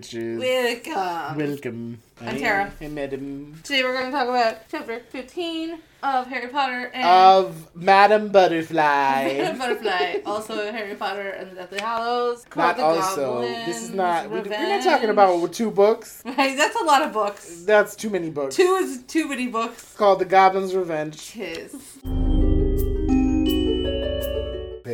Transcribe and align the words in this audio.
Basic 0.00 0.20
Snitches. 0.20 0.38
welcome. 0.38 1.38
welcome. 1.38 2.02
I'm 2.20 2.36
Tara. 2.38 2.72
Hey, 2.80 2.88
madam. 2.88 3.60
Today 3.62 3.82
we're 3.84 3.92
going 3.92 4.06
to 4.06 4.10
talk 4.10 4.28
about 4.28 4.68
chapter 4.68 4.98
15 5.10 5.78
of 6.02 6.26
Harry 6.26 6.48
Potter 6.48 6.90
and 6.92 7.04
Of 7.06 7.74
Madam 7.76 8.30
Butterfly. 8.30 9.54
Butterfly, 9.58 10.20
also 10.26 10.72
Harry 10.72 10.96
Potter 10.96 11.28
and 11.30 11.50
the 11.52 11.54
Deathly 11.54 11.78
Hallows. 11.80 12.44
called 12.50 12.76
not 12.76 12.76
the 12.76 12.82
also. 13.02 13.32
Goblin's 13.42 13.66
This 13.66 13.82
is 13.82 13.90
not. 13.90 14.30
we- 14.30 14.40
We're 14.40 14.68
not 14.68 14.82
talking 14.82 15.10
about 15.10 15.52
two 15.52 15.70
books. 15.70 16.22
That's 16.36 16.76
a 16.76 16.84
lot 16.84 17.02
of 17.02 17.12
books. 17.12 17.62
That's 17.64 17.94
too 17.94 18.10
many 18.10 18.30
books. 18.30 18.56
Two 18.56 18.74
is 18.80 19.02
too 19.04 19.28
many 19.28 19.46
books. 19.46 19.80
It's 19.82 19.94
called 19.96 20.18
The 20.18 20.24
Goblin's 20.24 20.74
Revenge. 20.74 21.30
Tis. 21.30 21.98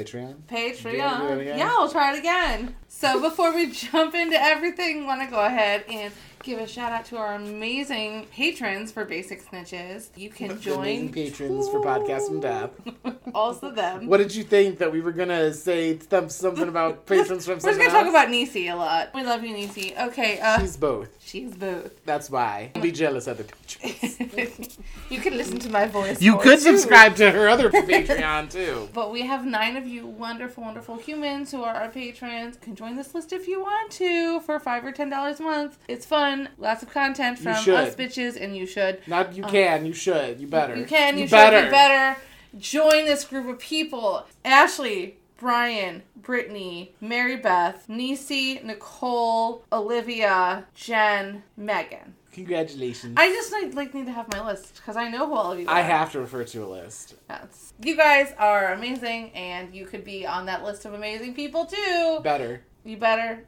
Patreon. 0.04 0.34
Patreon. 0.48 0.82
Do 0.82 0.96
you 0.96 1.02
wanna 1.02 1.28
do 1.28 1.32
it 1.34 1.42
again? 1.42 1.58
Yeah, 1.58 1.74
we'll 1.78 1.90
try 1.90 2.14
it 2.14 2.18
again. 2.18 2.74
So 2.88 3.20
before 3.20 3.54
we 3.54 3.70
jump 3.72 4.14
into 4.14 4.40
everything, 4.40 5.06
want 5.06 5.22
to 5.22 5.26
go 5.30 5.40
ahead 5.44 5.84
and 5.88 6.12
give 6.42 6.58
a 6.58 6.66
shout 6.66 6.92
out 6.92 7.04
to 7.06 7.16
our 7.16 7.34
amazing 7.34 8.26
patrons 8.32 8.90
for 8.90 9.04
Basic 9.04 9.44
Snitches. 9.46 10.08
You 10.16 10.30
can 10.30 10.52
Amazing 10.52 10.62
join 10.72 11.08
patrons 11.12 11.68
for 11.68 11.80
Podcast 11.80 12.28
from 12.28 12.40
Death. 12.40 12.70
also 13.34 13.70
them. 13.70 14.06
What 14.06 14.18
did 14.18 14.34
you 14.34 14.42
think 14.44 14.78
that 14.78 14.90
we 14.90 15.00
were 15.00 15.12
gonna 15.12 15.52
say 15.52 15.98
some- 16.10 16.28
something 16.30 16.68
about 16.68 17.06
patrons 17.06 17.44
from 17.46 17.58
We're 17.62 17.76
gonna 17.76 17.90
talk 17.90 18.06
about 18.06 18.30
Nisi 18.30 18.68
a 18.68 18.76
lot. 18.76 19.10
We 19.14 19.22
love 19.22 19.44
you, 19.44 19.52
Nisi. 19.52 19.94
Okay, 19.98 20.40
uh, 20.40 20.60
She's 20.60 20.76
both. 20.76 21.08
she's 21.20 21.54
both. 21.54 22.04
That's 22.04 22.30
why. 22.30 22.70
Don't 22.74 22.82
be 22.82 22.92
jealous 22.92 23.26
of 23.26 23.38
the 23.38 23.44
patrons. 23.44 24.78
you 25.10 25.20
can 25.20 25.36
listen 25.36 25.58
to 25.58 25.70
my 25.70 25.86
voice. 25.86 26.22
You 26.22 26.38
could 26.38 26.58
too. 26.58 26.76
subscribe 26.78 27.16
to 27.16 27.30
her 27.30 27.48
other 27.48 27.70
Patreon 27.70 28.50
too. 28.50 28.88
But 28.94 29.12
we 29.12 29.22
have 29.22 29.44
nine 29.44 29.76
of 29.76 29.86
you 29.86 30.06
wonderful, 30.06 30.64
wonderful 30.64 30.96
humans 30.96 31.50
who 31.50 31.62
are 31.62 31.74
our 31.74 31.88
patrons. 31.88 32.54
You 32.56 32.60
can 32.60 32.74
join 32.74 32.96
this 32.96 33.14
list 33.14 33.32
if 33.32 33.46
you 33.46 33.60
want 33.60 33.90
to 33.92 34.40
for 34.40 34.58
five 34.58 34.84
or 34.84 34.92
ten 34.92 35.10
dollars 35.10 35.40
a 35.40 35.42
month. 35.42 35.78
It's 35.88 36.06
fun, 36.06 36.29
lots 36.58 36.82
of 36.82 36.90
content 36.90 37.38
from 37.38 37.52
us 37.52 37.94
bitches, 37.94 38.40
and 38.40 38.56
you 38.56 38.66
should. 38.66 39.00
Not 39.06 39.34
you 39.34 39.44
um, 39.44 39.50
can, 39.50 39.86
you 39.86 39.92
should, 39.92 40.40
you 40.40 40.46
better. 40.46 40.76
You 40.76 40.84
can, 40.84 41.18
you, 41.18 41.26
should, 41.26 41.32
better. 41.32 41.64
you 41.64 41.70
better. 41.70 42.20
Join 42.58 43.04
this 43.04 43.24
group 43.24 43.48
of 43.48 43.58
people. 43.58 44.26
Ashley, 44.44 45.16
Brian, 45.36 46.02
Brittany, 46.16 46.94
Mary 47.00 47.36
Beth, 47.36 47.88
Nisi, 47.88 48.60
Nicole, 48.62 49.64
Olivia, 49.72 50.66
Jen, 50.74 51.42
Megan. 51.56 52.14
Congratulations. 52.32 53.14
I 53.16 53.28
just 53.28 53.50
like, 53.50 53.74
like 53.74 53.94
need 53.94 54.06
to 54.06 54.12
have 54.12 54.30
my 54.32 54.46
list 54.46 54.76
because 54.76 54.96
I 54.96 55.08
know 55.08 55.26
who 55.26 55.34
all 55.34 55.52
of 55.52 55.58
you 55.58 55.66
are. 55.66 55.74
I 55.74 55.80
have 55.80 56.12
to 56.12 56.20
refer 56.20 56.44
to 56.44 56.64
a 56.64 56.68
list. 56.68 57.14
That's, 57.26 57.72
you 57.82 57.96
guys 57.96 58.32
are 58.38 58.72
amazing, 58.72 59.30
and 59.32 59.74
you 59.74 59.86
could 59.86 60.04
be 60.04 60.26
on 60.26 60.46
that 60.46 60.62
list 60.62 60.84
of 60.84 60.94
amazing 60.94 61.34
people 61.34 61.66
too. 61.66 62.20
Better. 62.22 62.62
You 62.84 62.96
better. 62.98 63.46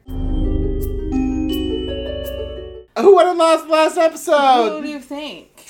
Who 2.97 3.15
won 3.15 3.25
the 3.25 3.33
last 3.43 3.67
last 3.67 3.97
episode? 3.97 4.69
Who 4.69 4.81
do 4.83 4.89
you 4.89 4.99
think? 4.99 5.65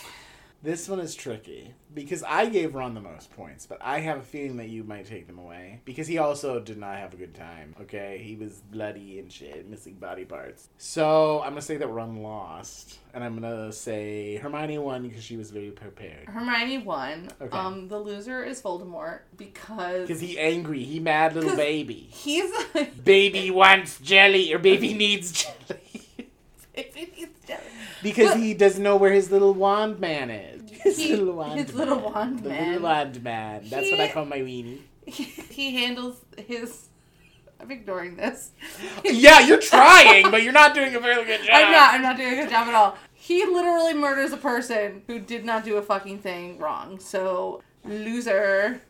This 0.62 0.88
one 0.88 1.00
is 1.00 1.14
tricky 1.14 1.74
because 1.94 2.24
I 2.24 2.48
gave 2.48 2.74
Ron 2.74 2.94
the 2.94 3.02
most 3.02 3.32
points, 3.32 3.66
but 3.66 3.80
I 3.82 4.00
have 4.00 4.18
a 4.20 4.22
feeling 4.22 4.58
that 4.58 4.70
you 4.70 4.84
might 4.86 5.06
take 5.06 5.28
them 5.28 5.38
away 5.38 5.82
because 5.84 6.08
he 6.08 6.18
also 6.18 6.60
did 6.60 6.78
not 6.78 6.98
have 6.98 7.14
a 7.14 7.18
good 7.18 7.34
time. 7.34 7.76
Okay, 7.82 8.22
he 8.24 8.36
was 8.36 8.62
bloody 8.72 9.20
and 9.20 9.32
shit, 9.32 9.70
missing 9.70 9.96
body 9.96 10.24
parts. 10.26 10.70
So 10.78 11.42
I'm 11.42 11.50
gonna 11.52 11.62
say 11.62 11.78
that 11.78 11.88
Ron 11.88 12.18
lost, 12.24 13.00
and 13.14 13.24
I'm 13.24 13.34
gonna 13.40 13.72
say 13.72 14.38
Hermione 14.38 14.78
won 14.78 15.08
because 15.08 15.24
she 15.24 15.38
was 15.38 15.52
very 15.52 15.72
prepared. 15.72 16.28
Hermione 16.28 16.80
won. 16.80 17.30
Okay. 17.42 17.58
Um, 17.58 17.88
the 17.88 18.00
loser 18.00 18.44
is 18.44 18.62
Voldemort 18.62 19.20
because 19.38 20.08
Because 20.08 20.22
he 20.22 20.40
angry, 20.40 20.84
he 20.84 21.00
mad 21.00 21.36
little 21.36 21.56
baby. 21.56 22.08
he's 22.10 22.52
a... 22.76 22.86
Baby 23.04 23.52
wants 23.52 24.00
jelly, 24.00 24.54
or 24.54 24.60
baby 24.60 24.94
needs 24.94 25.44
jelly. 25.44 26.03
Because 28.04 28.30
But- 28.32 28.40
he 28.40 28.54
doesn't 28.54 28.82
know 28.84 28.98
where 28.98 29.12
his 29.14 29.32
little 29.32 29.54
wand 29.54 30.00
man 30.00 30.30
is. 30.30 30.62
His 30.70 30.98
He- 30.98 31.16
little 31.16 31.36
wand 31.36 31.60
his 31.60 31.70
man. 31.74 31.78
little 31.78 32.00
wand 32.12 32.40
the 32.40 32.50
man. 32.50 32.68
little 32.74 32.84
wand 32.84 33.24
man. 33.24 33.64
That's 33.70 33.92
what 33.92 34.00
I 34.00 34.10
call 34.12 34.26
my 34.26 34.40
weenie. 34.40 34.80
he 35.06 35.76
handles 35.76 36.18
his. 36.38 36.88
I'm 37.60 37.72
ignoring 37.72 38.16
this. 38.18 38.52
Yeah, 39.06 39.40
you're 39.40 39.60
trying, 39.60 40.30
but 40.32 40.44
you're 40.44 40.52
not 40.52 40.74
doing 40.74 40.96
a 40.96 41.00
very 41.00 41.24
good 41.24 41.42
job. 41.42 41.50
I'm 41.54 41.72
not. 41.72 41.94
I'm 41.94 42.02
not 42.02 42.18
doing 42.18 42.34
a 42.34 42.36
good 42.42 42.50
job 42.50 42.68
at 42.68 42.74
all. 42.76 42.98
He 43.14 43.46
literally 43.46 43.94
murders 43.94 44.34
a 44.34 44.38
person 44.38 45.04
who 45.08 45.20
did 45.20 45.46
not 45.46 45.64
do 45.64 45.78
a 45.78 45.82
fucking 45.82 46.20
thing 46.20 46.58
wrong. 46.58 47.00
So 47.00 47.62
loser. 47.86 48.82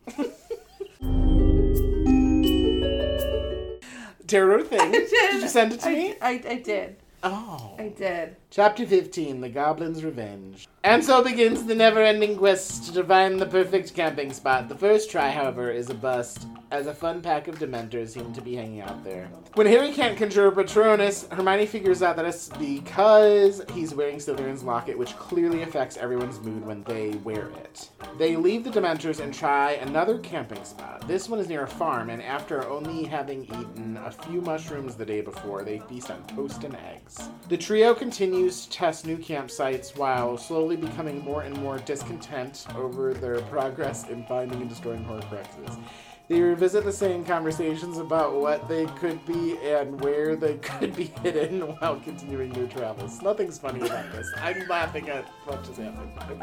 Tara 4.26 4.46
wrote 4.46 4.60
a 4.62 4.64
thing. 4.64 4.80
I 4.80 4.90
did. 4.90 5.10
Did 5.10 5.42
you 5.42 5.48
send 5.48 5.72
it 5.74 5.80
to 5.80 5.88
I, 5.88 5.92
me? 5.94 6.14
I, 6.20 6.30
I 6.48 6.56
did. 6.56 6.96
Oh. 7.24 7.74
I 7.78 7.88
did. 7.88 8.36
Chapter 8.54 8.86
15 8.86 9.40
The 9.40 9.48
Goblin's 9.48 10.04
Revenge. 10.04 10.68
And 10.84 11.02
so 11.02 11.24
begins 11.24 11.64
the 11.64 11.74
never 11.74 12.00
ending 12.00 12.36
quest 12.36 12.94
to 12.94 13.02
find 13.02 13.40
the 13.40 13.46
perfect 13.46 13.94
camping 13.94 14.32
spot. 14.32 14.68
The 14.68 14.76
first 14.76 15.10
try, 15.10 15.30
however, 15.30 15.70
is 15.70 15.90
a 15.90 15.94
bust, 15.94 16.46
as 16.70 16.86
a 16.86 16.94
fun 16.94 17.22
pack 17.22 17.48
of 17.48 17.58
Dementors 17.58 18.10
seem 18.10 18.32
to 18.32 18.40
be 18.40 18.54
hanging 18.54 18.82
out 18.82 19.02
there. 19.02 19.28
When 19.54 19.66
Harry 19.66 19.92
can't 19.92 20.18
conjure 20.18 20.46
a 20.46 20.52
Patronus, 20.52 21.26
Hermione 21.32 21.66
figures 21.66 22.02
out 22.02 22.16
that 22.16 22.26
it's 22.26 22.50
because 22.50 23.62
he's 23.72 23.94
wearing 23.94 24.18
Slytherin's 24.18 24.62
locket, 24.62 24.98
which 24.98 25.16
clearly 25.16 25.62
affects 25.62 25.96
everyone's 25.96 26.38
mood 26.40 26.66
when 26.66 26.84
they 26.84 27.12
wear 27.24 27.48
it. 27.64 27.88
They 28.18 28.36
leave 28.36 28.62
the 28.62 28.70
Dementors 28.70 29.20
and 29.20 29.32
try 29.32 29.72
another 29.72 30.18
camping 30.18 30.64
spot. 30.64 31.08
This 31.08 31.30
one 31.30 31.40
is 31.40 31.48
near 31.48 31.62
a 31.62 31.68
farm, 31.68 32.10
and 32.10 32.22
after 32.22 32.68
only 32.68 33.04
having 33.04 33.46
eaten 33.46 33.98
a 34.04 34.10
few 34.10 34.42
mushrooms 34.42 34.96
the 34.96 35.06
day 35.06 35.22
before, 35.22 35.64
they 35.64 35.78
feast 35.78 36.10
on 36.10 36.22
toast 36.26 36.62
and 36.64 36.76
eggs. 36.76 37.30
The 37.48 37.56
trio 37.56 37.94
continues 37.94 38.43
to 38.50 38.70
test 38.70 39.06
new 39.06 39.16
campsites 39.16 39.96
while 39.96 40.36
slowly 40.36 40.76
becoming 40.76 41.24
more 41.24 41.42
and 41.42 41.56
more 41.62 41.78
discontent 41.78 42.66
over 42.76 43.14
their 43.14 43.40
progress 43.42 44.08
in 44.10 44.22
finding 44.26 44.60
and 44.60 44.68
destroying 44.68 45.02
Horcruxes. 45.04 45.78
They 46.26 46.40
revisit 46.40 46.84
the 46.84 46.92
same 46.92 47.22
conversations 47.22 47.98
about 47.98 48.34
what 48.34 48.66
they 48.66 48.86
could 48.86 49.24
be 49.26 49.58
and 49.58 50.00
where 50.00 50.36
they 50.36 50.54
could 50.56 50.96
be 50.96 51.12
hidden 51.22 51.60
while 51.60 52.00
continuing 52.00 52.50
their 52.54 52.66
travels. 52.66 53.20
Nothing's 53.20 53.58
funny 53.58 53.80
about 53.84 54.10
this. 54.10 54.26
I'm 54.38 54.66
laughing 54.66 55.10
at 55.10 55.28
what 55.44 55.62
just 55.64 55.78
happened. 55.78 56.42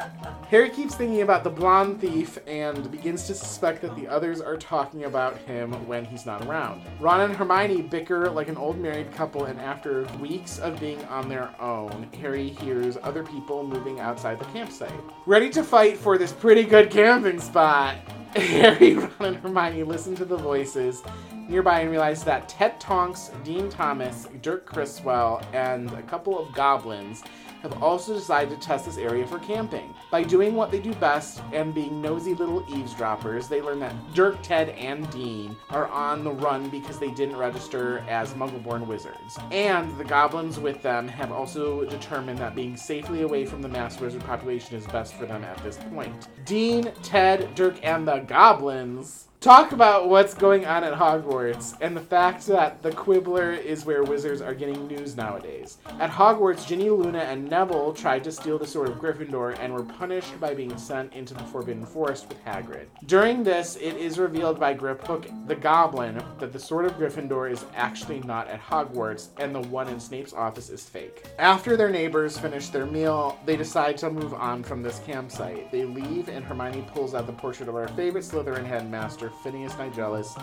Harry 0.49 0.69
keeps 0.69 0.93
thinking 0.93 1.23
about 1.23 1.43
the 1.43 1.49
blonde 1.49 1.99
thief 1.99 2.37
and 2.45 2.91
begins 2.91 3.25
to 3.25 3.33
suspect 3.33 3.81
that 3.81 3.95
the 3.95 4.07
others 4.07 4.39
are 4.39 4.55
talking 4.55 5.05
about 5.05 5.35
him 5.39 5.71
when 5.87 6.05
he's 6.05 6.27
not 6.27 6.45
around. 6.45 6.83
Ron 6.99 7.21
and 7.21 7.35
Hermione 7.35 7.81
bicker 7.81 8.29
like 8.29 8.49
an 8.49 8.57
old 8.57 8.77
married 8.77 9.11
couple, 9.11 9.45
and 9.45 9.59
after 9.59 10.03
weeks 10.19 10.59
of 10.59 10.79
being 10.79 11.03
on 11.05 11.27
their 11.27 11.49
own, 11.59 12.07
Harry 12.21 12.49
hears 12.49 12.97
other 13.01 13.23
people 13.23 13.63
moving 13.63 13.99
outside 13.99 14.37
the 14.37 14.45
campsite. 14.45 14.93
Ready 15.25 15.49
to 15.49 15.63
fight 15.63 15.97
for 15.97 16.19
this 16.19 16.31
pretty 16.31 16.65
good 16.65 16.91
camping 16.91 17.39
spot, 17.39 17.95
Harry, 18.35 18.95
Ron, 18.95 19.11
and 19.19 19.37
Hermione 19.37 19.83
listen 19.83 20.15
to 20.15 20.23
the 20.23 20.37
voices 20.37 21.03
nearby 21.49 21.81
and 21.81 21.91
realize 21.91 22.23
that 22.23 22.47
Ted 22.47 22.79
Tonks, 22.79 23.29
Dean 23.43 23.69
Thomas, 23.69 24.25
Dirk 24.41 24.65
Cresswell, 24.65 25.45
and 25.51 25.91
a 25.91 26.01
couple 26.03 26.39
of 26.39 26.53
goblins 26.53 27.23
have 27.61 27.81
also 27.81 28.13
decided 28.13 28.49
to 28.49 28.67
test 28.67 28.85
this 28.85 28.97
area 28.97 29.25
for 29.25 29.39
camping. 29.39 29.93
By 30.09 30.23
doing 30.23 30.55
what 30.55 30.71
they 30.71 30.79
do 30.79 30.93
best 30.95 31.41
and 31.53 31.73
being 31.73 32.01
nosy 32.01 32.33
little 32.33 32.65
eavesdroppers, 32.67 33.47
they 33.47 33.61
learn 33.61 33.79
that 33.79 33.95
Dirk, 34.13 34.41
Ted, 34.41 34.69
and 34.69 35.09
Dean 35.11 35.55
are 35.69 35.87
on 35.89 36.23
the 36.23 36.31
run 36.31 36.69
because 36.69 36.99
they 36.99 37.11
didn't 37.11 37.37
register 37.37 38.03
as 38.07 38.33
Muggle-born 38.33 38.87
wizards. 38.87 39.37
And 39.51 39.95
the 39.97 40.03
goblins 40.03 40.59
with 40.59 40.81
them 40.81 41.07
have 41.07 41.31
also 41.31 41.85
determined 41.85 42.39
that 42.39 42.55
being 42.55 42.75
safely 42.75 43.21
away 43.21 43.45
from 43.45 43.61
the 43.61 43.69
mass 43.69 43.99
wizard 43.99 44.23
population 44.23 44.75
is 44.75 44.85
best 44.87 45.13
for 45.13 45.25
them 45.25 45.43
at 45.43 45.61
this 45.63 45.77
point. 45.93 46.27
Dean, 46.45 46.91
Ted, 47.03 47.53
Dirk, 47.55 47.79
and 47.83 48.07
the 48.07 48.19
goblins 48.19 49.27
talk 49.41 49.71
about 49.71 50.07
what's 50.07 50.35
going 50.35 50.67
on 50.67 50.83
at 50.83 50.93
Hogwarts 50.93 51.75
and 51.81 51.97
the 51.97 52.01
fact 52.01 52.45
that 52.45 52.83
the 52.83 52.91
Quibbler 52.91 53.53
is 53.53 53.83
where 53.85 54.03
wizards 54.03 54.39
are 54.39 54.53
getting 54.53 54.87
news 54.87 55.17
nowadays. 55.17 55.79
At 55.99 56.11
Hogwarts, 56.11 56.67
Ginny, 56.67 56.91
Luna, 56.91 57.17
and 57.17 57.49
Neville 57.49 57.91
tried 57.91 58.23
to 58.25 58.31
steal 58.31 58.59
the 58.59 58.67
Sword 58.67 58.89
of 58.89 58.99
Gryffindor 58.99 59.57
and 59.59 59.73
were 59.73 59.83
punished 59.83 60.39
by 60.39 60.53
being 60.53 60.77
sent 60.77 61.13
into 61.13 61.33
the 61.33 61.43
Forbidden 61.45 61.87
Forest 61.87 62.29
with 62.29 62.45
Hagrid. 62.45 62.85
During 63.07 63.43
this, 63.43 63.77
it 63.77 63.95
is 63.97 64.19
revealed 64.19 64.59
by 64.59 64.75
Griphook 64.75 65.47
the 65.47 65.55
Goblin 65.55 66.23
that 66.37 66.53
the 66.53 66.59
Sword 66.59 66.85
of 66.85 66.93
Gryffindor 66.93 67.51
is 67.51 67.65
actually 67.75 68.19
not 68.19 68.47
at 68.47 68.61
Hogwarts 68.61 69.29
and 69.39 69.55
the 69.55 69.61
one 69.61 69.87
in 69.87 69.99
Snape's 69.99 70.33
office 70.33 70.69
is 70.69 70.87
fake. 70.87 71.25
After 71.39 71.75
their 71.75 71.89
neighbors 71.89 72.37
finish 72.37 72.67
their 72.67 72.85
meal, 72.85 73.39
they 73.47 73.57
decide 73.57 73.97
to 73.97 74.11
move 74.11 74.35
on 74.35 74.61
from 74.61 74.83
this 74.83 74.99
campsite. 74.99 75.71
They 75.71 75.85
leave 75.85 76.29
and 76.29 76.45
Hermione 76.45 76.85
pulls 76.93 77.15
out 77.15 77.25
the 77.25 77.33
portrait 77.33 77.69
of 77.69 77.75
our 77.75 77.87
favorite 77.87 78.23
Slytherin 78.23 78.67
headmaster, 78.67 79.30
Phineas 79.43 79.73
Nigellus, 79.73 80.41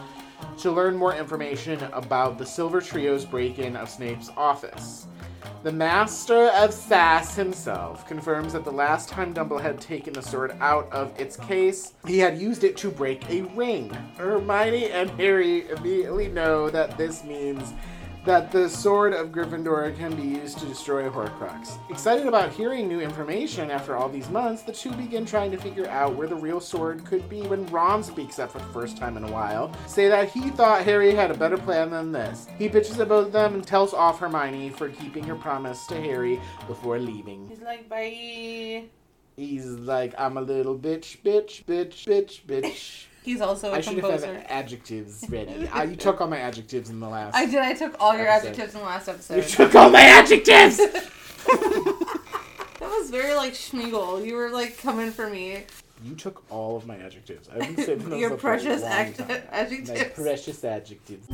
to 0.59 0.71
learn 0.71 0.97
more 0.97 1.15
information 1.15 1.83
about 1.93 2.39
the 2.39 2.47
Silver 2.47 2.81
Trio's 2.81 3.25
break 3.25 3.59
in 3.59 3.77
of 3.77 3.89
Snape's 3.89 4.31
office. 4.37 5.07
The 5.63 5.73
master 5.73 6.49
of 6.49 6.73
sass 6.73 7.35
himself 7.35 8.07
confirms 8.07 8.53
that 8.53 8.65
the 8.65 8.71
last 8.71 9.09
time 9.09 9.35
Dumbledore 9.35 9.61
had 9.61 9.81
taken 9.81 10.13
the 10.13 10.23
sword 10.23 10.57
out 10.61 10.91
of 10.93 11.19
its 11.19 11.37
case, 11.37 11.95
he 12.07 12.19
had 12.19 12.39
used 12.39 12.63
it 12.63 12.77
to 12.79 12.91
break 12.91 13.29
a 13.29 13.43
ring. 13.43 13.91
Hermione 14.17 14.91
and 14.91 15.11
Harry 15.11 15.69
immediately 15.69 16.29
know 16.29 16.71
that 16.71 16.97
this 16.97 17.25
means 17.25 17.73
that 18.29 18.53
the 18.53 18.69
sword 18.69 19.15
of 19.15 19.33
Gryffindor 19.33 19.97
can 19.97 20.15
be 20.15 20.21
used 20.21 20.59
to 20.59 20.67
destroy 20.67 21.09
Horcrux. 21.09 21.79
Excited 21.89 22.27
about 22.27 22.53
hearing 22.53 22.87
new 22.87 23.01
information 23.01 23.71
after 23.71 23.97
all 23.97 24.07
these 24.07 24.29
months, 24.29 24.61
the 24.61 24.71
two 24.71 24.93
begin 24.93 25.25
trying 25.25 25.51
to 25.51 25.57
figure 25.57 25.89
out 25.89 26.15
where 26.15 26.29
the 26.29 26.35
real 26.35 26.61
sword 26.61 27.07
could 27.07 27.27
be 27.31 27.41
when 27.41 27.65
Ron 27.69 28.03
speaks 28.03 28.39
up 28.39 28.53
for 28.53 28.59
the 28.59 28.67
first 28.67 28.99
time 28.99 29.17
in 29.17 29.25
a 29.25 29.33
while, 29.33 29.73
say 29.87 30.09
that 30.09 30.29
he 30.29 30.51
thought 30.51 30.85
Harry 30.85 31.15
had 31.15 31.31
a 31.31 31.35
better 31.35 31.57
plan 31.57 31.89
than 31.89 32.13
this. 32.13 32.47
He 32.59 32.69
bitches 32.69 33.01
at 33.01 33.09
both 33.09 33.29
of 33.29 33.33
them 33.33 33.55
and 33.55 33.67
tells 33.67 33.95
off 33.95 34.21
Hermione 34.21 34.69
for 34.69 34.91
keeping 34.91 35.25
her 35.25 35.35
promise 35.35 35.87
to 35.87 35.99
Harry 35.99 36.39
before 36.67 36.99
leaving. 36.99 37.49
He's 37.49 37.63
like, 37.63 37.89
bye. 37.89 38.85
He's 39.37 39.65
like, 39.65 40.15
I'm 40.19 40.37
a 40.37 40.43
little 40.43 40.79
bitch, 40.79 41.23
bitch, 41.23 41.65
bitch, 41.65 42.05
bitch, 42.05 42.45
bitch. 42.45 43.07
He's 43.29 43.43
also 43.43 43.73
a 43.73 43.75
I 43.77 43.81
should 43.83 43.99
have 43.99 44.11
had 44.11 44.21
composer. 44.23 44.45
adjectives 44.49 45.25
ready. 45.31 45.69
Uh, 45.69 45.83
you 45.83 45.97
took 45.97 46.21
all 46.23 46.29
my 46.29 46.39
adjectives 46.39 46.89
in 46.89 46.99
the 46.99 47.09
last. 47.09 47.35
I 47.37 47.45
did. 47.45 47.59
I 47.59 47.75
took 47.75 47.95
all 48.01 48.17
your 48.17 48.27
Episode. 48.27 48.49
adjectives 48.53 48.75
in 48.75 48.81
the 48.81 48.87
last 48.87 49.07
episode. 49.09 49.37
You 49.37 49.43
took 49.43 49.75
all 49.75 49.91
my 49.91 50.01
adjectives! 50.01 50.79
That 52.81 52.91
was 52.91 53.11
very 53.11 53.35
like 53.35 53.53
Sméagol. 53.55 54.25
You 54.25 54.35
were 54.37 54.49
like 54.51 54.79
coming 54.79 55.11
for 55.11 55.29
me. 55.29 55.65
You 56.03 56.15
took 56.15 56.43
all 56.51 56.77
of 56.77 56.87
my 56.87 56.97
adjectives. 56.97 57.49
I've 57.53 57.59
been 57.77 57.85
saving 57.85 58.09
those 58.09 58.21
Your 58.21 58.33
up 58.33 58.41
for 58.41 58.55
a 58.55 58.57
precious 58.57 58.83
long 58.83 58.91
act- 58.93 59.19
time. 59.19 59.29
My 59.29 59.43
adjectives. 59.51 60.15
precious 60.15 60.65
adjectives. 60.65 61.27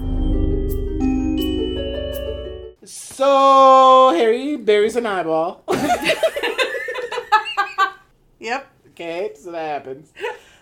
So 2.84 4.12
Harry 4.16 4.56
buries 4.56 4.96
an 4.96 5.06
eyeball. 5.06 5.62
Yep. 8.40 8.66
okay, 8.90 9.30
so 9.40 9.52
that 9.52 9.66
happens. 9.68 10.12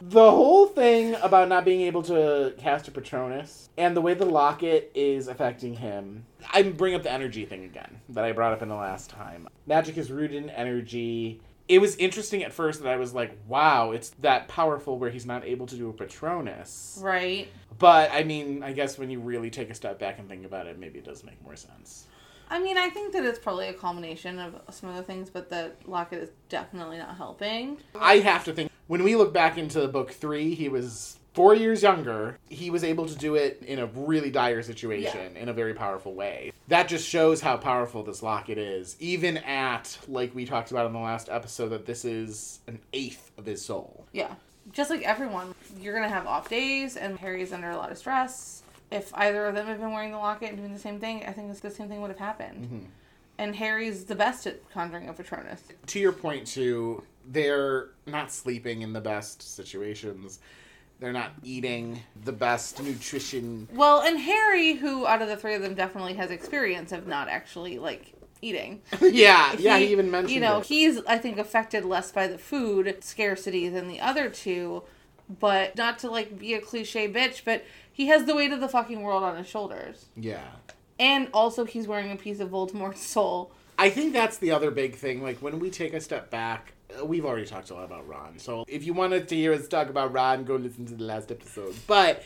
The 0.05 0.31
whole 0.33 0.67
thing 0.67 1.15
about 1.23 1.49
not 1.49 1.65
being 1.65 1.83
able 1.83 2.03
to 2.03 2.55
cast 2.59 2.89
a 2.89 2.91
Patronus 2.91 3.69
and 3.79 3.97
the 3.97 4.01
way 4.01 4.15
the 4.15 4.25
locket 4.25 4.91
is 4.97 5.29
affecting 5.29 5.75
him. 5.75 6.27
I 6.53 6.65
bring 6.65 6.97
up 6.97 7.05
the 7.05 7.13
energy 7.13 7.47
thing 7.47 7.65
again 7.65 8.01
that 8.09 8.25
I 8.25 8.33
brought 8.33 8.53
up 8.53 8.63
in 8.63 8.69
the 8.69 8.75
last 8.75 9.11
time. 9.11 9.49
Magic 9.65 9.97
is 9.97 10.11
rooted 10.11 10.43
in 10.43 10.51
energy. 10.51 11.41
It 11.69 11.81
was 11.81 11.95
interesting 11.97 12.43
at 12.43 12.53
first 12.53 12.83
that 12.83 12.93
I 12.93 12.97
was 12.97 13.15
like, 13.15 13.39
wow, 13.47 13.93
it's 13.93 14.11
that 14.21 14.49
powerful 14.49 14.99
where 14.99 15.09
he's 15.09 15.25
not 15.25 15.45
able 15.45 15.67
to 15.67 15.77
do 15.77 15.89
a 15.89 15.93
Patronus. 15.93 16.99
Right. 17.01 17.47
But 17.79 18.11
I 18.13 18.25
mean, 18.25 18.65
I 18.65 18.73
guess 18.73 18.99
when 18.99 19.09
you 19.09 19.21
really 19.21 19.51
take 19.51 19.71
a 19.71 19.75
step 19.75 20.01
back 20.01 20.19
and 20.19 20.29
think 20.29 20.45
about 20.45 20.67
it, 20.67 20.81
maybe 20.81 20.99
it 20.99 21.05
does 21.05 21.23
make 21.23 21.41
more 21.45 21.55
sense. 21.55 22.09
I 22.51 22.59
mean, 22.59 22.77
I 22.77 22.91
think 22.91 23.13
that 23.13 23.25
it's 23.25 23.39
probably 23.39 23.69
a 23.69 23.73
combination 23.73 24.41
of 24.41 24.61
some 24.71 24.91
other 24.91 25.05
things, 25.05 25.31
but 25.31 25.49
the 25.49 25.73
locket 25.87 26.25
is 26.25 26.31
definitely 26.49 26.99
not 26.99 27.17
helping. 27.17 27.79
I 27.95 28.17
have 28.17 28.45
to 28.47 28.53
think 28.53 28.72
when 28.93 29.05
we 29.05 29.17
look 29.17 29.33
back 29.33 29.57
into 29.57 29.89
book 29.89 30.11
three, 30.11 30.55
he 30.55 30.69
was 30.69 31.17
four 31.33 31.55
years 31.55 31.83
younger. 31.83 32.37
He 32.51 32.69
was 32.69 32.85
able 32.85 33.07
to 33.07 33.15
do 33.15 33.37
it 33.37 33.63
in 33.67 33.79
a 33.79 33.87
really 33.87 34.31
dire 34.31 34.61
situation 34.61 35.35
in 35.35 35.49
a 35.49 35.53
very 35.55 35.73
powerful 35.73 36.13
way. 36.13 36.53
That 36.69 36.89
just 36.89 37.09
shows 37.09 37.41
how 37.41 37.57
powerful 37.57 38.03
this 38.03 38.23
locket 38.23 38.59
is, 38.59 38.97
even 39.01 39.39
at 39.39 39.97
like 40.09 40.35
we 40.35 40.45
talked 40.45 40.73
about 40.73 40.85
in 40.85 40.93
the 40.93 40.99
last 40.99 41.31
episode 41.31 41.71
that 41.71 41.87
this 41.87 42.05
is 42.05 42.59
an 42.67 42.81
eighth 42.93 43.31
of 43.39 43.47
his 43.47 43.65
soul. 43.65 44.05
Yeah. 44.13 44.35
Just 44.73 44.91
like 44.91 45.01
everyone, 45.05 45.55
you're 45.81 45.95
gonna 45.95 46.11
have 46.11 46.27
off 46.27 46.51
days, 46.51 46.99
and 46.99 47.19
Harry's 47.19 47.55
under 47.55 47.71
a 47.71 47.77
lot 47.79 47.91
of 47.91 47.97
stress. 47.97 48.63
If 48.91 49.11
either 49.15 49.47
of 49.47 49.55
them 49.55 49.69
had 49.69 49.81
been 49.81 49.93
wearing 49.93 50.13
the 50.13 50.19
locket 50.19 50.51
and 50.51 50.59
doing 50.59 50.75
the 50.75 50.79
same 50.79 51.01
thing, 51.01 51.25
I 51.27 51.33
think 51.33 51.59
the 51.59 51.71
same 51.71 51.89
thing 51.89 52.03
would 52.03 52.11
have 52.11 52.19
happened. 52.19 52.67
Mm-hmm. 52.67 52.85
And 53.39 53.57
Harry's 53.57 54.05
the 54.05 54.15
best 54.15 54.47
at 54.47 54.71
conjuring 54.71 55.09
a 55.09 55.15
Patronus. 55.15 55.63
To 55.87 55.99
your 55.99 56.13
point 56.13 56.47
too, 56.47 57.03
they're 57.31 57.89
not 58.07 58.33
sleeping 58.33 58.83
in 58.83 58.93
the 58.93 59.01
best 59.01 59.43
situations. 59.57 60.39
They're 61.01 61.13
not 61.13 61.33
eating 61.43 62.01
the 62.25 62.33
best 62.33 62.81
nutrition. 62.83 63.67
Well, 63.73 64.03
and 64.03 64.19
Harry, 64.21 64.75
who 64.75 65.07
out 65.07 65.21
of 65.23 65.29
the 65.29 65.37
three 65.37 65.55
of 65.55 65.63
them 65.63 65.75
definitely 65.75 66.15
has 66.15 66.31
experience 66.31 66.93
of 66.93 67.07
not 67.07 67.29
actually 67.29 67.79
like 67.79 68.13
eating. 68.41 68.83
yeah, 69.01 69.55
yeah, 69.59 69.79
he 69.79 69.87
even 69.93 70.11
mentioned 70.11 70.33
You 70.33 70.41
know, 70.41 70.59
it. 70.61 70.67
he's 70.67 71.01
I 71.07 71.19
think 71.19 71.39
affected 71.39 71.85
less 71.85 72.13
by 72.13 72.27
the 72.29 72.39
food 72.39 72.99
scarcity 73.03 73.69
than 73.69 73.89
the 73.89 74.01
other 74.01 74.29
two, 74.31 74.85
but 75.41 75.77
not 75.77 75.99
to 76.01 76.11
like 76.11 76.39
be 76.39 76.55
a 76.55 76.61
cliche 76.61 77.13
bitch, 77.13 77.43
but 77.45 77.65
he 77.93 78.07
has 78.07 78.25
the 78.25 78.35
weight 78.37 78.53
of 78.53 78.61
the 78.61 78.69
fucking 78.69 79.03
world 79.03 79.23
on 79.25 79.37
his 79.37 79.47
shoulders. 79.49 80.07
yeah. 80.17 80.45
And 81.01 81.29
also 81.35 81.65
he's 81.65 81.89
wearing 81.89 82.13
a 82.13 82.17
piece 82.17 82.39
of 82.39 82.51
Voldemort's 82.51 83.05
soul. 83.05 83.51
I 83.77 83.91
think 83.91 84.13
that's 84.13 84.37
the 84.39 84.53
other 84.53 84.71
big 84.71 84.95
thing. 84.95 85.21
Like 85.21 85.39
when 85.39 85.59
we 85.59 85.69
take 85.69 85.95
a 85.95 86.01
step 86.01 86.31
back, 86.31 86.75
we've 87.05 87.25
already 87.25 87.47
talked 87.47 87.71
a 87.71 87.75
lot 87.75 87.85
about 87.85 88.07
Ron. 88.09 88.39
So 88.39 88.65
if 88.69 88.85
you 88.85 88.95
wanted 88.95 89.29
to 89.29 89.37
hear 89.37 89.53
us 89.53 89.69
talk 89.69 89.89
about 89.89 90.13
Ron, 90.13 90.45
go 90.45 90.57
listen 90.57 90.87
to 90.87 90.95
the 90.95 91.05
last 91.05 91.31
episode. 91.31 91.75
But 91.87 92.23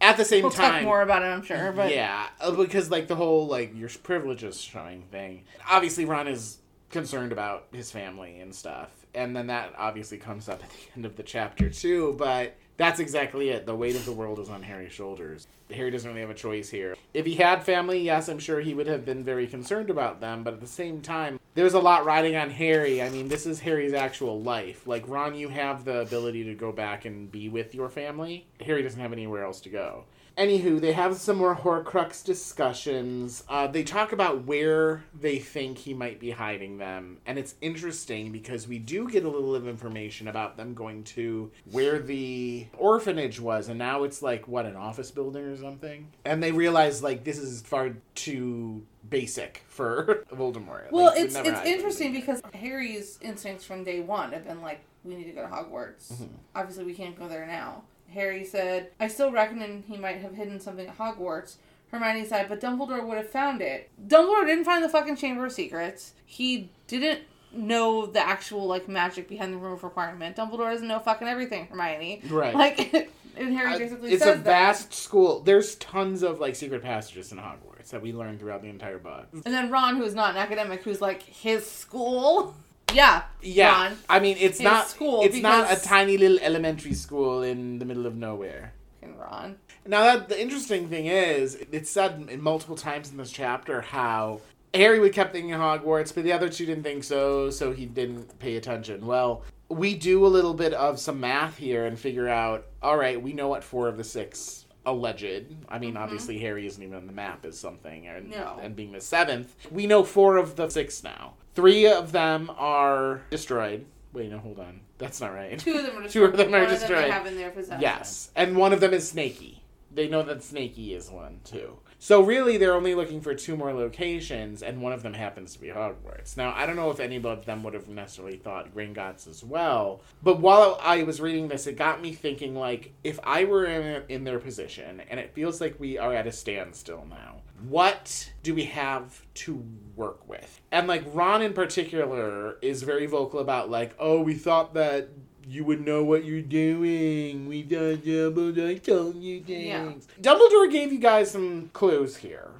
at 0.00 0.16
the 0.16 0.24
same 0.24 0.42
We'll 0.42 0.52
time, 0.52 0.72
talk 0.72 0.82
more 0.82 1.02
about 1.02 1.22
it, 1.22 1.26
I'm 1.26 1.42
sure, 1.42 1.72
but 1.72 1.92
yeah, 1.92 2.26
uh, 2.40 2.50
because 2.50 2.90
like 2.90 3.06
the 3.06 3.16
whole 3.16 3.46
like 3.46 3.76
your 3.76 3.88
privileges 4.02 4.60
showing 4.60 5.02
thing. 5.10 5.44
Obviously, 5.70 6.04
Ron 6.04 6.28
is 6.28 6.58
concerned 6.90 7.32
about 7.32 7.66
his 7.72 7.90
family 7.90 8.40
and 8.40 8.54
stuff, 8.54 8.90
and 9.14 9.34
then 9.34 9.46
that 9.46 9.72
obviously 9.78 10.18
comes 10.18 10.48
up 10.48 10.62
at 10.62 10.70
the 10.70 10.76
end 10.96 11.06
of 11.06 11.16
the 11.16 11.22
chapter 11.22 11.70
too. 11.70 12.14
But 12.18 12.56
that's 12.76 12.98
exactly 13.00 13.50
it. 13.50 13.64
The 13.64 13.76
weight 13.76 13.94
of 13.94 14.04
the 14.04 14.12
world 14.12 14.38
is 14.40 14.50
on 14.50 14.62
Harry's 14.62 14.92
shoulders. 14.92 15.46
Harry 15.70 15.90
doesn't 15.90 16.08
really 16.08 16.20
have 16.20 16.30
a 16.30 16.34
choice 16.34 16.68
here. 16.68 16.96
If 17.14 17.24
he 17.24 17.36
had 17.36 17.62
family, 17.62 18.00
yes, 18.00 18.28
I'm 18.28 18.38
sure 18.38 18.60
he 18.60 18.74
would 18.74 18.86
have 18.88 19.04
been 19.04 19.24
very 19.24 19.46
concerned 19.46 19.88
about 19.88 20.20
them. 20.20 20.42
But 20.42 20.54
at 20.54 20.60
the 20.60 20.66
same 20.66 21.00
time, 21.00 21.38
there's 21.54 21.74
a 21.74 21.80
lot 21.80 22.04
riding 22.04 22.36
on 22.36 22.50
Harry. 22.50 23.02
I 23.02 23.10
mean, 23.10 23.28
this 23.28 23.46
is 23.46 23.60
Harry's 23.60 23.92
actual 23.92 24.40
life. 24.40 24.86
Like 24.86 25.06
Ron, 25.06 25.34
you 25.34 25.48
have 25.48 25.84
the 25.84 26.00
ability 26.00 26.44
to 26.44 26.54
go 26.54 26.72
back 26.72 27.04
and 27.04 27.30
be 27.30 27.48
with 27.48 27.74
your 27.74 27.88
family. 27.88 28.46
Harry 28.60 28.82
doesn't 28.82 29.00
have 29.00 29.12
anywhere 29.12 29.44
else 29.44 29.60
to 29.62 29.68
go. 29.68 30.04
Anywho, 30.36 30.80
they 30.80 30.92
have 30.92 31.16
some 31.16 31.36
more 31.36 31.54
Horcrux 31.54 32.24
discussions. 32.24 33.44
Uh, 33.48 33.66
they 33.66 33.82
talk 33.82 34.12
about 34.12 34.44
where 34.44 35.04
they 35.18 35.38
think 35.38 35.78
he 35.78 35.94
might 35.94 36.18
be 36.18 36.30
hiding 36.30 36.78
them, 36.78 37.18
and 37.26 37.38
it's 37.38 37.54
interesting 37.60 38.32
because 38.32 38.66
we 38.66 38.78
do 38.78 39.08
get 39.08 39.24
a 39.24 39.28
little 39.28 39.54
of 39.54 39.68
information 39.68 40.28
about 40.28 40.56
them 40.56 40.74
going 40.74 41.04
to 41.04 41.50
where 41.70 41.98
the 41.98 42.66
orphanage 42.78 43.40
was, 43.40 43.68
and 43.68 43.78
now 43.78 44.04
it's 44.04 44.22
like 44.22 44.48
what 44.48 44.66
an 44.66 44.76
office 44.76 45.10
building 45.10 45.44
or 45.44 45.56
something. 45.56 46.08
And 46.24 46.42
they 46.42 46.52
realize 46.52 47.02
like 47.02 47.24
this 47.24 47.38
is 47.38 47.60
far 47.62 47.96
too 48.14 48.86
basic 49.08 49.62
for 49.68 50.24
Voldemort. 50.32 50.90
Well, 50.90 51.06
Like, 51.06 51.20
it's 51.20 51.36
it's 51.36 51.66
interesting 51.66 52.12
because 52.12 52.40
Harry's 52.54 53.18
instincts 53.20 53.64
from 53.64 53.84
day 53.84 54.00
one 54.00 54.32
have 54.32 54.46
been 54.46 54.62
like, 54.62 54.80
we 55.04 55.14
need 55.14 55.24
to 55.24 55.32
go 55.32 55.42
to 55.42 55.48
Hogwarts. 55.48 56.12
Mm-hmm. 56.12 56.24
Obviously, 56.54 56.84
we 56.84 56.94
can't 56.94 57.18
go 57.18 57.28
there 57.28 57.46
now. 57.46 57.82
Harry 58.12 58.44
said, 58.44 58.90
I 59.00 59.08
still 59.08 59.30
reckon 59.32 59.84
he 59.88 59.96
might 59.96 60.18
have 60.22 60.34
hidden 60.34 60.60
something 60.60 60.86
at 60.88 60.96
Hogwarts. 60.98 61.56
Hermione 61.90 62.24
said, 62.24 62.48
but 62.48 62.60
Dumbledore 62.60 63.06
would 63.06 63.18
have 63.18 63.28
found 63.28 63.60
it. 63.60 63.90
Dumbledore 64.06 64.46
didn't 64.46 64.64
find 64.64 64.82
the 64.82 64.88
fucking 64.88 65.16
Chamber 65.16 65.44
of 65.46 65.52
Secrets. 65.52 66.14
He 66.24 66.70
didn't 66.86 67.20
know 67.52 68.06
the 68.06 68.20
actual 68.20 68.66
like 68.66 68.88
magic 68.88 69.28
behind 69.28 69.52
the 69.52 69.58
room 69.58 69.74
of 69.74 69.84
requirement. 69.84 70.36
Dumbledore 70.36 70.70
doesn't 70.72 70.88
know 70.88 70.98
fucking 71.00 71.28
everything, 71.28 71.66
Hermione. 71.66 72.22
Right. 72.30 72.54
Like, 72.54 73.10
and 73.36 73.54
Harry 73.54 73.74
Uh, 73.74 73.78
basically 73.78 74.12
it's 74.12 74.22
says 74.24 74.36
a 74.36 74.38
that. 74.38 74.44
vast 74.44 74.94
school. 74.94 75.40
There's 75.40 75.74
tons 75.74 76.22
of 76.22 76.40
like 76.40 76.56
secret 76.56 76.82
passages 76.82 77.30
in 77.30 77.36
Hogwarts 77.38 77.90
that 77.90 78.00
we 78.00 78.12
learn 78.14 78.38
throughout 78.38 78.62
the 78.62 78.68
entire 78.68 78.98
book. 78.98 79.26
And 79.32 79.42
then 79.44 79.70
Ron, 79.70 79.96
who's 79.96 80.14
not 80.14 80.30
an 80.30 80.36
academic, 80.38 80.82
who's 80.82 81.00
like 81.02 81.22
his 81.22 81.68
school. 81.70 82.54
Yeah, 82.94 83.22
Yeah, 83.40 83.72
Ron. 83.72 83.98
I 84.08 84.20
mean 84.20 84.36
it's 84.38 84.60
not 84.60 84.88
school, 84.88 85.22
It's 85.22 85.36
not 85.36 85.72
a 85.72 85.80
tiny 85.80 86.16
little 86.16 86.38
elementary 86.40 86.94
school 86.94 87.42
in 87.42 87.78
the 87.78 87.84
middle 87.84 88.06
of 88.06 88.16
nowhere. 88.16 88.72
Fucking 89.00 89.18
Ron. 89.18 89.56
Now 89.86 90.04
that 90.04 90.28
the 90.28 90.40
interesting 90.40 90.88
thing 90.88 91.06
is, 91.06 91.56
it's 91.72 91.90
said 91.90 92.28
in 92.30 92.40
multiple 92.40 92.76
times 92.76 93.10
in 93.10 93.16
this 93.16 93.32
chapter 93.32 93.80
how 93.80 94.40
Harry 94.74 95.00
would 95.00 95.12
kept 95.12 95.32
thinking 95.32 95.52
Hogwarts, 95.52 96.14
but 96.14 96.24
the 96.24 96.32
other 96.32 96.48
two 96.48 96.64
didn't 96.66 96.84
think 96.84 97.04
so, 97.04 97.50
so 97.50 97.72
he 97.72 97.84
didn't 97.84 98.38
pay 98.38 98.56
attention. 98.56 99.06
Well, 99.06 99.42
we 99.68 99.94
do 99.94 100.24
a 100.24 100.28
little 100.28 100.54
bit 100.54 100.72
of 100.72 100.98
some 100.98 101.20
math 101.20 101.58
here 101.58 101.84
and 101.86 101.98
figure 101.98 102.28
out. 102.28 102.66
All 102.82 102.96
right, 102.96 103.20
we 103.20 103.32
know 103.32 103.48
what 103.48 103.64
four 103.64 103.88
of 103.88 103.96
the 103.96 104.04
six 104.04 104.61
alleged. 104.86 105.44
I 105.68 105.78
mean, 105.78 105.94
mm-hmm. 105.94 106.02
obviously 106.02 106.38
Harry 106.38 106.66
isn't 106.66 106.82
even 106.82 106.96
on 106.96 107.06
the 107.06 107.12
map 107.12 107.44
is 107.46 107.58
something, 107.58 108.06
and, 108.06 108.30
No. 108.30 108.58
and 108.62 108.74
being 108.76 108.92
the 108.92 109.00
seventh, 109.00 109.54
we 109.70 109.86
know 109.86 110.02
four 110.04 110.36
of 110.36 110.56
the 110.56 110.68
six 110.68 111.02
now. 111.02 111.34
Three 111.54 111.86
of 111.86 112.12
them 112.12 112.50
are 112.56 113.22
destroyed. 113.30 113.84
Wait, 114.12 114.30
no, 114.30 114.38
hold 114.38 114.58
on. 114.58 114.80
That's 114.98 115.20
not 115.20 115.32
right. 115.32 115.58
Two 115.58 115.76
of 115.78 115.84
them 115.86 115.96
are 115.98 116.00
Two 116.08 116.28
destroyed. 116.28 116.30
of 116.30 116.36
them 116.38 116.54
are 116.54 116.60
One 116.60 116.68
them 116.70 116.78
destroyed. 116.78 117.04
they 117.04 117.10
have 117.10 117.26
in 117.26 117.36
their 117.36 117.50
possession. 117.50 117.80
Yes, 117.80 118.30
and 118.36 118.56
one 118.56 118.72
of 118.72 118.80
them 118.80 118.92
is 118.92 119.08
Snaky. 119.08 119.62
They 119.94 120.08
know 120.08 120.22
that 120.22 120.42
Snaky 120.42 120.94
is 120.94 121.10
one 121.10 121.40
too. 121.44 121.78
So 122.02 122.20
really, 122.20 122.56
they're 122.56 122.74
only 122.74 122.96
looking 122.96 123.20
for 123.20 123.32
two 123.32 123.56
more 123.56 123.72
locations, 123.72 124.64
and 124.64 124.82
one 124.82 124.92
of 124.92 125.04
them 125.04 125.14
happens 125.14 125.52
to 125.52 125.60
be 125.60 125.68
Hogwarts. 125.68 126.36
Now, 126.36 126.52
I 126.52 126.66
don't 126.66 126.74
know 126.74 126.90
if 126.90 126.98
any 126.98 127.14
of 127.14 127.46
them 127.46 127.62
would 127.62 127.74
have 127.74 127.86
necessarily 127.86 128.38
thought 128.38 128.74
Gringotts 128.74 129.28
as 129.28 129.44
well, 129.44 130.00
but 130.20 130.40
while 130.40 130.80
I 130.82 131.04
was 131.04 131.20
reading 131.20 131.46
this, 131.46 131.68
it 131.68 131.76
got 131.76 132.02
me 132.02 132.12
thinking 132.12 132.56
like, 132.56 132.92
if 133.04 133.20
I 133.22 133.44
were 133.44 133.66
in, 133.66 134.02
in 134.08 134.24
their 134.24 134.40
position, 134.40 135.00
and 135.08 135.20
it 135.20 135.32
feels 135.32 135.60
like 135.60 135.78
we 135.78 135.96
are 135.96 136.12
at 136.12 136.26
a 136.26 136.32
standstill 136.32 137.06
now, 137.08 137.42
what 137.68 138.32
do 138.42 138.52
we 138.52 138.64
have 138.64 139.24
to 139.34 139.64
work 139.94 140.28
with? 140.28 140.60
And 140.72 140.88
like 140.88 141.04
Ron 141.14 141.40
in 141.40 141.52
particular 141.52 142.58
is 142.62 142.82
very 142.82 143.06
vocal 143.06 143.38
about 143.38 143.70
like, 143.70 143.94
oh, 144.00 144.20
we 144.22 144.34
thought 144.34 144.74
that 144.74 145.08
you 145.46 145.64
would 145.64 145.84
know 145.84 146.04
what 146.04 146.24
you're 146.24 146.42
doing. 146.42 147.46
We 147.48 147.62
done 147.62 147.98
Dumbledore 147.98 148.82
told 148.82 149.16
you 149.16 149.42
things. 149.42 150.08
Yeah. 150.18 150.32
Dumbledore 150.34 150.70
gave 150.70 150.92
you 150.92 150.98
guys 150.98 151.30
some 151.30 151.70
clues 151.72 152.16
here 152.16 152.50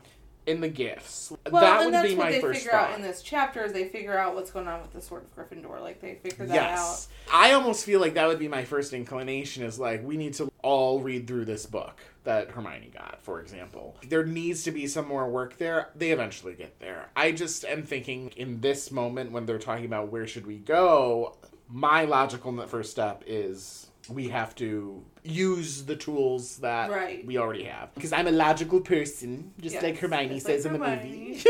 in 0.47 0.61
the 0.61 0.69
gifts. 0.69 1.33
Well, 1.51 1.63
that 1.63 1.85
would 1.85 1.95
that's 1.95 2.09
be 2.09 2.17
what 2.17 2.25
my 2.25 2.33
they 2.33 2.41
first 2.41 2.61
figure 2.61 2.73
thought. 2.73 2.91
out 2.91 2.97
in 2.97 3.03
this 3.03 3.23
chapter 3.23 3.65
is 3.65 3.73
they 3.73 3.89
figure 3.89 4.19
out 4.19 4.35
what's 4.35 4.51
going 4.51 4.67
on 4.67 4.83
with 4.83 4.93
the 4.93 5.01
Sword 5.01 5.25
of 5.25 5.37
Gryffindor. 5.37 5.81
Like 5.81 6.01
they 6.01 6.15
figure 6.17 6.47
that 6.47 6.57
out. 6.57 6.79
yes. 6.79 7.09
I 7.33 7.53
almost 7.53 7.85
feel 7.85 8.01
like 8.01 8.15
that 8.15 8.27
would 8.27 8.39
be 8.39 8.49
my 8.49 8.65
first 8.65 8.93
inclination 8.93 9.63
is 9.63 9.79
like 9.79 10.05
we 10.05 10.17
need 10.17 10.35
to 10.35 10.51
all 10.63 11.01
read 11.01 11.27
through 11.27 11.45
this 11.45 11.67
book 11.67 12.01
that 12.25 12.51
Hermione 12.51 12.91
got, 12.95 13.19
for 13.23 13.41
example. 13.41 13.97
There 14.09 14.25
needs 14.25 14.63
to 14.65 14.71
be 14.71 14.87
some 14.87 15.07
more 15.09 15.29
work 15.29 15.59
there. 15.59 15.91
They 15.97 16.13
eventually 16.13 16.55
get 16.55 16.79
there. 16.79 17.09
I 17.17 17.33
just 17.33 17.65
am 17.65 17.83
thinking 17.83 18.33
in 18.37 18.61
this 18.61 18.91
moment 18.93 19.33
when 19.33 19.47
they're 19.47 19.59
talking 19.59 19.85
about 19.87 20.11
where 20.13 20.27
should 20.27 20.47
we 20.47 20.59
go, 20.59 21.37
my 21.73 22.05
logical 22.05 22.55
first 22.67 22.91
step 22.91 23.25
is 23.27 23.89
we 24.09 24.29
have 24.29 24.55
to 24.57 25.03
use 25.23 25.85
the 25.85 25.95
tools 25.97 26.59
that 26.59 26.91
Right. 26.91 27.25
we 27.25 27.39
already 27.39 27.65
have. 27.65 27.95
Because 27.95 28.13
I'm 28.13 28.27
a 28.27 28.33
logical 28.33 28.81
person, 28.81 29.53
just 29.61 29.75
Yes, 29.75 29.83
like 29.83 29.97
Hermione 29.99 30.41
says 30.41 30.65
like 30.65 30.75
in 30.75 30.81
the 30.81 30.87
movie. 30.89 31.41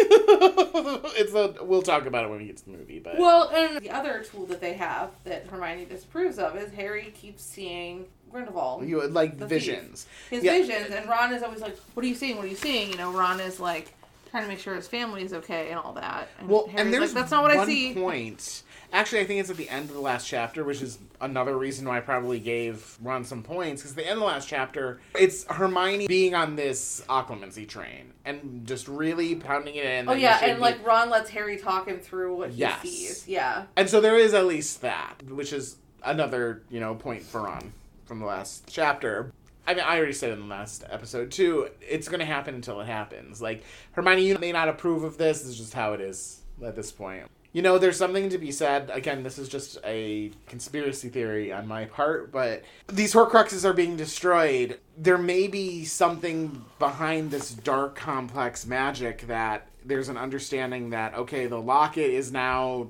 it's 1.16 1.32
a 1.34 1.64
we'll 1.64 1.82
talk 1.82 2.06
about 2.06 2.24
it 2.24 2.28
when 2.30 2.38
we 2.40 2.46
get 2.46 2.58
to 2.58 2.64
the 2.66 2.72
movie, 2.72 2.98
but. 2.98 3.18
Well, 3.18 3.48
and 3.54 3.78
the 3.80 3.90
other 3.90 4.22
tool 4.22 4.46
that 4.46 4.60
they 4.60 4.74
have 4.74 5.10
that 5.24 5.46
Hermione 5.46 5.86
disapproves 5.86 6.38
of 6.38 6.56
is 6.56 6.72
Harry 6.74 7.12
keeps 7.14 7.42
seeing 7.42 8.06
Grindelwald. 8.30 8.86
you 8.86 9.06
like 9.08 9.38
The 9.38 9.48
thief. 9.48 9.64
visions. 9.64 10.06
his 10.30 10.44
Yeah. 10.44 10.52
visions, 10.58 10.90
and 10.94 11.08
Ron 11.08 11.32
is 11.32 11.42
always 11.42 11.60
like, 11.60 11.76
"What 11.94 12.04
are 12.04 12.08
you 12.08 12.14
seeing? 12.14 12.36
What 12.36 12.44
are 12.44 12.48
you 12.48 12.56
seeing?" 12.56 12.90
You 12.90 12.96
know, 12.98 13.12
Ron 13.12 13.40
is 13.40 13.58
like 13.60 13.94
trying 14.30 14.44
to 14.44 14.48
make 14.48 14.58
sure 14.58 14.74
his 14.74 14.88
family 14.88 15.22
is 15.24 15.32
okay 15.34 15.68
and 15.70 15.78
all 15.78 15.94
that. 15.94 16.28
And 16.38 16.48
Well, 16.48 16.66
Harry's 16.66 16.80
and 16.80 16.92
there's 16.94 17.14
like, 17.14 17.22
"That's 17.22 17.30
not 17.30 17.42
what 17.42 17.50
I 17.56 17.64
see." 17.66 17.94
point. 17.94 18.62
Actually, 18.92 19.20
I 19.20 19.24
think 19.24 19.40
it's 19.40 19.48
at 19.50 19.56
the 19.56 19.70
end 19.70 19.88
of 19.88 19.94
the 19.94 20.00
last 20.02 20.26
chapter, 20.28 20.64
which 20.64 20.82
is 20.82 20.98
another 21.20 21.56
reason 21.56 21.88
why 21.88 21.96
I 21.96 22.00
probably 22.00 22.38
gave 22.38 22.98
Ron 23.00 23.24
some 23.24 23.42
points. 23.42 23.80
Because 23.80 23.94
the 23.94 24.02
end 24.04 24.12
of 24.14 24.18
the 24.18 24.26
last 24.26 24.46
chapter, 24.48 25.00
it's 25.18 25.44
Hermione 25.44 26.06
being 26.08 26.34
on 26.34 26.56
this 26.56 27.02
occlumency 27.08 27.66
train 27.66 28.12
and 28.26 28.66
just 28.66 28.88
really 28.88 29.34
pounding 29.34 29.76
it 29.76 29.86
in. 29.86 30.08
Oh 30.08 30.12
yeah, 30.12 30.38
and 30.44 30.56
be- 30.58 30.60
like 30.60 30.86
Ron 30.86 31.08
lets 31.08 31.30
Harry 31.30 31.56
talk 31.56 31.88
him 31.88 32.00
through 32.00 32.36
what 32.36 32.52
Yes. 32.52 32.82
he 32.82 32.88
sees. 32.88 33.28
Yeah, 33.28 33.64
And 33.76 33.88
so 33.88 34.00
there 34.00 34.18
is 34.18 34.34
at 34.34 34.44
least 34.46 34.82
that, 34.82 35.22
which 35.26 35.52
is 35.54 35.76
another, 36.04 36.62
you 36.68 36.78
know, 36.80 36.94
point 36.94 37.22
for 37.22 37.42
Ron 37.42 37.72
from 38.04 38.18
the 38.20 38.26
last 38.26 38.64
chapter. 38.70 39.32
I 39.66 39.74
mean, 39.74 39.84
I 39.84 39.96
already 39.96 40.12
said 40.12 40.32
in 40.32 40.40
the 40.40 40.46
last 40.46 40.84
episode 40.90 41.30
too. 41.30 41.68
It's 41.80 42.08
going 42.08 42.18
to 42.20 42.26
happen 42.26 42.54
until 42.56 42.80
it 42.80 42.86
happens. 42.88 43.40
Like 43.40 43.62
Hermione, 43.92 44.26
you 44.26 44.36
may 44.38 44.52
not 44.52 44.68
approve 44.68 45.02
of 45.04 45.16
this. 45.16 45.38
This 45.42 45.50
is 45.52 45.56
just 45.58 45.72
how 45.72 45.92
it 45.94 46.00
is 46.00 46.40
at 46.62 46.74
this 46.76 46.90
point. 46.92 47.26
You 47.52 47.60
know, 47.60 47.76
there's 47.76 47.98
something 47.98 48.30
to 48.30 48.38
be 48.38 48.50
said. 48.50 48.90
Again, 48.92 49.22
this 49.22 49.38
is 49.38 49.48
just 49.48 49.78
a 49.84 50.32
conspiracy 50.46 51.10
theory 51.10 51.52
on 51.52 51.68
my 51.68 51.84
part, 51.84 52.32
but 52.32 52.62
these 52.88 53.12
Horcruxes 53.12 53.64
are 53.64 53.74
being 53.74 53.96
destroyed. 53.96 54.78
There 54.96 55.18
may 55.18 55.48
be 55.48 55.84
something 55.84 56.64
behind 56.78 57.30
this 57.30 57.50
dark, 57.50 57.94
complex 57.94 58.66
magic 58.66 59.26
that 59.26 59.68
there's 59.84 60.08
an 60.08 60.16
understanding 60.16 60.90
that 60.90 61.14
okay, 61.14 61.46
the 61.46 61.60
locket 61.60 62.10
is 62.10 62.32
now 62.32 62.88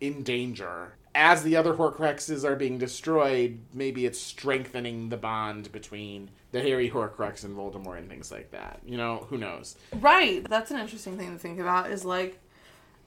in 0.00 0.22
danger. 0.22 0.94
As 1.14 1.42
the 1.42 1.56
other 1.56 1.74
Horcruxes 1.74 2.42
are 2.42 2.56
being 2.56 2.78
destroyed, 2.78 3.60
maybe 3.72 4.06
it's 4.06 4.18
strengthening 4.18 5.10
the 5.10 5.18
bond 5.18 5.70
between 5.70 6.30
the 6.52 6.60
Harry 6.60 6.90
Horcrux 6.90 7.44
and 7.44 7.56
Voldemort 7.56 7.98
and 7.98 8.08
things 8.08 8.32
like 8.32 8.50
that. 8.52 8.80
You 8.84 8.96
know, 8.96 9.26
who 9.28 9.36
knows? 9.38 9.76
right. 10.00 10.42
That's 10.48 10.70
an 10.70 10.78
interesting 10.78 11.18
thing 11.18 11.32
to 11.32 11.38
think 11.38 11.60
about. 11.60 11.90
Is 11.90 12.04
like, 12.04 12.38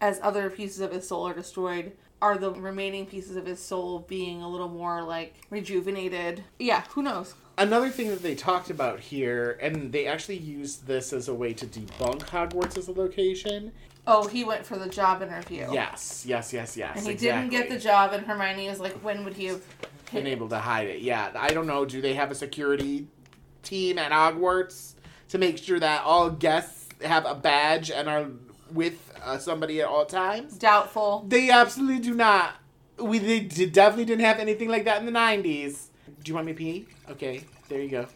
as 0.01 0.19
other 0.21 0.49
pieces 0.49 0.79
of 0.79 0.91
his 0.91 1.07
soul 1.07 1.27
are 1.27 1.33
destroyed, 1.33 1.93
are 2.21 2.37
the 2.37 2.51
remaining 2.51 3.05
pieces 3.05 3.35
of 3.35 3.45
his 3.45 3.59
soul 3.59 3.99
being 3.99 4.41
a 4.41 4.49
little 4.49 4.69
more 4.69 5.03
like 5.03 5.35
rejuvenated? 5.49 6.43
Yeah, 6.59 6.83
who 6.89 7.03
knows? 7.03 7.35
Another 7.57 7.89
thing 7.89 8.09
that 8.09 8.21
they 8.21 8.35
talked 8.35 8.69
about 8.69 8.99
here, 8.99 9.57
and 9.61 9.91
they 9.91 10.07
actually 10.07 10.37
used 10.37 10.87
this 10.87 11.13
as 11.13 11.27
a 11.27 11.33
way 11.33 11.53
to 11.53 11.65
debunk 11.65 12.21
Hogwarts 12.27 12.77
as 12.77 12.87
a 12.87 12.91
location. 12.91 13.71
Oh, 14.07 14.27
he 14.27 14.43
went 14.43 14.65
for 14.65 14.77
the 14.77 14.89
job 14.89 15.21
interview. 15.21 15.67
Yes, 15.71 16.25
yes, 16.27 16.51
yes, 16.51 16.75
yes. 16.75 16.97
And 16.97 17.05
he 17.05 17.13
exactly. 17.13 17.49
didn't 17.49 17.51
get 17.51 17.69
the 17.69 17.79
job, 17.79 18.13
and 18.13 18.25
Hermione 18.25 18.67
is 18.67 18.79
like, 18.79 18.93
when 19.03 19.23
would 19.23 19.33
he 19.33 19.45
have 19.45 19.61
been 20.11 20.27
able 20.27 20.49
to 20.49 20.59
hide 20.59 20.87
it. 20.87 21.01
Yeah, 21.01 21.31
I 21.35 21.49
don't 21.49 21.67
know. 21.67 21.85
Do 21.85 22.01
they 22.01 22.13
have 22.13 22.31
a 22.31 22.35
security 22.35 23.07
team 23.63 23.97
at 23.97 24.11
Hogwarts 24.11 24.93
to 25.29 25.37
make 25.37 25.57
sure 25.57 25.79
that 25.79 26.03
all 26.03 26.29
guests 26.29 26.89
have 27.03 27.25
a 27.25 27.35
badge 27.35 27.91
and 27.91 28.07
are 28.07 28.27
with 28.71 29.13
uh, 29.25 29.38
somebody 29.38 29.82
at 29.82 29.88
all 29.88 30.05
times? 30.05 30.58
Doubtful. 30.58 31.25
They 31.27 31.50
absolutely 31.50 32.00
do 32.00 32.13
not. 32.13 32.55
We 32.98 33.20
they 33.20 33.39
definitely 33.41 34.05
didn't 34.05 34.24
have 34.25 34.39
anything 34.39 34.70
like 34.70 34.86
that 34.86 35.00
in 35.00 35.05
the 35.05 35.12
'90s. 35.12 35.88
Do 36.24 36.29
you 36.29 36.36
want 36.36 36.48
me 36.48 36.53
to 36.53 36.58
pee? 36.58 36.88
Okay, 37.10 37.44
there 37.67 37.82
you 37.82 37.89
go. 37.89 38.08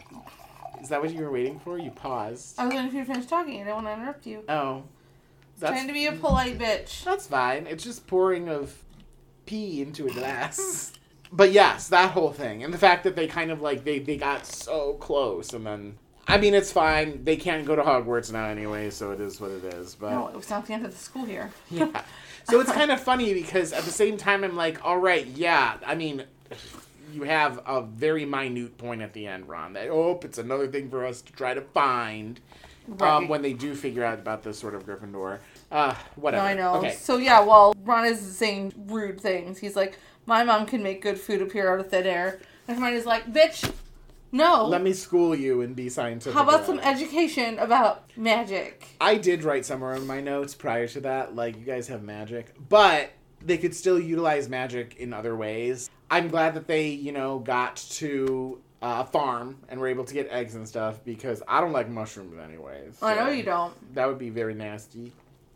Is 0.82 0.90
that 0.90 1.02
what 1.02 1.12
you 1.14 1.22
were 1.22 1.32
waiting 1.32 1.60
for? 1.60 1.78
You 1.78 1.92
paused. 1.92 2.58
I 2.58 2.66
was 2.66 2.74
waiting 2.74 2.90
for 2.92 2.98
you 2.98 3.06
to 3.06 3.12
finish 3.14 3.26
talking. 3.26 3.56
I 3.56 3.66
didn't 3.66 3.76
want 3.76 3.88
to 3.88 3.94
interrupt 3.94 4.26
you. 4.26 4.44
Oh, 4.48 4.84
that's 5.60 5.74
Trying 5.74 5.88
to 5.88 5.94
be 5.94 6.06
a 6.06 6.14
polite 6.14 6.58
bitch. 6.58 7.04
That's 7.04 7.28
fine. 7.28 7.68
It's 7.68 7.84
just 7.84 8.08
pouring 8.08 8.48
of 8.48 8.82
pee 9.46 9.82
into 9.82 10.08
a 10.08 10.12
glass. 10.12 10.94
but 11.34 11.52
yes, 11.52 11.90
that 11.90 12.12
whole 12.12 12.32
thing. 12.32 12.64
And 12.64 12.74
the 12.74 12.78
fact 12.78 13.04
that 13.04 13.16
they 13.18 13.28
kind 13.28 13.52
of 13.52 13.62
like 13.62 13.84
they, 13.84 14.00
they 14.00 14.16
got 14.16 14.46
so 14.46 14.94
close 14.94 15.52
and 15.54 15.66
then 15.66 15.98
I 16.30 16.38
mean 16.38 16.54
it's 16.54 16.72
fine. 16.72 17.24
They 17.24 17.36
can't 17.36 17.66
go 17.66 17.76
to 17.76 17.82
Hogwarts 17.82 18.32
now 18.32 18.46
anyway, 18.46 18.90
so 18.90 19.12
it 19.12 19.20
is 19.20 19.42
what 19.42 19.52
it 19.52 19.64
is. 19.66 19.96
But 19.96 20.12
No, 20.12 20.28
it 20.28 20.36
was 20.36 20.50
not 20.50 20.66
the 20.66 20.74
end 20.74 20.86
of 20.86 20.92
the 20.92 20.98
school 20.98 21.28
year. 21.28 21.52
yeah. 21.72 22.04
So 22.44 22.60
it's 22.60 22.72
kind 22.72 22.92
of 22.92 23.00
funny 23.00 23.34
because 23.34 23.74
at 23.74 23.84
the 23.84 23.92
same 23.92 24.18
time 24.18 24.44
I'm 24.44 24.56
like, 24.56 24.84
all 24.86 24.98
right, 24.98 25.26
yeah, 25.28 25.78
I 25.86 25.96
mean 25.96 26.24
you 27.14 27.24
have 27.24 27.60
a 27.66 27.82
very 27.82 28.26
minute 28.26 28.78
point 28.78 29.02
at 29.02 29.14
the 29.14 29.28
end, 29.28 29.48
Ron, 29.50 29.74
that 29.74 29.90
oh, 29.90 30.20
it's 30.24 30.38
another 30.38 30.68
thing 30.68 30.90
for 30.90 31.06
us 31.06 31.22
to 31.22 31.34
try 31.34 31.54
to 31.54 31.62
find. 31.62 32.40
Um, 33.02 33.28
when 33.28 33.44
they 33.44 33.54
do 33.54 33.76
figure 33.76 34.04
out 34.04 34.18
about 34.18 34.42
this 34.42 34.58
sword 34.58 34.74
of 34.74 34.84
Gryffindor. 34.84 35.38
Uh, 35.72 35.90
No, 35.90 35.96
whatever. 36.16 36.44
I 36.44 36.56
know. 36.56 36.76
Okay. 36.76 36.94
So 36.94 37.18
yeah, 37.18 37.40
while 37.40 37.76
Ron 37.84 38.06
is 38.06 38.20
saying 38.20 38.74
rude 38.88 39.22
things, 39.22 39.60
he's 39.60 39.76
like, 39.76 40.00
"My 40.26 40.44
mom 40.44 40.66
can 40.66 40.82
make 40.82 41.04
good 41.04 41.20
food 41.20 41.42
appear 41.44 41.72
out 41.72 41.80
of 41.80 41.92
thin 41.92 42.08
air," 42.08 42.40
and 42.68 42.80
Hermione's 42.80 43.06
like, 43.06 43.32
"Bitch, 43.32 43.72
no. 44.32 44.66
Let 44.66 44.82
me 44.82 44.94
school 44.94 45.36
you 45.36 45.62
and 45.62 45.76
be 45.76 45.90
scientific. 45.90 46.34
How 46.34 46.44
about 46.44 46.56
about 46.56 46.66
some 46.66 46.80
it. 46.80 46.86
education 46.86 47.60
about 47.60 48.10
magic?" 48.18 48.86
I 49.02 49.16
did 49.16 49.44
write 49.44 49.66
somewhere 49.66 49.96
in 49.96 50.06
my 50.08 50.22
notes 50.22 50.56
prior 50.56 50.88
to 50.88 51.02
that, 51.02 51.36
like 51.36 51.58
you 51.58 51.66
guys 51.66 51.88
have 51.88 52.04
magic, 52.04 52.54
but 52.70 53.12
they 53.42 53.58
could 53.58 53.76
still 53.76 54.00
utilize 54.00 54.50
magic 54.50 54.98
in 54.98 55.14
other 55.14 55.36
ways. 55.36 55.90
I'm 56.12 56.28
glad 56.28 56.56
that 56.56 56.68
they, 56.68 56.90
you 56.90 57.12
know, 57.12 57.40
got 57.40 57.78
to 57.92 58.62
uh, 58.82 59.04
a 59.06 59.12
farm 59.12 59.58
and 59.70 59.80
were 59.80 59.88
able 59.88 60.06
to 60.06 60.14
get 60.14 60.28
eggs 60.30 60.56
and 60.56 60.68
stuff 60.68 61.04
because 61.06 61.44
I 61.48 61.62
don't 61.62 61.72
like 61.72 61.90
mushrooms 61.90 62.38
anyways. 62.40 63.02
I 63.02 63.16
know 63.16 63.30
you 63.30 63.44
don't. 63.44 63.74
That 63.96 64.08
would 64.08 64.20
be 64.20 64.30
very 64.30 64.54
nasty. 64.54 65.12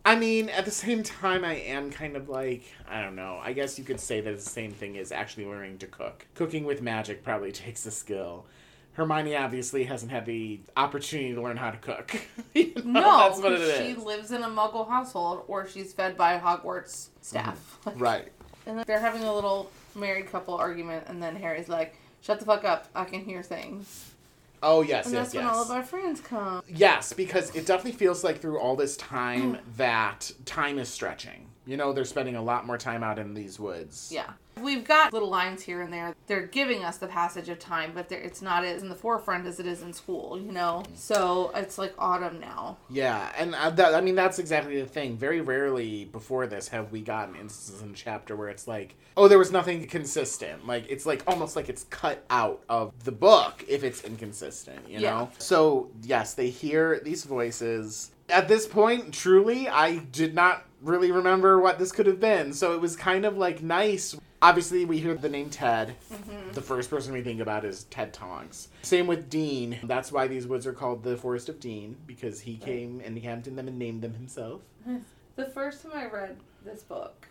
I 0.05 0.17
mean, 0.17 0.49
at 0.49 0.65
the 0.65 0.71
same 0.71 1.01
time, 1.01 1.45
I 1.45 1.55
am 1.55 1.89
kind 1.89 2.17
of 2.17 2.27
like, 2.27 2.63
I 2.89 3.01
don't 3.01 3.15
know. 3.15 3.39
I 3.41 3.53
guess 3.53 3.77
you 3.77 3.85
could 3.85 4.01
say 4.01 4.19
that 4.19 4.33
it's 4.33 4.43
the 4.43 4.49
same 4.49 4.71
thing 4.71 4.97
as 4.97 5.13
actually 5.13 5.45
learning 5.45 5.77
to 5.79 5.87
cook. 5.87 6.25
Cooking 6.35 6.65
with 6.65 6.81
magic 6.81 7.23
probably 7.23 7.51
takes 7.53 7.85
a 7.85 7.91
skill. 7.91 8.45
Hermione 8.93 9.35
obviously 9.35 9.85
hasn't 9.85 10.11
had 10.11 10.25
the 10.25 10.59
opportunity 10.77 11.33
to 11.33 11.41
learn 11.41 11.57
how 11.57 11.71
to 11.71 11.77
cook. 11.77 12.15
You 12.53 12.71
know, 12.75 13.01
No, 13.01 13.17
that's 13.17 13.41
what 13.41 13.53
it 13.53 13.77
she 13.77 13.95
lives 13.95 14.31
in 14.31 14.43
a 14.43 14.47
Muggle 14.47 14.87
household, 14.87 15.43
or 15.47 15.67
she's 15.67 15.91
fed 15.91 16.15
by 16.15 16.37
Hogwarts 16.37 17.07
staff. 17.21 17.79
Mm-hmm. 17.85 17.99
Right. 17.99 18.27
And 18.65 18.79
they're 18.85 18.99
having 18.99 19.23
a 19.23 19.33
little 19.35 19.69
married 19.93 20.27
couple 20.31 20.53
argument, 20.53 21.03
and 21.07 21.21
then 21.21 21.35
Harry's 21.35 21.67
like, 21.67 21.95
"Shut 22.21 22.39
the 22.39 22.45
fuck 22.45 22.63
up! 22.63 22.87
I 22.95 23.03
can 23.03 23.19
hear 23.25 23.43
things." 23.43 24.13
Oh 24.61 24.81
yes, 24.81 25.05
And 25.07 25.13
yes, 25.13 25.23
that's 25.25 25.33
yes. 25.33 25.43
when 25.43 25.53
all 25.53 25.61
of 25.61 25.69
our 25.69 25.83
friends 25.83 26.21
come. 26.21 26.63
Yes, 26.69 27.11
because 27.11 27.53
it 27.53 27.65
definitely 27.65 27.91
feels 27.91 28.23
like 28.23 28.39
through 28.39 28.59
all 28.59 28.77
this 28.77 28.95
time 28.95 29.57
that 29.75 30.31
time 30.45 30.79
is 30.79 30.87
stretching. 30.87 31.47
You 31.65 31.75
know, 31.75 31.91
they're 31.91 32.05
spending 32.05 32.37
a 32.37 32.41
lot 32.41 32.65
more 32.65 32.77
time 32.77 33.03
out 33.03 33.19
in 33.19 33.33
these 33.33 33.59
woods. 33.59 34.09
Yeah. 34.13 34.31
We've 34.63 34.85
got 34.85 35.11
little 35.11 35.29
lines 35.29 35.61
here 35.61 35.81
and 35.81 35.91
there. 35.91 36.15
They're 36.27 36.47
giving 36.47 36.85
us 36.85 36.97
the 36.97 37.07
passage 37.07 37.49
of 37.49 37.59
time, 37.59 37.91
but 37.93 38.09
it's 38.11 38.41
not 38.41 38.63
as 38.63 38.81
in 38.81 38.87
the 38.87 38.95
forefront 38.95 39.45
as 39.45 39.59
it 39.59 39.65
is 39.67 39.81
in 39.81 39.91
school, 39.91 40.39
you 40.39 40.51
know? 40.53 40.83
So 40.95 41.51
it's 41.53 41.77
like 41.77 41.93
autumn 41.99 42.39
now. 42.39 42.77
Yeah, 42.89 43.29
and 43.37 43.55
uh, 43.55 43.71
that, 43.71 43.93
I 43.93 43.99
mean 44.01 44.15
that's 44.15 44.39
exactly 44.39 44.79
the 44.79 44.87
thing. 44.87 45.17
Very 45.17 45.41
rarely 45.41 46.05
before 46.05 46.47
this 46.47 46.69
have 46.69 46.91
we 46.93 47.01
gotten 47.01 47.35
instances 47.35 47.81
in 47.81 47.89
a 47.89 47.93
chapter 47.93 48.35
where 48.37 48.47
it's 48.47 48.65
like, 48.67 48.95
oh, 49.17 49.27
there 49.27 49.37
was 49.37 49.51
nothing 49.51 49.85
consistent. 49.87 50.65
Like 50.65 50.85
it's 50.89 51.05
like 51.05 51.23
almost 51.27 51.55
like 51.57 51.67
it's 51.67 51.83
cut 51.89 52.23
out 52.29 52.63
of 52.69 52.93
the 53.03 53.11
book 53.11 53.65
if 53.67 53.83
it's 53.83 54.03
inconsistent, 54.03 54.87
you 54.87 54.99
Yeah. 54.99 55.09
know. 55.11 55.29
So 55.39 55.89
yes, 56.03 56.35
they 56.35 56.49
hear 56.49 57.01
these 57.03 57.25
voices. 57.25 58.11
At 58.29 58.47
this 58.47 58.65
point, 58.65 59.13
truly, 59.13 59.67
I 59.67 59.97
did 59.97 60.33
not 60.33 60.63
really 60.81 61.11
remember 61.11 61.59
what 61.59 61.79
this 61.79 61.91
could 61.91 62.07
have 62.07 62.19
been. 62.19 62.53
So 62.53 62.73
it 62.73 62.81
was 62.81 62.95
kind 62.95 63.25
of 63.25 63.37
like 63.37 63.61
nice. 63.61 64.15
Obviously, 64.43 64.83
we 64.83 64.99
hear 64.99 65.15
the 65.15 65.29
name 65.29 65.49
Ted. 65.49 65.95
Mm-hmm. 66.11 66.51
The 66.51 66.61
first 66.61 66.89
person 66.89 67.13
we 67.13 67.21
think 67.21 67.39
about 67.39 67.63
is 67.63 67.85
Ted 67.85 68.11
Tonks. 68.11 68.67
Same 68.81 69.07
with 69.07 69.29
Dean. 69.29 69.79
That's 69.83 70.11
why 70.11 70.27
these 70.27 70.45
woods 70.45 70.67
are 70.67 70.73
called 70.73 71.01
the 71.01 71.15
Forest 71.15 71.47
of 71.47 71.61
Dean 71.61 71.95
because 72.05 72.41
he 72.41 72.57
came 72.57 73.01
and 73.05 73.21
camped 73.21 73.47
in 73.47 73.55
them 73.55 73.69
and 73.69 73.79
named 73.79 74.01
them 74.01 74.13
himself. 74.13 74.61
The 75.35 75.45
first 75.45 75.81
time 75.81 75.93
I 75.95 76.05
read 76.05 76.37
this 76.63 76.83
book, 76.83 77.27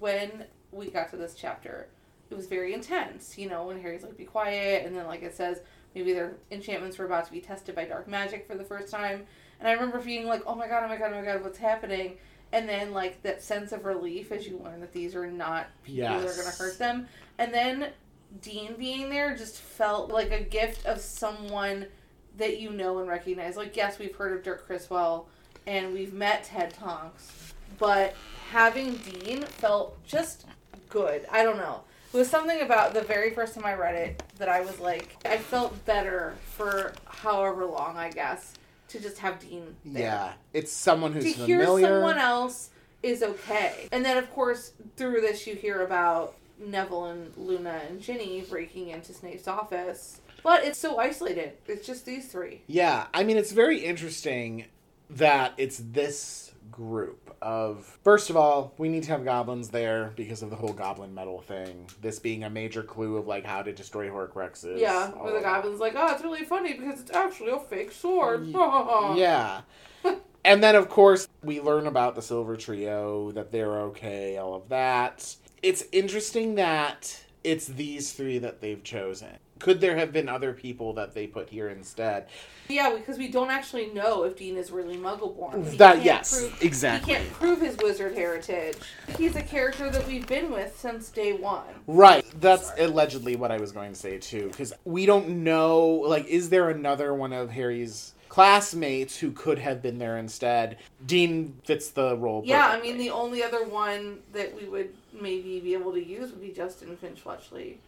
when 0.00 0.46
we 0.72 0.90
got 0.90 1.10
to 1.10 1.16
this 1.16 1.36
chapter, 1.36 1.86
it 2.28 2.34
was 2.34 2.46
very 2.48 2.74
intense. 2.74 3.38
You 3.38 3.48
know, 3.48 3.66
when 3.66 3.80
Harry's 3.80 4.02
like, 4.02 4.16
be 4.16 4.24
quiet, 4.24 4.84
and 4.84 4.96
then, 4.96 5.06
like 5.06 5.22
it 5.22 5.32
says, 5.32 5.60
maybe 5.94 6.12
their 6.12 6.34
enchantments 6.50 6.98
were 6.98 7.04
about 7.04 7.24
to 7.26 7.30
be 7.30 7.40
tested 7.40 7.76
by 7.76 7.84
dark 7.84 8.08
magic 8.08 8.48
for 8.48 8.56
the 8.56 8.64
first 8.64 8.90
time. 8.90 9.26
And 9.60 9.68
I 9.68 9.74
remember 9.74 10.00
being 10.00 10.26
like, 10.26 10.42
oh 10.44 10.56
my 10.56 10.66
god, 10.66 10.82
oh 10.86 10.88
my 10.88 10.96
god, 10.96 11.12
oh 11.12 11.20
my 11.20 11.24
god, 11.24 11.44
what's 11.44 11.58
happening? 11.58 12.16
And 12.52 12.68
then, 12.68 12.92
like, 12.92 13.22
that 13.22 13.42
sense 13.42 13.72
of 13.72 13.84
relief 13.84 14.32
as 14.32 14.46
you 14.46 14.60
learn 14.64 14.80
that 14.80 14.92
these 14.92 15.14
are 15.14 15.26
not 15.26 15.66
people 15.84 16.04
that 16.04 16.20
are 16.20 16.34
going 16.34 16.50
to 16.50 16.56
hurt 16.56 16.78
them. 16.78 17.08
And 17.38 17.52
then 17.52 17.88
Dean 18.40 18.74
being 18.76 19.10
there 19.10 19.36
just 19.36 19.58
felt 19.58 20.10
like 20.10 20.30
a 20.30 20.40
gift 20.40 20.86
of 20.86 21.00
someone 21.00 21.86
that 22.36 22.60
you 22.60 22.70
know 22.70 22.98
and 22.98 23.08
recognize. 23.08 23.56
Like, 23.56 23.76
yes, 23.76 23.98
we've 23.98 24.14
heard 24.14 24.36
of 24.36 24.42
Dirk 24.42 24.66
Cresswell 24.66 25.28
and 25.66 25.92
we've 25.92 26.12
met 26.12 26.44
Ted 26.44 26.74
Tonks, 26.74 27.54
but 27.78 28.14
having 28.50 28.96
Dean 28.96 29.42
felt 29.42 30.02
just 30.04 30.46
good. 30.88 31.26
I 31.30 31.42
don't 31.42 31.56
know. 31.56 31.82
It 32.12 32.16
was 32.16 32.30
something 32.30 32.60
about 32.62 32.94
the 32.94 33.02
very 33.02 33.30
first 33.30 33.54
time 33.54 33.64
I 33.64 33.74
read 33.74 33.94
it 33.94 34.22
that 34.38 34.48
I 34.48 34.60
was 34.60 34.78
like, 34.78 35.16
I 35.24 35.36
felt 35.36 35.84
better 35.84 36.34
for 36.52 36.94
however 37.04 37.66
long, 37.66 37.96
I 37.96 38.10
guess, 38.10 38.54
to 38.88 39.00
just 39.00 39.18
have 39.18 39.38
Dean 39.40 39.76
there 39.84 40.02
Yeah, 40.02 40.32
it's 40.52 40.72
someone 40.72 41.12
who's 41.12 41.24
to 41.24 41.44
hear 41.44 41.64
someone 41.64 42.18
else 42.18 42.70
is 43.02 43.22
okay. 43.22 43.88
And 43.92 44.04
then, 44.04 44.16
of 44.16 44.30
course, 44.32 44.72
through 44.96 45.20
this, 45.20 45.46
you 45.46 45.54
hear 45.54 45.82
about 45.82 46.34
Neville 46.58 47.06
and 47.06 47.36
Luna 47.36 47.80
and 47.88 48.00
Ginny 48.00 48.42
breaking 48.42 48.88
into 48.88 49.12
Snape's 49.12 49.48
office. 49.48 50.20
But 50.42 50.64
it's 50.64 50.78
so 50.78 50.98
isolated. 50.98 51.52
It's 51.66 51.86
just 51.86 52.06
these 52.06 52.28
three. 52.28 52.62
Yeah, 52.66 53.06
I 53.12 53.24
mean, 53.24 53.36
it's 53.36 53.52
very 53.52 53.84
interesting 53.84 54.66
that 55.10 55.54
it's 55.56 55.78
this 55.78 56.52
group 56.70 57.25
of. 57.42 57.98
First 58.02 58.30
of 58.30 58.36
all, 58.36 58.74
we 58.78 58.88
need 58.88 59.02
to 59.04 59.10
have 59.10 59.24
goblins 59.24 59.68
there 59.68 60.12
because 60.16 60.42
of 60.42 60.50
the 60.50 60.56
whole 60.56 60.72
goblin 60.72 61.14
metal 61.14 61.40
thing. 61.40 61.86
This 62.00 62.18
being 62.18 62.44
a 62.44 62.50
major 62.50 62.82
clue 62.82 63.16
of 63.16 63.26
like 63.26 63.44
how 63.44 63.62
to 63.62 63.72
destroy 63.72 64.08
Horcruxes. 64.08 64.78
Yeah, 64.78 65.08
where 65.10 65.32
the 65.32 65.40
goblin's 65.40 65.80
like, 65.80 65.94
oh, 65.96 66.12
it's 66.12 66.22
really 66.22 66.44
funny 66.44 66.74
because 66.74 67.00
it's 67.00 67.10
actually 67.10 67.50
a 67.50 67.58
fake 67.58 67.92
sword. 67.92 68.46
Yeah. 69.16 69.62
and 70.44 70.62
then, 70.62 70.74
of 70.74 70.88
course, 70.88 71.28
we 71.42 71.60
learn 71.60 71.86
about 71.86 72.14
the 72.14 72.22
Silver 72.22 72.56
Trio, 72.56 73.30
that 73.32 73.50
they're 73.52 73.80
okay, 73.82 74.36
all 74.36 74.54
of 74.54 74.68
that. 74.68 75.36
It's 75.62 75.84
interesting 75.92 76.56
that 76.56 77.24
it's 77.44 77.66
these 77.66 78.12
three 78.12 78.38
that 78.38 78.60
they've 78.60 78.82
chosen. 78.82 79.38
Could 79.58 79.80
there 79.80 79.96
have 79.96 80.12
been 80.12 80.28
other 80.28 80.52
people 80.52 80.92
that 80.94 81.14
they 81.14 81.26
put 81.26 81.48
here 81.48 81.68
instead? 81.68 82.26
Yeah, 82.68 82.94
because 82.94 83.16
we 83.16 83.28
don't 83.28 83.50
actually 83.50 83.86
know 83.86 84.24
if 84.24 84.36
Dean 84.36 84.56
is 84.56 84.70
really 84.70 84.96
Muggle-born. 84.96 85.76
That- 85.76 86.04
yes, 86.04 86.38
prove- 86.40 86.62
exactly. 86.62 87.14
He 87.14 87.18
can't 87.20 87.32
prove 87.32 87.60
his 87.60 87.76
wizard 87.78 88.14
heritage. 88.14 88.76
He's 89.16 89.34
a 89.36 89.42
character 89.42 89.88
that 89.88 90.06
we've 90.06 90.26
been 90.26 90.50
with 90.50 90.78
since 90.78 91.08
day 91.08 91.32
one. 91.32 91.62
Right. 91.86 92.24
That's 92.40 92.70
allegedly 92.78 93.36
what 93.36 93.50
I 93.50 93.58
was 93.58 93.72
going 93.72 93.92
to 93.92 93.98
say 93.98 94.18
too, 94.18 94.48
because 94.48 94.72
we 94.84 95.06
don't 95.06 95.42
know. 95.44 95.86
Like, 95.86 96.26
is 96.26 96.50
there 96.50 96.68
another 96.70 97.14
one 97.14 97.32
of 97.32 97.50
Harry's 97.50 98.12
classmates 98.28 99.16
who 99.16 99.30
could 99.30 99.58
have 99.58 99.80
been 99.80 99.98
there 99.98 100.18
instead? 100.18 100.76
Dean 101.06 101.56
fits 101.64 101.90
the 101.90 102.16
role. 102.16 102.42
Yeah, 102.44 102.66
I 102.66 102.80
mean, 102.80 102.98
the 102.98 103.10
only 103.10 103.42
other 103.42 103.64
one 103.64 104.18
that 104.32 104.54
we 104.54 104.68
would 104.68 104.92
maybe 105.18 105.60
be 105.60 105.72
able 105.72 105.92
to 105.92 106.04
use 106.04 106.30
would 106.30 106.42
be 106.42 106.50
Justin 106.50 106.96
Finch 106.96 107.20
Fletchley. 107.20 107.78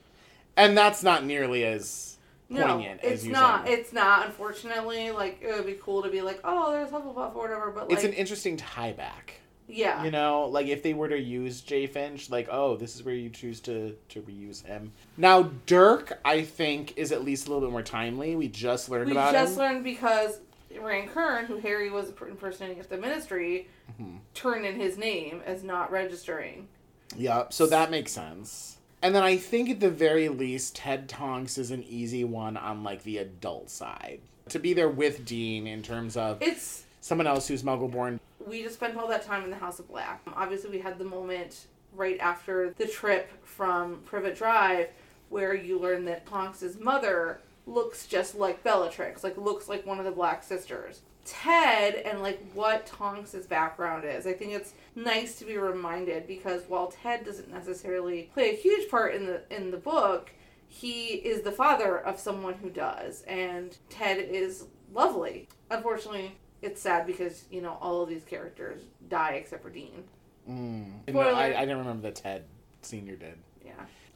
And 0.58 0.76
that's 0.76 1.02
not 1.02 1.24
nearly 1.24 1.64
as 1.64 2.18
No, 2.50 2.66
poignant 2.66 3.02
as 3.02 3.12
it's 3.12 3.24
you 3.24 3.32
not. 3.32 3.66
It's 3.68 3.92
not. 3.92 4.26
Unfortunately, 4.26 5.10
like 5.10 5.38
it 5.40 5.54
would 5.54 5.64
be 5.66 5.78
cool 5.80 6.02
to 6.02 6.10
be 6.10 6.20
like, 6.20 6.40
oh, 6.44 6.72
there's 6.72 6.90
Hufflepuff 6.90 7.34
or 7.34 7.42
whatever. 7.42 7.70
But 7.70 7.88
like, 7.88 7.92
It's 7.96 8.04
an 8.04 8.12
interesting 8.12 8.56
tie 8.56 8.92
back. 8.92 9.34
yeah, 9.68 10.02
You 10.04 10.10
know, 10.10 10.46
like 10.46 10.66
if 10.66 10.82
they 10.82 10.94
were 10.94 11.08
to 11.08 11.18
use 11.18 11.60
Jay 11.60 11.86
Finch, 11.86 12.28
like, 12.30 12.48
oh, 12.50 12.76
this 12.76 12.96
is 12.96 13.02
where 13.04 13.14
you 13.14 13.30
choose 13.30 13.60
to 13.60 13.96
to 14.08 14.20
reuse 14.22 14.64
him. 14.64 14.92
Now, 15.16 15.50
Dirk, 15.66 16.18
I 16.24 16.42
think, 16.42 16.94
is 16.96 17.12
at 17.12 17.22
least 17.24 17.46
a 17.46 17.50
little 17.52 17.66
bit 17.68 17.72
more 17.72 17.82
timely. 17.82 18.34
We 18.34 18.48
just 18.48 18.88
learned 18.88 19.12
about 19.12 19.28
it. 19.28 19.32
we 19.32 19.36
about 19.38 19.44
just 19.46 19.52
him. 19.54 19.58
learned 19.60 19.84
because 19.84 20.40
Runcorn, 20.80 21.46
who 21.46 21.58
Harry 21.58 21.90
was 21.90 22.10
impersonating 22.20 22.80
at 22.80 22.88
the 22.90 22.96
Ministry, 22.98 23.68
Mhm. 24.00 24.18
turned 24.34 24.64
in 24.66 24.76
his 24.80 24.98
name 24.98 25.40
as 25.46 25.62
not 25.62 25.90
registering. 25.92 26.68
Yep, 27.16 27.52
so 27.52 27.66
that 27.66 27.90
makes 27.90 28.12
sense. 28.12 28.77
And 29.02 29.14
then 29.14 29.22
I 29.22 29.36
think 29.36 29.70
at 29.70 29.80
the 29.80 29.90
very 29.90 30.28
least, 30.28 30.76
Ted 30.76 31.08
Tonks 31.08 31.56
is 31.56 31.70
an 31.70 31.84
easy 31.84 32.24
one 32.24 32.56
on 32.56 32.82
like 32.82 33.04
the 33.04 33.18
adult 33.18 33.70
side. 33.70 34.20
To 34.48 34.58
be 34.58 34.72
there 34.72 34.88
with 34.88 35.24
Dean 35.24 35.66
in 35.66 35.82
terms 35.82 36.16
of 36.16 36.42
It's 36.42 36.84
someone 37.00 37.26
else 37.26 37.46
who's 37.46 37.62
muggle 37.62 37.90
born. 37.90 38.18
we 38.46 38.62
just 38.62 38.74
spent 38.76 38.96
all 38.96 39.06
that 39.08 39.22
time 39.22 39.44
in 39.44 39.50
the 39.50 39.56
House 39.56 39.78
of 39.78 39.88
Black. 39.88 40.22
Obviously, 40.34 40.70
we 40.70 40.78
had 40.80 40.98
the 40.98 41.04
moment 41.04 41.66
right 41.94 42.18
after 42.18 42.74
the 42.76 42.86
trip 42.86 43.30
from 43.44 44.00
Privet 44.04 44.36
Drive 44.36 44.88
where 45.28 45.54
you 45.54 45.78
learn 45.78 46.04
that 46.06 46.26
Tonks' 46.26 46.76
mother 46.80 47.40
looks 47.66 48.06
just 48.06 48.34
like 48.34 48.64
Bellatrix, 48.64 49.22
like 49.22 49.36
looks 49.36 49.68
like 49.68 49.84
one 49.86 49.98
of 49.98 50.06
the 50.06 50.10
Black 50.10 50.42
sisters. 50.42 51.02
Ted 51.28 51.94
and 51.94 52.22
like 52.22 52.40
what 52.54 52.86
Tonks' 52.86 53.46
background 53.46 54.04
is. 54.04 54.26
I 54.26 54.32
think 54.32 54.52
it's 54.52 54.72
nice 54.94 55.38
to 55.38 55.44
be 55.44 55.58
reminded 55.58 56.26
because 56.26 56.62
while 56.68 56.88
Ted 56.88 57.24
doesn't 57.24 57.50
necessarily 57.50 58.30
play 58.32 58.50
a 58.50 58.56
huge 58.56 58.90
part 58.90 59.14
in 59.14 59.26
the 59.26 59.42
in 59.54 59.70
the 59.70 59.76
book, 59.76 60.30
he 60.66 61.06
is 61.16 61.42
the 61.42 61.52
father 61.52 61.98
of 61.98 62.18
someone 62.18 62.54
who 62.54 62.70
does, 62.70 63.22
and 63.22 63.76
Ted 63.90 64.18
is 64.18 64.64
lovely. 64.92 65.48
Unfortunately, 65.70 66.36
it's 66.62 66.80
sad 66.80 67.06
because 67.06 67.44
you 67.50 67.60
know 67.60 67.76
all 67.80 68.02
of 68.02 68.08
these 68.08 68.24
characters 68.24 68.82
die 69.08 69.32
except 69.32 69.62
for 69.62 69.70
Dean. 69.70 70.04
Mm. 70.48 71.12
No. 71.12 71.20
I, 71.20 71.58
I 71.58 71.60
didn't 71.60 71.78
remember 71.78 72.02
that 72.02 72.14
Ted 72.14 72.44
Senior 72.80 73.16
did. 73.16 73.38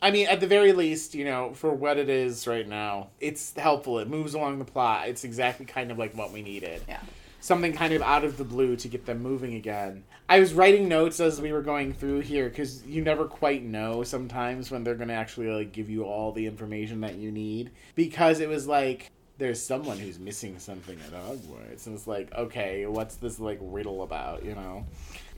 I 0.03 0.11
mean, 0.11 0.27
at 0.27 0.41
the 0.41 0.49
very 0.49 0.73
least, 0.73 1.15
you 1.15 1.25
know, 1.25 1.55
for 1.55 1.73
what 1.73 1.97
it 1.97 2.09
is 2.09 2.49
right 2.49 2.69
now, 2.69 3.11
it's 3.21 3.57
helpful. 3.57 4.01
It 4.01 4.09
moves 4.09 4.35
along 4.35 4.59
the 4.59 4.65
plot. 4.65 5.09
It's 5.09 5.23
exactly 5.23 5.65
kind 5.65 5.93
of 5.93 5.99
like 5.99 6.17
what 6.17 6.33
we 6.33 6.43
needed. 6.43 6.83
yeah. 6.89 7.01
Something 7.39 7.73
kind 7.73 7.95
of 7.95 8.03
out 8.03 8.25
of 8.25 8.37
the 8.37 8.45
blue 8.45 8.75
to 8.77 8.89
get 8.89 9.07
them 9.07 9.23
moving 9.23 9.55
again. 9.55 10.03
I 10.29 10.41
was 10.41 10.55
writing 10.55 10.89
notes 10.89 11.21
as 11.21 11.41
we 11.41 11.53
were 11.53 11.63
going 11.63 11.93
through 11.93 12.21
here 12.21 12.49
because 12.49 12.85
you 12.85 13.03
never 13.03 13.27
quite 13.27 13.63
know 13.63 14.03
sometimes 14.03 14.71
when 14.71 14.83
they're 14.83 14.97
going 14.97 15.09
to 15.09 15.15
actually 15.15 15.49
like 15.49 15.73
give 15.73 15.89
you 15.89 16.05
all 16.05 16.33
the 16.33 16.47
information 16.47 17.01
that 17.03 17.17
you 17.17 17.31
need. 17.31 17.71
Because 17.95 18.41
it 18.41 18.49
was 18.49 18.67
like 18.67 19.11
there's 19.39 19.63
someone 19.63 19.99
who's 19.99 20.19
missing 20.19 20.59
something 20.59 20.99
at 21.07 21.13
Hogwarts, 21.13 21.87
and 21.87 21.97
it's 21.97 22.07
like, 22.07 22.33
okay, 22.35 22.87
what's 22.87 23.17
this 23.17 23.41
like 23.41 23.59
riddle 23.61 24.03
about, 24.03 24.45
you 24.45 24.55
know? 24.55 24.87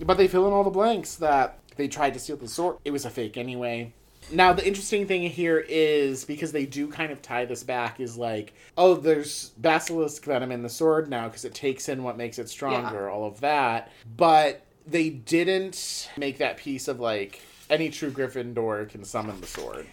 But 0.00 0.18
they 0.18 0.28
fill 0.28 0.46
in 0.46 0.52
all 0.52 0.64
the 0.64 0.70
blanks 0.70 1.16
that 1.16 1.58
they 1.76 1.88
tried 1.88 2.14
to 2.14 2.20
steal 2.20 2.36
the 2.36 2.48
sword. 2.48 2.78
It 2.84 2.90
was 2.90 3.04
a 3.04 3.10
fake 3.10 3.36
anyway. 3.36 3.92
Now 4.30 4.52
the 4.52 4.66
interesting 4.66 5.06
thing 5.06 5.22
here 5.22 5.64
is 5.68 6.24
because 6.24 6.52
they 6.52 6.66
do 6.66 6.88
kind 6.88 7.12
of 7.12 7.22
tie 7.22 7.44
this 7.44 7.62
back 7.62 8.00
is 8.00 8.16
like, 8.16 8.54
oh, 8.76 8.94
there's 8.94 9.50
basilisk 9.58 10.24
venom 10.24 10.50
in 10.50 10.62
the 10.62 10.68
sword 10.68 11.08
now 11.08 11.28
because 11.28 11.44
it 11.44 11.54
takes 11.54 11.88
in 11.88 12.02
what 12.02 12.16
makes 12.16 12.38
it 12.38 12.48
stronger, 12.48 13.08
all 13.08 13.26
of 13.26 13.40
that. 13.40 13.90
But 14.16 14.64
they 14.86 15.10
didn't 15.10 16.10
make 16.16 16.38
that 16.38 16.56
piece 16.56 16.88
of 16.88 17.00
like 17.00 17.40
any 17.70 17.90
true 17.90 18.10
Gryffindor 18.10 18.88
can 18.88 19.04
summon 19.04 19.40
the 19.40 19.46
sword, 19.46 19.86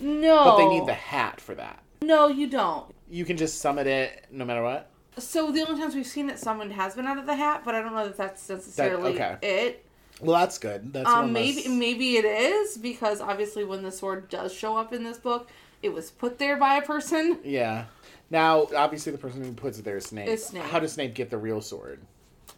No, 0.00 0.44
but 0.44 0.56
they 0.58 0.68
need 0.68 0.86
the 0.86 0.94
hat 0.94 1.40
for 1.40 1.54
that. 1.54 1.82
No, 2.02 2.28
you 2.28 2.48
don't. 2.48 2.94
You 3.10 3.24
can 3.24 3.36
just 3.36 3.60
summon 3.60 3.86
it 3.86 4.26
no 4.30 4.44
matter 4.44 4.62
what. 4.62 4.90
So 5.18 5.50
the 5.50 5.66
only 5.66 5.80
times 5.80 5.94
we've 5.94 6.06
seen 6.06 6.30
it 6.30 6.38
summoned 6.38 6.72
has 6.72 6.94
been 6.94 7.06
out 7.06 7.18
of 7.18 7.26
the 7.26 7.34
hat, 7.34 7.62
but 7.64 7.74
I 7.74 7.82
don't 7.82 7.94
know 7.94 8.06
that 8.06 8.16
that's 8.16 8.48
necessarily 8.48 9.14
okay. 9.14 9.36
it. 9.42 9.84
Well, 10.20 10.38
that's 10.40 10.58
good. 10.58 10.92
That's 10.92 11.08
Um, 11.08 11.26
one 11.26 11.34
less- 11.34 11.56
maybe 11.56 11.68
maybe 11.68 12.16
it 12.16 12.24
is 12.24 12.76
because 12.78 13.20
obviously 13.20 13.64
when 13.64 13.82
the 13.82 13.92
sword 13.92 14.28
does 14.28 14.52
show 14.52 14.76
up 14.76 14.92
in 14.92 15.04
this 15.04 15.18
book, 15.18 15.48
it 15.82 15.90
was 15.90 16.10
put 16.10 16.38
there 16.38 16.56
by 16.56 16.76
a 16.76 16.82
person. 16.82 17.38
Yeah. 17.44 17.84
Now, 18.30 18.66
obviously, 18.76 19.12
the 19.12 19.18
person 19.18 19.42
who 19.42 19.52
puts 19.52 19.78
it 19.78 19.84
there 19.84 19.96
is 19.96 20.04
Snape. 20.04 20.28
Is 20.28 20.44
Snape. 20.46 20.64
How 20.64 20.80
does 20.80 20.92
Snape 20.92 21.14
get 21.14 21.30
the 21.30 21.38
real 21.38 21.62
sword? 21.62 22.00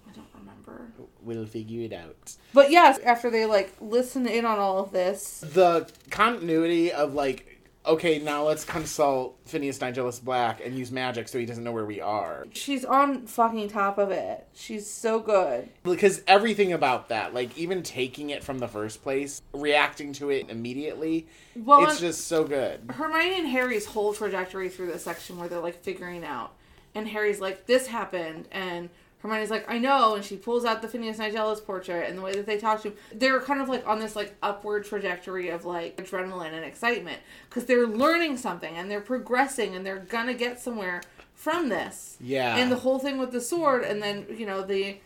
I 0.08 0.12
don't 0.12 0.26
remember. 0.36 0.88
We'll 1.22 1.46
figure 1.46 1.82
it 1.82 1.92
out. 1.92 2.34
But 2.52 2.70
yes, 2.72 2.98
after 3.00 3.30
they 3.30 3.44
like 3.46 3.72
listen 3.80 4.26
in 4.26 4.44
on 4.46 4.58
all 4.58 4.78
of 4.78 4.90
this, 4.90 5.44
The 5.46 5.88
continuity 6.10 6.90
of 6.92 7.14
like, 7.14 7.49
okay, 7.86 8.18
now 8.18 8.46
let's 8.46 8.64
consult 8.64 9.38
Phineas 9.46 9.78
Nigellus 9.78 10.22
Black 10.22 10.60
and 10.64 10.78
use 10.78 10.92
magic 10.92 11.28
so 11.28 11.38
he 11.38 11.46
doesn't 11.46 11.64
know 11.64 11.72
where 11.72 11.86
we 11.86 12.00
are. 12.00 12.46
she's 12.52 12.84
on 12.84 13.26
fucking 13.26 13.68
top 13.68 13.98
of 13.98 14.10
it. 14.10 14.46
She's 14.54 14.88
so 14.88 15.18
good. 15.18 15.68
Because 15.82 16.22
everything 16.26 16.72
about 16.72 17.08
that, 17.08 17.32
like 17.34 17.56
even 17.56 17.82
taking 17.82 18.30
it 18.30 18.44
from 18.44 18.58
the 18.58 18.68
first 18.68 19.02
place, 19.02 19.40
reacting 19.52 20.12
to 20.14 20.30
it 20.30 20.50
immediately, 20.50 21.26
Well, 21.56 21.84
it's 21.88 22.00
just 22.00 22.26
so 22.28 22.44
good. 22.44 22.80
Hermione 22.90 23.38
and 23.38 23.48
Harry's 23.48 23.86
whole 23.86 24.12
trajectory 24.12 24.68
through 24.68 24.92
this 24.92 25.04
section 25.04 25.38
where 25.38 25.48
they're 25.48 25.60
like 25.60 25.82
figuring 25.82 26.24
out, 26.24 26.52
and 26.94 27.08
Harry's 27.08 27.40
like, 27.40 27.66
"This 27.66 27.86
happened," 27.86 28.46
and 28.52 28.90
Hermione's 29.22 29.50
like, 29.50 29.70
"I 29.70 29.78
know," 29.78 30.14
and 30.14 30.24
she 30.24 30.36
pulls 30.36 30.64
out 30.64 30.82
the 30.82 30.88
Phineas 30.88 31.18
Nigellus 31.18 31.64
portrait, 31.64 32.08
and 32.08 32.16
the 32.16 32.22
way 32.22 32.32
that 32.32 32.46
they 32.46 32.56
talk 32.56 32.82
to 32.82 32.88
him, 32.88 32.96
they're 33.14 33.40
kind 33.40 33.60
of 33.60 33.68
like 33.68 33.86
on 33.86 34.00
this 34.00 34.16
like 34.16 34.34
upward 34.42 34.84
trajectory 34.84 35.50
of 35.50 35.64
like 35.64 35.96
adrenaline 35.96 36.52
and 36.52 36.64
excitement 36.64 37.18
because 37.48 37.66
they're 37.66 37.86
learning 37.86 38.36
something 38.36 38.76
and 38.76 38.90
they're 38.90 39.00
progressing 39.00 39.74
and 39.76 39.84
they're 39.84 39.98
gonna 39.98 40.34
get 40.34 40.58
somewhere 40.58 41.02
from 41.34 41.68
this. 41.68 42.16
Yeah. 42.20 42.56
And 42.56 42.72
the 42.72 42.76
whole 42.76 42.98
thing 42.98 43.18
with 43.18 43.32
the 43.32 43.40
sword, 43.40 43.82
and 43.82 44.02
then 44.02 44.26
you 44.30 44.46
know 44.46 44.62
the 44.62 44.98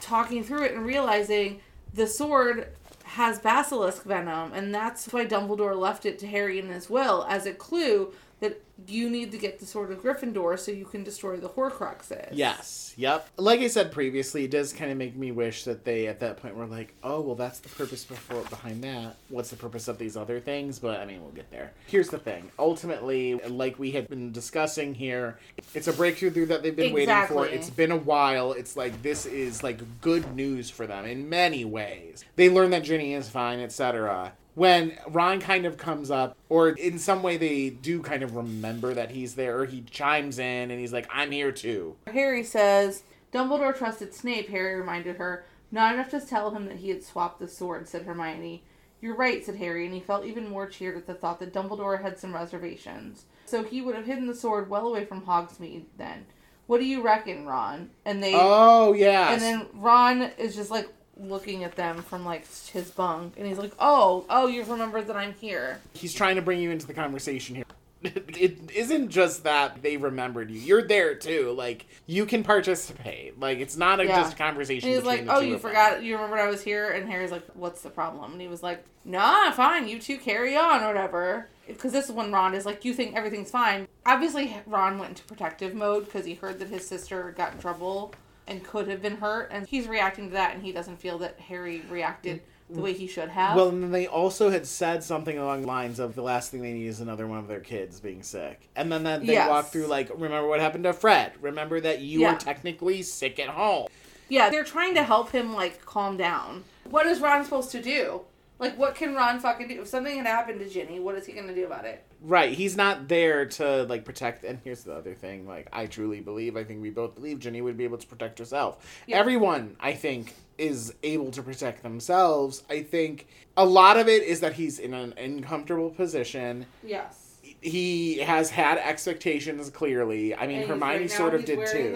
talking 0.00 0.44
through 0.44 0.64
it 0.64 0.72
and 0.72 0.84
realizing 0.84 1.60
the 1.94 2.06
sword 2.06 2.68
has 3.04 3.38
basilisk 3.38 4.04
venom, 4.04 4.52
and 4.52 4.74
that's 4.74 5.12
why 5.12 5.26
Dumbledore 5.26 5.76
left 5.78 6.06
it 6.06 6.18
to 6.20 6.26
Harry 6.26 6.58
in 6.58 6.68
his 6.68 6.88
will 6.88 7.26
as 7.28 7.46
a 7.46 7.52
clue 7.52 8.12
that 8.42 8.60
you 8.88 9.08
need 9.08 9.30
to 9.30 9.38
get 9.38 9.60
the 9.60 9.66
sword 9.66 9.92
of 9.92 10.02
Gryffindor 10.02 10.58
so 10.58 10.72
you 10.72 10.84
can 10.84 11.04
destroy 11.04 11.36
the 11.36 11.48
Horcruxes. 11.48 12.30
Yes. 12.32 12.92
Yep. 12.96 13.28
Like 13.36 13.60
I 13.60 13.68
said 13.68 13.92
previously, 13.92 14.44
it 14.44 14.50
does 14.50 14.72
kind 14.72 14.90
of 14.90 14.98
make 14.98 15.14
me 15.14 15.30
wish 15.30 15.62
that 15.62 15.84
they 15.84 16.08
at 16.08 16.18
that 16.20 16.38
point 16.38 16.56
were 16.56 16.66
like, 16.66 16.92
"Oh, 17.04 17.20
well, 17.20 17.36
that's 17.36 17.60
the 17.60 17.68
purpose 17.68 18.04
before 18.04 18.42
behind 18.50 18.82
that. 18.82 19.14
What's 19.28 19.50
the 19.50 19.56
purpose 19.56 19.86
of 19.86 19.96
these 19.96 20.16
other 20.16 20.40
things?" 20.40 20.80
But 20.80 20.98
I 20.98 21.06
mean, 21.06 21.22
we'll 21.22 21.30
get 21.30 21.52
there. 21.52 21.72
Here's 21.86 22.08
the 22.08 22.18
thing. 22.18 22.50
Ultimately, 22.58 23.34
like 23.34 23.78
we 23.78 23.92
had 23.92 24.08
been 24.08 24.32
discussing 24.32 24.92
here, 24.92 25.38
it's 25.72 25.86
a 25.86 25.92
breakthrough 25.92 26.46
that 26.46 26.64
they've 26.64 26.74
been 26.74 26.92
waiting 26.92 27.26
for. 27.28 27.46
It's 27.46 27.70
been 27.70 27.92
a 27.92 27.96
while. 27.96 28.52
It's 28.52 28.76
like 28.76 29.02
this 29.02 29.24
is 29.24 29.62
like 29.62 29.78
good 30.00 30.34
news 30.34 30.68
for 30.68 30.88
them 30.88 31.04
in 31.04 31.28
many 31.28 31.64
ways. 31.64 32.24
They 32.34 32.50
learn 32.50 32.70
that 32.70 32.82
Ginny 32.82 33.14
is 33.14 33.28
fine, 33.28 33.60
etc. 33.60 34.32
When 34.54 34.98
Ron 35.08 35.40
kind 35.40 35.64
of 35.64 35.78
comes 35.78 36.10
up, 36.10 36.36
or 36.48 36.70
in 36.70 36.98
some 36.98 37.22
way 37.22 37.36
they 37.38 37.70
do 37.70 38.02
kind 38.02 38.22
of 38.22 38.36
remember 38.36 38.92
that 38.94 39.10
he's 39.10 39.34
there, 39.34 39.58
or 39.58 39.64
he 39.64 39.80
chimes 39.82 40.38
in 40.38 40.70
and 40.70 40.78
he's 40.78 40.92
like, 40.92 41.08
I'm 41.10 41.30
here 41.30 41.52
too. 41.52 41.96
Harry 42.06 42.44
says, 42.44 43.02
Dumbledore 43.32 43.76
trusted 43.76 44.14
Snape, 44.14 44.48
Harry 44.50 44.74
reminded 44.78 45.16
her. 45.16 45.44
Not 45.70 45.94
enough 45.94 46.10
to 46.10 46.20
tell 46.20 46.50
him 46.50 46.66
that 46.66 46.76
he 46.76 46.90
had 46.90 47.02
swapped 47.02 47.40
the 47.40 47.48
sword, 47.48 47.88
said 47.88 48.02
Hermione. 48.02 48.62
You're 49.00 49.16
right, 49.16 49.44
said 49.44 49.56
Harry, 49.56 49.86
and 49.86 49.94
he 49.94 50.00
felt 50.00 50.26
even 50.26 50.48
more 50.48 50.66
cheered 50.68 50.96
at 50.98 51.06
the 51.06 51.14
thought 51.14 51.40
that 51.40 51.52
Dumbledore 51.54 52.02
had 52.02 52.18
some 52.18 52.34
reservations. 52.34 53.24
So 53.46 53.64
he 53.64 53.80
would 53.80 53.94
have 53.94 54.04
hidden 54.06 54.26
the 54.26 54.34
sword 54.34 54.68
well 54.68 54.86
away 54.86 55.06
from 55.06 55.22
Hogsmeade 55.22 55.84
then. 55.96 56.26
What 56.66 56.78
do 56.78 56.84
you 56.84 57.02
reckon, 57.02 57.46
Ron? 57.46 57.90
And 58.04 58.22
they 58.22 58.32
Oh, 58.36 58.92
yeah. 58.92 59.32
and 59.32 59.40
then 59.42 59.66
Ron 59.74 60.22
is 60.38 60.54
just 60.54 60.70
like 60.70 60.88
looking 61.16 61.64
at 61.64 61.76
them 61.76 62.02
from 62.02 62.24
like 62.24 62.46
his 62.66 62.90
bunk 62.90 63.34
and 63.36 63.46
he's 63.46 63.58
like, 63.58 63.72
"Oh, 63.78 64.24
oh, 64.30 64.46
you've 64.46 64.70
remembered 64.70 65.06
that 65.08 65.16
I'm 65.16 65.34
here." 65.34 65.80
he's 65.92 66.14
trying 66.14 66.36
to 66.36 66.42
bring 66.42 66.60
you 66.60 66.70
into 66.70 66.86
the 66.86 66.94
conversation 66.94 67.56
here. 67.56 67.64
It 68.04 68.72
isn't 68.74 69.10
just 69.10 69.44
that 69.44 69.80
they 69.82 69.96
remembered 69.96 70.50
you. 70.50 70.58
You're 70.58 70.82
there 70.82 71.14
too. 71.14 71.52
Like 71.52 71.86
you 72.06 72.26
can 72.26 72.42
participate. 72.42 73.38
Like 73.38 73.58
it's 73.58 73.76
not 73.76 74.00
a, 74.00 74.04
Yeah. 74.06 74.20
just 74.22 74.32
a 74.32 74.36
conversation. 74.36 74.88
And 74.88 74.96
he's 74.96 75.06
like, 75.06 75.26
"Oh, 75.28 75.38
you 75.38 75.54
of 75.54 75.62
them." 75.62 75.70
forgot? 75.70 76.02
You 76.02 76.14
remembered 76.16 76.40
I 76.40 76.48
was 76.48 76.62
here?" 76.64 76.90
And 76.90 77.08
Harry's 77.08 77.30
like, 77.30 77.44
"What's 77.54 77.82
the 77.82 77.90
problem?" 77.90 78.32
And 78.32 78.40
he 78.40 78.48
was 78.48 78.60
like, 78.62 78.84
"Nah, 79.04 79.52
fine. 79.52 79.86
You 79.86 80.00
two 80.00 80.18
carry 80.18 80.56
on, 80.56 80.82
or 80.82 80.88
whatever." 80.88 81.48
Because 81.68 81.92
this 81.92 82.06
is 82.06 82.12
when 82.12 82.32
Ron 82.32 82.54
is 82.54 82.66
like, 82.66 82.84
"You 82.84 82.92
think 82.92 83.14
everything's 83.14 83.52
fine?" 83.52 83.86
Obviously, 84.04 84.56
Ron 84.66 84.98
went 84.98 85.10
into 85.10 85.22
protective 85.24 85.72
mode 85.72 86.06
because 86.06 86.24
he 86.26 86.34
heard 86.34 86.58
that 86.58 86.68
his 86.70 86.88
sister 86.88 87.32
got 87.36 87.52
in 87.52 87.60
trouble 87.60 88.12
and 88.46 88.64
could 88.64 88.88
have 88.88 89.02
been 89.02 89.16
hurt, 89.16 89.48
and 89.52 89.66
he's 89.66 89.86
reacting 89.86 90.28
to 90.28 90.34
that, 90.34 90.54
and 90.54 90.62
he 90.64 90.72
doesn't 90.72 90.96
feel 90.98 91.18
that 91.18 91.38
Harry 91.40 91.82
reacted 91.90 92.42
the 92.70 92.80
way 92.80 92.92
he 92.92 93.06
should 93.06 93.28
have. 93.28 93.54
Well, 93.54 93.68
and 93.68 93.82
then 93.82 93.90
they 93.90 94.06
also 94.06 94.48
had 94.50 94.66
said 94.66 95.04
something 95.04 95.36
along 95.36 95.62
the 95.62 95.66
lines 95.66 95.98
of 95.98 96.14
the 96.14 96.22
last 96.22 96.50
thing 96.50 96.62
they 96.62 96.72
need 96.72 96.86
is 96.86 97.00
another 97.00 97.26
one 97.26 97.38
of 97.38 97.46
their 97.46 97.60
kids 97.60 98.00
being 98.00 98.22
sick. 98.22 98.68
And 98.74 98.90
then 98.90 99.04
that 99.04 99.26
they 99.26 99.34
Yes. 99.34 99.48
walk 99.48 99.66
through 99.66 99.86
like, 99.86 100.08
remember 100.14 100.48
what 100.48 100.60
happened 100.60 100.84
to 100.84 100.94
Fred? 100.94 101.32
Remember 101.42 101.80
that 101.80 102.00
you 102.00 102.20
Yeah. 102.20 102.32
were 102.32 102.38
technically 102.38 103.02
sick 103.02 103.38
at 103.38 103.48
home. 103.48 103.88
Yeah, 104.30 104.48
they're 104.48 104.64
trying 104.64 104.94
to 104.94 105.02
help 105.02 105.32
him 105.32 105.52
like 105.54 105.84
calm 105.84 106.16
down. 106.16 106.64
What 106.84 107.06
is 107.06 107.20
Ron 107.20 107.44
supposed 107.44 107.70
to 107.72 107.82
do? 107.82 108.22
Like, 108.58 108.78
what 108.78 108.94
can 108.94 109.14
Ron 109.14 109.38
fucking 109.40 109.68
do? 109.68 109.82
If 109.82 109.88
something 109.88 110.16
had 110.16 110.26
happened 110.26 110.60
to 110.60 110.68
Ginny, 110.68 110.98
what 110.98 111.14
is 111.16 111.26
he 111.26 111.32
gonna 111.34 111.54
do 111.54 111.66
about 111.66 111.84
it? 111.84 112.02
Right, 112.24 112.52
he's 112.52 112.76
not 112.76 113.08
there 113.08 113.46
to 113.46 113.82
like 113.84 114.04
protect. 114.04 114.44
And 114.44 114.60
here's 114.62 114.84
the 114.84 114.94
other 114.94 115.14
thing: 115.14 115.46
like, 115.46 115.68
I 115.72 115.86
truly 115.86 116.20
believe, 116.20 116.56
I 116.56 116.62
think 116.62 116.80
we 116.80 116.90
both 116.90 117.16
believe 117.16 117.40
Ginny 117.40 117.60
would 117.60 117.76
be 117.76 117.84
able 117.84 117.98
to 117.98 118.06
protect 118.06 118.38
herself. 118.38 119.02
Yeah. 119.06 119.18
Everyone, 119.18 119.76
I 119.80 119.92
think, 119.92 120.34
is 120.56 120.94
able 121.02 121.32
to 121.32 121.42
protect 121.42 121.82
themselves. 121.82 122.62
I 122.70 122.82
think 122.82 123.26
a 123.56 123.64
lot 123.64 123.96
of 123.98 124.08
it 124.08 124.22
is 124.22 124.40
that 124.40 124.52
he's 124.52 124.78
in 124.78 124.94
an 124.94 125.14
uncomfortable 125.18 125.90
position. 125.90 126.66
Yes. 126.84 127.38
He 127.60 128.18
has 128.18 128.50
had 128.50 128.78
expectations 128.78 129.68
clearly. 129.70 130.34
I 130.34 130.46
mean, 130.46 130.60
And 130.60 130.68
Hermione 130.68 131.00
right 131.00 131.10
sort 131.10 131.34
of 131.34 131.44
did 131.44 131.66
too. 131.66 131.92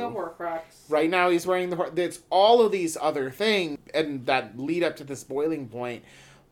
Right 0.88 1.08
now, 1.08 1.30
he's 1.30 1.46
wearing 1.46 1.70
the. 1.70 1.92
It's 1.96 2.20
all 2.30 2.62
of 2.62 2.72
these 2.72 2.96
other 3.00 3.30
things, 3.30 3.78
and 3.94 4.26
that 4.26 4.58
lead 4.58 4.82
up 4.82 4.96
to 4.96 5.04
this 5.04 5.22
boiling 5.22 5.68
point. 5.68 6.02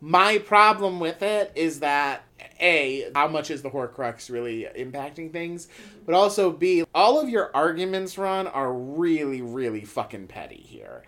My 0.00 0.38
problem 0.38 1.00
with 1.00 1.22
it 1.22 1.52
is 1.54 1.80
that 1.80 2.24
a 2.60 3.10
how 3.14 3.28
much 3.28 3.50
is 3.50 3.62
the 3.62 3.70
Horcrux 3.70 4.30
really 4.30 4.66
impacting 4.76 5.32
things, 5.32 5.68
but 6.06 6.14
also 6.14 6.50
b 6.50 6.84
all 6.94 7.20
of 7.20 7.28
your 7.28 7.50
arguments, 7.54 8.18
Ron, 8.18 8.46
are 8.46 8.72
really, 8.72 9.42
really 9.42 9.84
fucking 9.84 10.28
petty 10.28 10.56
here. 10.56 11.02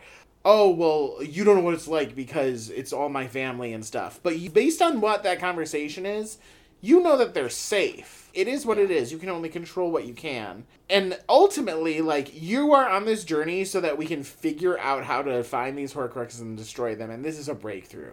Oh 0.44 0.70
well, 0.70 1.22
you 1.22 1.44
don't 1.44 1.56
know 1.56 1.62
what 1.62 1.74
it's 1.74 1.88
like 1.88 2.14
because 2.14 2.70
it's 2.70 2.92
all 2.92 3.08
my 3.08 3.26
family 3.26 3.72
and 3.72 3.84
stuff. 3.84 4.20
But 4.22 4.38
you, 4.38 4.50
based 4.50 4.80
on 4.80 5.00
what 5.00 5.22
that 5.24 5.40
conversation 5.40 6.06
is, 6.06 6.38
you 6.80 7.00
know 7.00 7.16
that 7.16 7.34
they're 7.34 7.48
safe. 7.48 8.30
It 8.34 8.48
is 8.48 8.66
what 8.66 8.78
it 8.78 8.90
is. 8.90 9.10
You 9.10 9.18
can 9.18 9.30
only 9.30 9.48
control 9.48 9.90
what 9.90 10.06
you 10.06 10.14
can. 10.14 10.64
And 10.90 11.18
ultimately, 11.28 12.00
like, 12.00 12.40
you 12.40 12.74
are 12.74 12.88
on 12.88 13.06
this 13.06 13.24
journey 13.24 13.64
so 13.64 13.80
that 13.80 13.96
we 13.96 14.06
can 14.06 14.22
figure 14.22 14.78
out 14.78 15.04
how 15.04 15.22
to 15.22 15.42
find 15.42 15.76
these 15.76 15.94
Horcruxes 15.94 16.42
and 16.42 16.56
destroy 16.56 16.94
them. 16.94 17.10
And 17.10 17.24
this 17.24 17.38
is 17.38 17.48
a 17.48 17.54
breakthrough. 17.54 18.12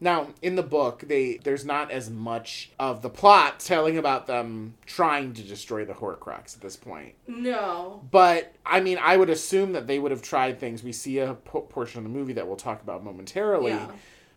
Now, 0.00 0.28
in 0.42 0.54
the 0.54 0.62
book, 0.62 1.04
they 1.06 1.38
there's 1.42 1.64
not 1.64 1.90
as 1.90 2.08
much 2.08 2.70
of 2.78 3.02
the 3.02 3.10
plot 3.10 3.58
telling 3.58 3.98
about 3.98 4.26
them 4.26 4.74
trying 4.86 5.32
to 5.34 5.42
destroy 5.42 5.84
the 5.84 5.94
Horcrux 5.94 6.54
at 6.54 6.60
this 6.60 6.76
point. 6.76 7.14
No. 7.26 8.02
But 8.10 8.54
I 8.64 8.80
mean, 8.80 8.98
I 9.00 9.16
would 9.16 9.30
assume 9.30 9.72
that 9.72 9.86
they 9.86 9.98
would 9.98 10.10
have 10.12 10.22
tried 10.22 10.60
things. 10.60 10.82
We 10.84 10.92
see 10.92 11.18
a 11.18 11.34
po- 11.34 11.62
portion 11.62 11.98
of 11.98 12.04
the 12.04 12.10
movie 12.16 12.34
that 12.34 12.46
we'll 12.46 12.56
talk 12.56 12.82
about 12.82 13.02
momentarily. 13.04 13.72
Yeah. 13.72 13.90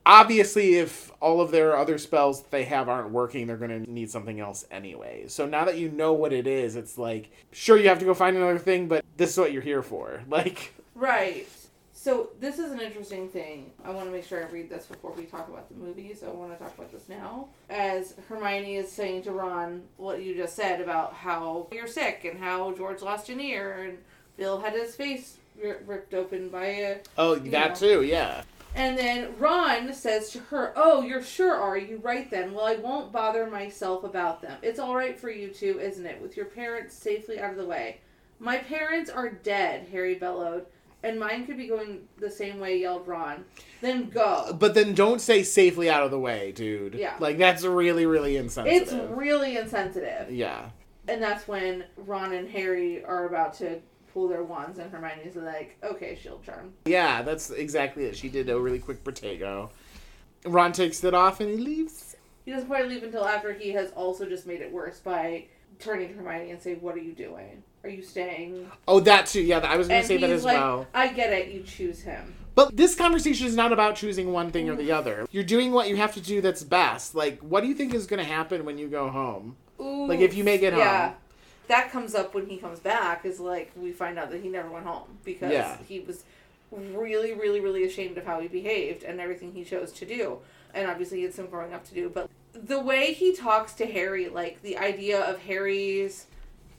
Obviously, 0.04 0.78
if 0.78 1.12
all 1.22 1.42
of 1.42 1.52
their 1.52 1.78
other 1.78 2.00
spells 2.00 2.42
that 2.42 2.50
they 2.50 2.64
have 2.64 2.90
aren't 2.90 3.12
working, 3.12 3.46
they're 3.46 3.56
going 3.58 3.86
to 3.86 3.92
need 3.92 4.10
something 4.10 4.40
else 4.40 4.66
anyway. 4.72 5.26
So 5.28 5.46
now 5.46 5.66
that 5.66 5.78
you 5.78 5.90
know 5.90 6.14
what 6.14 6.34
it 6.34 6.48
is, 6.48 6.76
it's 6.76 6.98
like, 6.98 7.30
sure, 7.52 7.78
you 7.78 7.88
have 7.90 8.00
to 8.00 8.06
go 8.06 8.16
find 8.16 8.36
another 8.36 8.58
thing, 8.58 8.88
but 8.88 9.06
this 9.18 9.30
is 9.30 9.38
what 9.38 9.52
you're 9.52 9.62
here 9.62 9.84
for. 9.84 10.24
Like, 10.30 10.74
Right. 10.96 11.48
So 12.02 12.30
this 12.40 12.58
is 12.58 12.72
an 12.72 12.80
interesting 12.80 13.30
thing. 13.30 13.70
I 13.86 13.92
want 13.92 14.08
to 14.08 14.12
make 14.12 14.26
sure 14.26 14.44
I 14.44 14.50
read 14.50 14.72
this 14.72 14.88
before 14.88 15.12
we 15.12 15.26
talk 15.26 15.48
about 15.50 15.70
the 15.70 15.76
movie. 15.76 16.16
So 16.16 16.32
I 16.32 16.34
want 16.34 16.52
to 16.52 16.58
talk 16.58 16.76
about 16.76 16.92
this 16.92 17.08
now. 17.08 17.50
As 17.70 18.16
Hermione 18.28 18.78
is 18.78 18.92
saying 18.92 19.22
to 19.26 19.32
Ron 19.32 19.84
what 19.98 20.24
you 20.24 20.34
just 20.34 20.56
said 20.56 20.82
about 20.82 21.14
how 21.14 21.68
you're 21.72 21.86
sick 21.86 22.26
and 22.26 22.40
how 22.40 22.72
George 22.72 23.04
lost 23.04 23.30
an 23.30 23.40
ear 23.40 23.84
and 23.88 24.00
Bill 24.36 24.60
had 24.60 24.74
his 24.74 24.96
face 24.96 25.38
ri- 25.62 25.76
ripped 25.86 26.16
open 26.16 26.50
by 26.50 26.66
a 26.66 26.98
oh, 27.20 27.36
that 27.36 27.80
know. 27.80 28.00
too, 28.00 28.02
yeah. 28.02 28.42
And 28.74 28.98
then 28.98 29.38
Ron 29.38 29.94
says 29.94 30.32
to 30.32 30.40
her, 30.40 30.74
Oh, 30.76 31.04
you're 31.04 31.22
sure, 31.22 31.54
are 31.54 31.78
you? 31.78 32.00
Right 32.02 32.32
then. 32.32 32.56
Well, 32.56 32.66
I 32.66 32.78
won't 32.78 33.12
bother 33.12 33.46
myself 33.46 34.04
about 34.04 34.42
them. 34.42 34.58
It's 34.64 34.80
all 34.80 34.96
right 34.96 35.20
for 35.20 35.30
you 35.30 35.50
two, 35.50 35.80
isn't 35.80 36.08
it? 36.08 36.20
With 36.20 36.36
your 36.36 36.48
parents 36.48 36.96
safely 36.96 37.40
out 37.40 37.52
of 37.52 37.58
the 37.58 37.66
way. 37.66 38.00
My 38.40 38.58
parents 38.58 39.12
are 39.12 39.30
dead, 39.30 39.88
Harry 39.92 40.16
bellowed. 40.16 40.66
And 41.04 41.20
mine 41.20 41.46
could 41.48 41.58
be 41.58 41.68
going 41.68 42.02
the 42.20 42.30
same 42.30 42.60
way, 42.60 42.78
yelled 42.80 43.08
Ron. 43.08 43.44
Then 43.82 44.10
go. 44.10 44.56
But 44.58 44.76
then 44.76 44.94
don't 44.94 45.20
say 45.20 45.42
safely 45.42 45.90
out 45.90 46.04
of 46.04 46.12
the 46.12 46.20
way, 46.20 46.52
dude. 46.52 46.94
Yeah. 46.94 47.16
Like, 47.20 47.38
that's 47.40 47.64
really, 47.64 48.06
really 48.06 48.38
insensitive. 48.38 48.82
It's 48.84 48.94
really 49.10 49.58
insensitive. 49.58 50.32
yeah. 50.32 50.70
And 51.08 51.22
that's 51.22 51.48
when 51.48 51.86
Ron 51.98 52.34
and 52.34 52.48
Harry 52.50 53.04
are 53.04 53.26
about 53.26 53.56
to 53.56 53.80
pull 54.14 54.28
their 54.28 54.44
wands, 54.44 54.78
and 54.78 54.92
Hermione's 54.92 55.36
like, 55.36 55.78
Okay, 55.84 56.18
shield 56.22 56.44
charm. 56.44 56.74
Yeah, 56.86 57.24
that's 57.24 57.50
exactly 57.50 58.06
it. 58.06 58.16
She 58.16 58.30
did 58.30 58.50
a 58.50 58.60
really 58.60 58.80
quick 58.80 59.04
Protego. 59.04 59.70
Ron 60.46 60.72
takes 60.72 61.04
it 61.04 61.14
off 61.14 61.40
and 61.40 61.50
he 61.50 61.58
leaves. 61.58 62.16
He 62.46 62.52
doesn't 62.52 62.68
quite 62.68 62.88
leave 62.88 63.04
until 63.04 63.26
after 63.26 63.54
he 63.54 63.72
has 63.72 63.92
also 63.92 64.28
just 64.28 64.46
made 64.48 64.62
it 64.62 64.72
worse 64.72 65.00
by 65.00 65.46
turning 65.80 66.10
to 66.10 66.14
Hermione 66.16 66.52
and 66.52 66.62
say, 66.62 66.76
"What 66.76 66.96
are 66.96 67.00
you 67.00 67.14
doing? 67.14 67.64
Are 67.84 67.90
you 67.90 68.02
staying?" 68.04 68.70
Oh, 68.88 69.00
that 69.02 69.26
too. 69.28 69.42
Yeah, 69.42 69.60
I 69.60 69.78
was 69.78 69.88
going 69.88 70.02
to 70.02 70.08
say 70.08 70.18
that 70.18 70.30
as 70.30 70.44
like, 70.46 70.58
well. 70.58 70.88
"I 70.94 71.08
get 71.08 71.32
it. 71.34 71.50
You 71.52 71.64
choose 71.64 72.02
him." 72.02 72.36
But 72.54 72.76
this 72.76 72.96
conversation 72.96 73.48
is 73.48 73.56
not 73.56 73.72
about 73.72 73.96
choosing 73.96 74.34
one 74.34 74.52
thing 74.52 74.70
or 74.70 74.76
the 74.76 74.92
other. 74.92 75.26
You're 75.32 75.44
doing 75.44 75.72
what 75.72 75.88
you 75.88 75.96
have 75.96 76.14
to 76.16 76.22
do 76.22 76.42
that's 76.42 76.64
best. 76.64 77.16
Like, 77.16 77.40
what 77.40 77.62
do 77.62 77.68
you 77.68 77.74
think 77.74 77.94
is 77.94 78.08
going 78.08 78.20
to 78.20 78.26
happen 78.30 78.66
when 78.66 78.78
you 78.78 78.88
go 78.90 79.10
home? 79.10 79.56
Ooh, 79.80 80.06
Like, 80.08 80.20
if 80.20 80.34
you 80.34 80.44
make 80.44 80.62
it 80.62 80.74
yeah. 80.74 81.08
home. 81.08 81.16
That 81.68 81.92
comes 81.92 82.14
up 82.14 82.34
when 82.34 82.48
he 82.48 82.58
comes 82.58 82.80
back. 82.80 83.24
Is 83.26 83.40
like 83.40 83.72
we 83.76 83.94
find 83.94 84.20
out 84.20 84.30
that 84.32 84.42
he 84.42 84.50
never 84.50 84.70
went 84.70 84.86
home 84.86 85.18
because 85.24 85.52
Yeah. 85.54 85.78
he 85.88 86.02
was 86.02 86.26
really, 86.72 87.34
really, 87.34 87.62
really 87.62 87.86
ashamed 87.86 88.18
of 88.18 88.26
how 88.26 88.42
he 88.42 88.48
behaved 88.50 89.04
and 89.04 89.20
everything 89.22 89.54
he 89.54 89.64
chose 89.64 89.92
to 89.94 90.06
do. 90.06 90.40
And 90.74 90.90
obviously, 90.90 91.20
he 91.20 91.24
had 91.24 91.34
some 91.34 91.48
growing 91.48 91.74
up 91.74 91.86
to 91.88 91.94
do. 91.94 92.10
But 92.10 92.30
the 92.54 92.80
way 92.80 93.14
he 93.14 93.34
talks 93.34 93.74
to 93.76 93.86
Harry, 93.86 94.28
like 94.28 94.62
the 94.62 94.78
idea 94.78 95.22
of 95.22 95.40
Harry's 95.40 96.26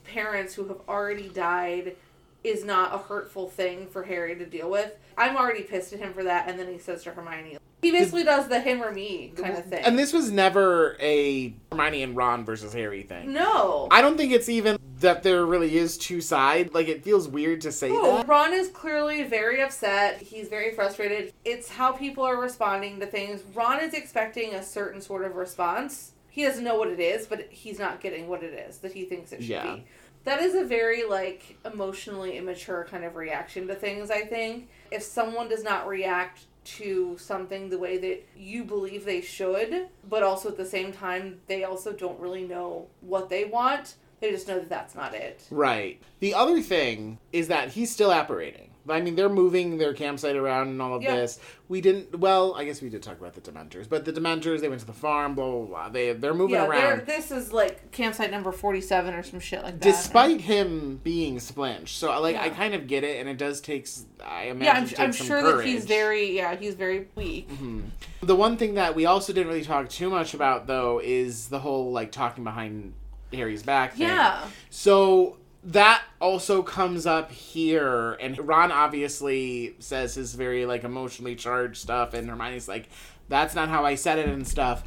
parents 0.04 0.54
who 0.54 0.66
have 0.68 0.80
already 0.88 1.28
died, 1.28 1.96
is 2.44 2.64
not 2.64 2.92
a 2.94 2.98
hurtful 2.98 3.48
thing 3.48 3.86
for 3.86 4.02
Harry 4.02 4.34
to 4.36 4.44
deal 4.46 4.68
with. 4.68 4.96
I'm 5.16 5.36
already 5.36 5.62
pissed 5.62 5.92
at 5.92 6.00
him 6.00 6.12
for 6.12 6.24
that. 6.24 6.48
And 6.48 6.58
then 6.58 6.66
he 6.72 6.78
says 6.78 7.04
to 7.04 7.12
Hermione, 7.12 7.58
he 7.82 7.90
basically 7.92 8.24
does 8.24 8.48
the 8.48 8.60
him 8.60 8.82
or 8.82 8.92
me 8.92 9.32
kind 9.36 9.56
of 9.56 9.64
thing. 9.66 9.82
And 9.84 9.98
this 9.98 10.12
was 10.12 10.30
never 10.30 10.96
a 11.00 11.54
Hermione 11.70 12.02
and 12.02 12.16
Ron 12.16 12.44
versus 12.44 12.72
Harry 12.72 13.02
thing. 13.02 13.32
no. 13.32 13.88
I 13.90 14.00
don't 14.00 14.16
think 14.16 14.32
it's 14.32 14.48
even 14.48 14.78
that 15.00 15.22
there 15.24 15.44
really 15.46 15.76
is 15.76 15.98
two 15.98 16.20
sides. 16.20 16.72
Like, 16.74 16.86
it 16.88 17.02
feels 17.04 17.26
weird 17.28 17.60
to 17.62 17.72
say 17.72 17.90
Oh, 17.92 18.18
that. 18.18 18.28
Ron 18.28 18.52
is 18.52 18.68
clearly 18.68 19.24
very 19.24 19.60
upset. 19.62 20.20
He's 20.22 20.48
very 20.48 20.72
frustrated. 20.74 21.32
It's 21.44 21.68
how 21.68 21.92
people 21.92 22.22
are 22.24 22.40
responding 22.40 23.00
to 23.00 23.06
things. 23.06 23.42
Ron 23.54 23.80
is 23.80 23.94
expecting 23.94 24.54
a 24.54 24.62
certain 24.62 25.00
sort 25.00 25.24
of 25.24 25.34
response. 25.34 26.12
He 26.32 26.44
doesn't 26.44 26.64
know 26.64 26.76
what 26.76 26.88
it 26.88 26.98
is, 26.98 27.26
but 27.26 27.48
he's 27.50 27.78
not 27.78 28.00
getting 28.00 28.26
what 28.26 28.42
it 28.42 28.54
is 28.54 28.78
that 28.78 28.94
he 28.94 29.04
thinks 29.04 29.32
it 29.32 29.42
should 29.42 29.50
Yeah. 29.50 29.74
be. 29.74 29.84
That 30.24 30.40
is 30.40 30.54
a 30.54 30.64
very 30.64 31.04
like 31.04 31.58
emotionally 31.62 32.38
immature 32.38 32.86
kind 32.90 33.04
of 33.04 33.16
reaction 33.16 33.66
to 33.68 33.74
things, 33.74 34.10
I 34.10 34.22
think. 34.22 34.70
If 34.90 35.02
someone 35.02 35.50
does 35.50 35.62
not 35.62 35.86
react 35.86 36.46
to 36.64 37.18
something 37.18 37.68
the 37.68 37.76
way 37.76 37.98
that 37.98 38.24
you 38.34 38.64
believe 38.64 39.04
they 39.04 39.20
should, 39.20 39.88
but 40.08 40.22
also 40.22 40.48
at 40.48 40.56
the 40.56 40.64
same 40.64 40.90
time 40.90 41.40
they 41.48 41.64
also 41.64 41.92
don't 41.92 42.18
really 42.18 42.44
know 42.44 42.86
what 43.02 43.28
they 43.28 43.44
want, 43.44 43.96
they 44.20 44.30
just 44.30 44.48
know 44.48 44.58
that 44.58 44.70
that's 44.70 44.94
not 44.94 45.14
it. 45.14 45.46
Right. 45.50 46.00
The 46.20 46.32
other 46.32 46.62
thing 46.62 47.18
is 47.30 47.48
that 47.48 47.72
he's 47.72 47.90
still 47.90 48.10
apparating. 48.10 48.70
I 48.88 49.00
mean, 49.00 49.14
they're 49.14 49.28
moving 49.28 49.78
their 49.78 49.94
campsite 49.94 50.34
around 50.36 50.68
and 50.68 50.82
all 50.82 50.94
of 50.94 51.02
Yeah. 51.02 51.14
this. 51.16 51.38
We 51.68 51.80
didn't. 51.80 52.18
Well, 52.18 52.54
I 52.56 52.64
guess 52.64 52.82
we 52.82 52.88
did 52.88 53.02
talk 53.02 53.18
about 53.20 53.34
the 53.34 53.40
Dementors, 53.40 53.88
but 53.88 54.04
the 54.04 54.12
Dementors 54.12 54.60
they 54.60 54.68
went 54.68 54.80
to 54.80 54.86
the 54.86 54.92
farm. 54.92 55.34
Blah 55.34 55.50
blah 55.50 55.64
blah. 55.66 55.88
They 55.88 56.12
they're 56.12 56.34
moving 56.34 56.54
yeah, 56.56 56.66
they're- 56.66 56.70
around. 56.96 57.06
this 57.06 57.30
is 57.30 57.52
like 57.52 57.92
campsite 57.92 58.30
number 58.30 58.50
47 58.52 59.14
or 59.14 59.22
some 59.22 59.40
shit 59.40 59.62
like 59.62 59.74
that. 59.74 59.82
Despite 59.82 60.40
him 60.42 61.00
being 61.04 61.38
splinched, 61.40 61.96
so 61.96 62.20
like 62.20 62.36
I 62.36 62.50
kind 62.50 62.74
of 62.74 62.86
get 62.86 63.04
it, 63.04 63.20
and 63.20 63.28
it 63.28 63.38
does 63.38 63.60
take. 63.60 63.82
s- 63.84 64.04
I 64.24 64.44
imagine. 64.44 64.88
yeah, 64.94 65.00
I'm, 65.02 65.06
I'm 65.06 65.12
sure 65.12 65.42
that 65.56 65.64
he's 65.64 65.84
very, 65.84 66.36
yeah, 66.36 66.54
he's 66.56 66.74
very 66.74 67.08
weak. 67.14 67.48
Mm-hmm. 67.50 67.80
The 68.22 68.36
one 68.36 68.56
thing 68.56 68.74
that 68.74 68.94
we 68.94 69.06
also 69.06 69.32
didn't 69.32 69.48
really 69.48 69.64
talk 69.64 69.88
too 69.88 70.10
much 70.10 70.34
about 70.34 70.66
though 70.66 71.00
is 71.02 71.48
the 71.48 71.58
whole 71.60 71.92
like 71.92 72.12
talking 72.12 72.44
behind 72.44 72.92
Harry's 73.32 73.62
back 73.62 73.92
thing. 73.94 74.08
Yeah. 74.08 74.44
So 74.70 75.38
that 75.64 76.02
also 76.20 76.62
comes 76.62 77.06
up 77.06 77.30
here, 77.30 78.12
and 78.14 78.38
Ron 78.38 78.72
obviously 78.72 79.76
says 79.78 80.14
his 80.14 80.34
very 80.34 80.66
like 80.66 80.84
emotionally 80.84 81.36
charged 81.36 81.76
stuff, 81.82 82.14
and 82.14 82.28
Hermione's 82.28 82.68
like, 82.68 82.88
"That's 83.28 83.54
not 83.54 83.68
how 83.68 83.84
I 83.84 83.94
said 83.94 84.18
it" 84.18 84.28
and 84.28 84.46
stuff. 84.46 84.82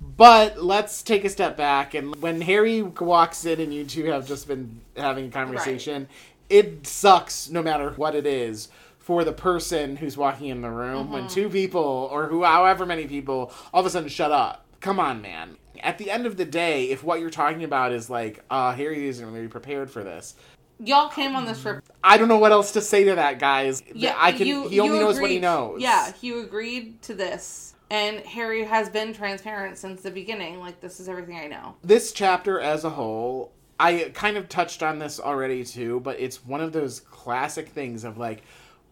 But 0.00 0.62
let's 0.62 1.02
take 1.02 1.24
a 1.24 1.28
step 1.28 1.56
back, 1.56 1.94
and 1.94 2.14
when 2.16 2.40
Harry 2.42 2.82
walks 2.82 3.44
in, 3.44 3.60
and 3.60 3.72
you 3.72 3.84
two 3.84 4.04
have 4.06 4.26
just 4.26 4.46
been 4.46 4.80
having 4.96 5.28
a 5.28 5.30
conversation, 5.30 6.08
it 6.50 6.86
sucks 6.86 7.48
no 7.48 7.62
matter 7.62 7.90
what 7.92 8.14
it 8.14 8.26
is 8.26 8.68
for 8.98 9.22
the 9.22 9.32
person 9.32 9.96
who's 9.96 10.16
walking 10.16 10.48
in 10.48 10.62
the 10.62 10.70
room 10.70 11.12
when 11.12 11.22
mm-hmm. 11.24 11.34
two 11.34 11.48
people 11.48 12.08
or 12.10 12.26
who 12.26 12.42
however 12.42 12.84
many 12.84 13.06
people 13.06 13.52
all 13.72 13.80
of 13.80 13.86
a 13.86 13.90
sudden 13.90 14.08
shut 14.08 14.32
up. 14.32 14.64
Come 14.80 14.98
on, 14.98 15.22
man. 15.22 15.56
At 15.80 15.98
the 15.98 16.10
end 16.10 16.26
of 16.26 16.36
the 16.36 16.44
day, 16.44 16.90
if 16.90 17.02
what 17.04 17.20
you're 17.20 17.30
talking 17.30 17.64
about 17.64 17.92
is 17.92 18.08
like, 18.10 18.42
uh, 18.50 18.72
Harry 18.72 19.08
isn't 19.08 19.32
really 19.32 19.48
prepared 19.48 19.90
for 19.90 20.02
this, 20.04 20.34
Y'all 20.78 21.08
came 21.08 21.34
on 21.34 21.46
this 21.46 21.62
trip. 21.62 21.82
I 22.04 22.18
don't 22.18 22.28
know 22.28 22.36
what 22.36 22.52
else 22.52 22.72
to 22.72 22.82
say 22.82 23.04
to 23.04 23.14
that, 23.14 23.38
guys. 23.38 23.82
Yeah, 23.94 24.14
I 24.18 24.32
can. 24.32 24.46
you- 24.46 24.68
he 24.68 24.78
only 24.80 24.98
knows 24.98 25.18
what 25.18 25.30
he 25.30 25.38
knows. 25.38 25.80
Yeah, 25.80 26.12
you 26.20 26.40
agreed 26.40 27.00
to 27.02 27.14
this. 27.14 27.74
And 27.88 28.20
Harry 28.20 28.62
has 28.64 28.90
been 28.90 29.14
transparent 29.14 29.78
since 29.78 30.02
the 30.02 30.10
beginning. 30.10 30.60
Like, 30.60 30.80
this 30.80 31.00
is 31.00 31.08
everything 31.08 31.38
I 31.38 31.46
know. 31.46 31.76
This 31.82 32.12
chapter 32.12 32.60
as 32.60 32.84
a 32.84 32.90
whole, 32.90 33.52
I 33.80 34.10
kind 34.12 34.36
of 34.36 34.48
touched 34.50 34.82
on 34.82 34.98
this 34.98 35.18
already 35.18 35.64
too, 35.64 36.00
but 36.00 36.20
it's 36.20 36.44
one 36.44 36.60
of 36.60 36.72
those 36.72 37.00
classic 37.00 37.68
things 37.70 38.04
of 38.04 38.18
like, 38.18 38.42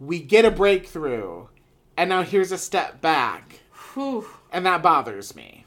we 0.00 0.20
get 0.20 0.44
a 0.46 0.50
breakthrough, 0.50 1.48
and 1.96 2.08
now 2.08 2.22
here's 2.22 2.52
a 2.52 2.58
step 2.58 3.00
back, 3.00 3.60
Whew. 3.92 4.26
and 4.52 4.64
that 4.64 4.82
bothers 4.82 5.34
me. 5.36 5.63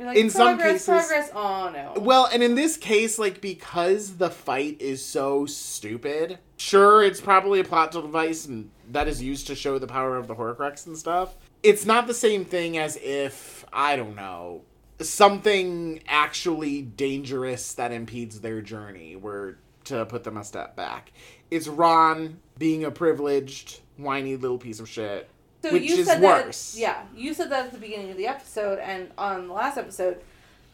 You're 0.00 0.08
like, 0.08 0.16
In 0.16 0.30
some 0.30 0.56
cases- 0.56 0.86
progress. 0.86 1.30
Oh, 1.34 1.70
no. 1.70 2.00
Well, 2.00 2.26
and 2.32 2.42
in 2.42 2.54
this 2.54 2.78
case, 2.78 3.18
like 3.18 3.42
because 3.42 4.16
the 4.16 4.30
fight 4.30 4.80
is 4.80 5.04
so 5.04 5.44
stupid, 5.44 6.38
sure, 6.56 7.02
it's 7.02 7.20
probably 7.20 7.60
a 7.60 7.64
plot 7.64 7.90
device 7.92 8.46
and 8.46 8.70
that 8.92 9.08
is 9.08 9.22
used 9.22 9.46
to 9.48 9.54
show 9.54 9.78
the 9.78 9.86
power 9.86 10.16
of 10.16 10.26
the 10.26 10.34
Horcrux 10.34 10.86
and 10.86 10.96
stuff. 10.96 11.36
It's 11.62 11.84
not 11.84 12.06
the 12.06 12.14
same 12.14 12.46
thing 12.46 12.78
as 12.78 12.96
if 12.96 13.66
I 13.74 13.96
don't 13.96 14.16
know 14.16 14.62
something 15.02 16.02
actually 16.08 16.80
dangerous 16.80 17.74
that 17.74 17.92
impedes 17.92 18.40
their 18.40 18.62
journey 18.62 19.16
were 19.16 19.58
to 19.84 20.06
put 20.06 20.24
them 20.24 20.38
a 20.38 20.44
step 20.44 20.76
back. 20.76 21.12
It's 21.50 21.68
Ron 21.68 22.38
being 22.56 22.84
a 22.84 22.90
privileged, 22.90 23.80
whiny 23.98 24.36
little 24.36 24.58
piece 24.58 24.80
of 24.80 24.88
shit, 24.88 25.28
So 25.62 25.72
which 25.72 25.82
you 25.82 25.96
is 25.96 26.06
said 26.06 26.22
worse. 26.22 26.72
That, 26.72 26.80
yeah, 26.80 27.02
you 27.14 27.34
said 27.34 27.50
that 27.50 27.66
at 27.66 27.72
the 27.72 27.78
beginning 27.78 28.10
of 28.10 28.16
the 28.16 28.26
episode, 28.26 28.78
and 28.78 29.10
on 29.18 29.48
the 29.48 29.52
last 29.52 29.76
episode, 29.76 30.22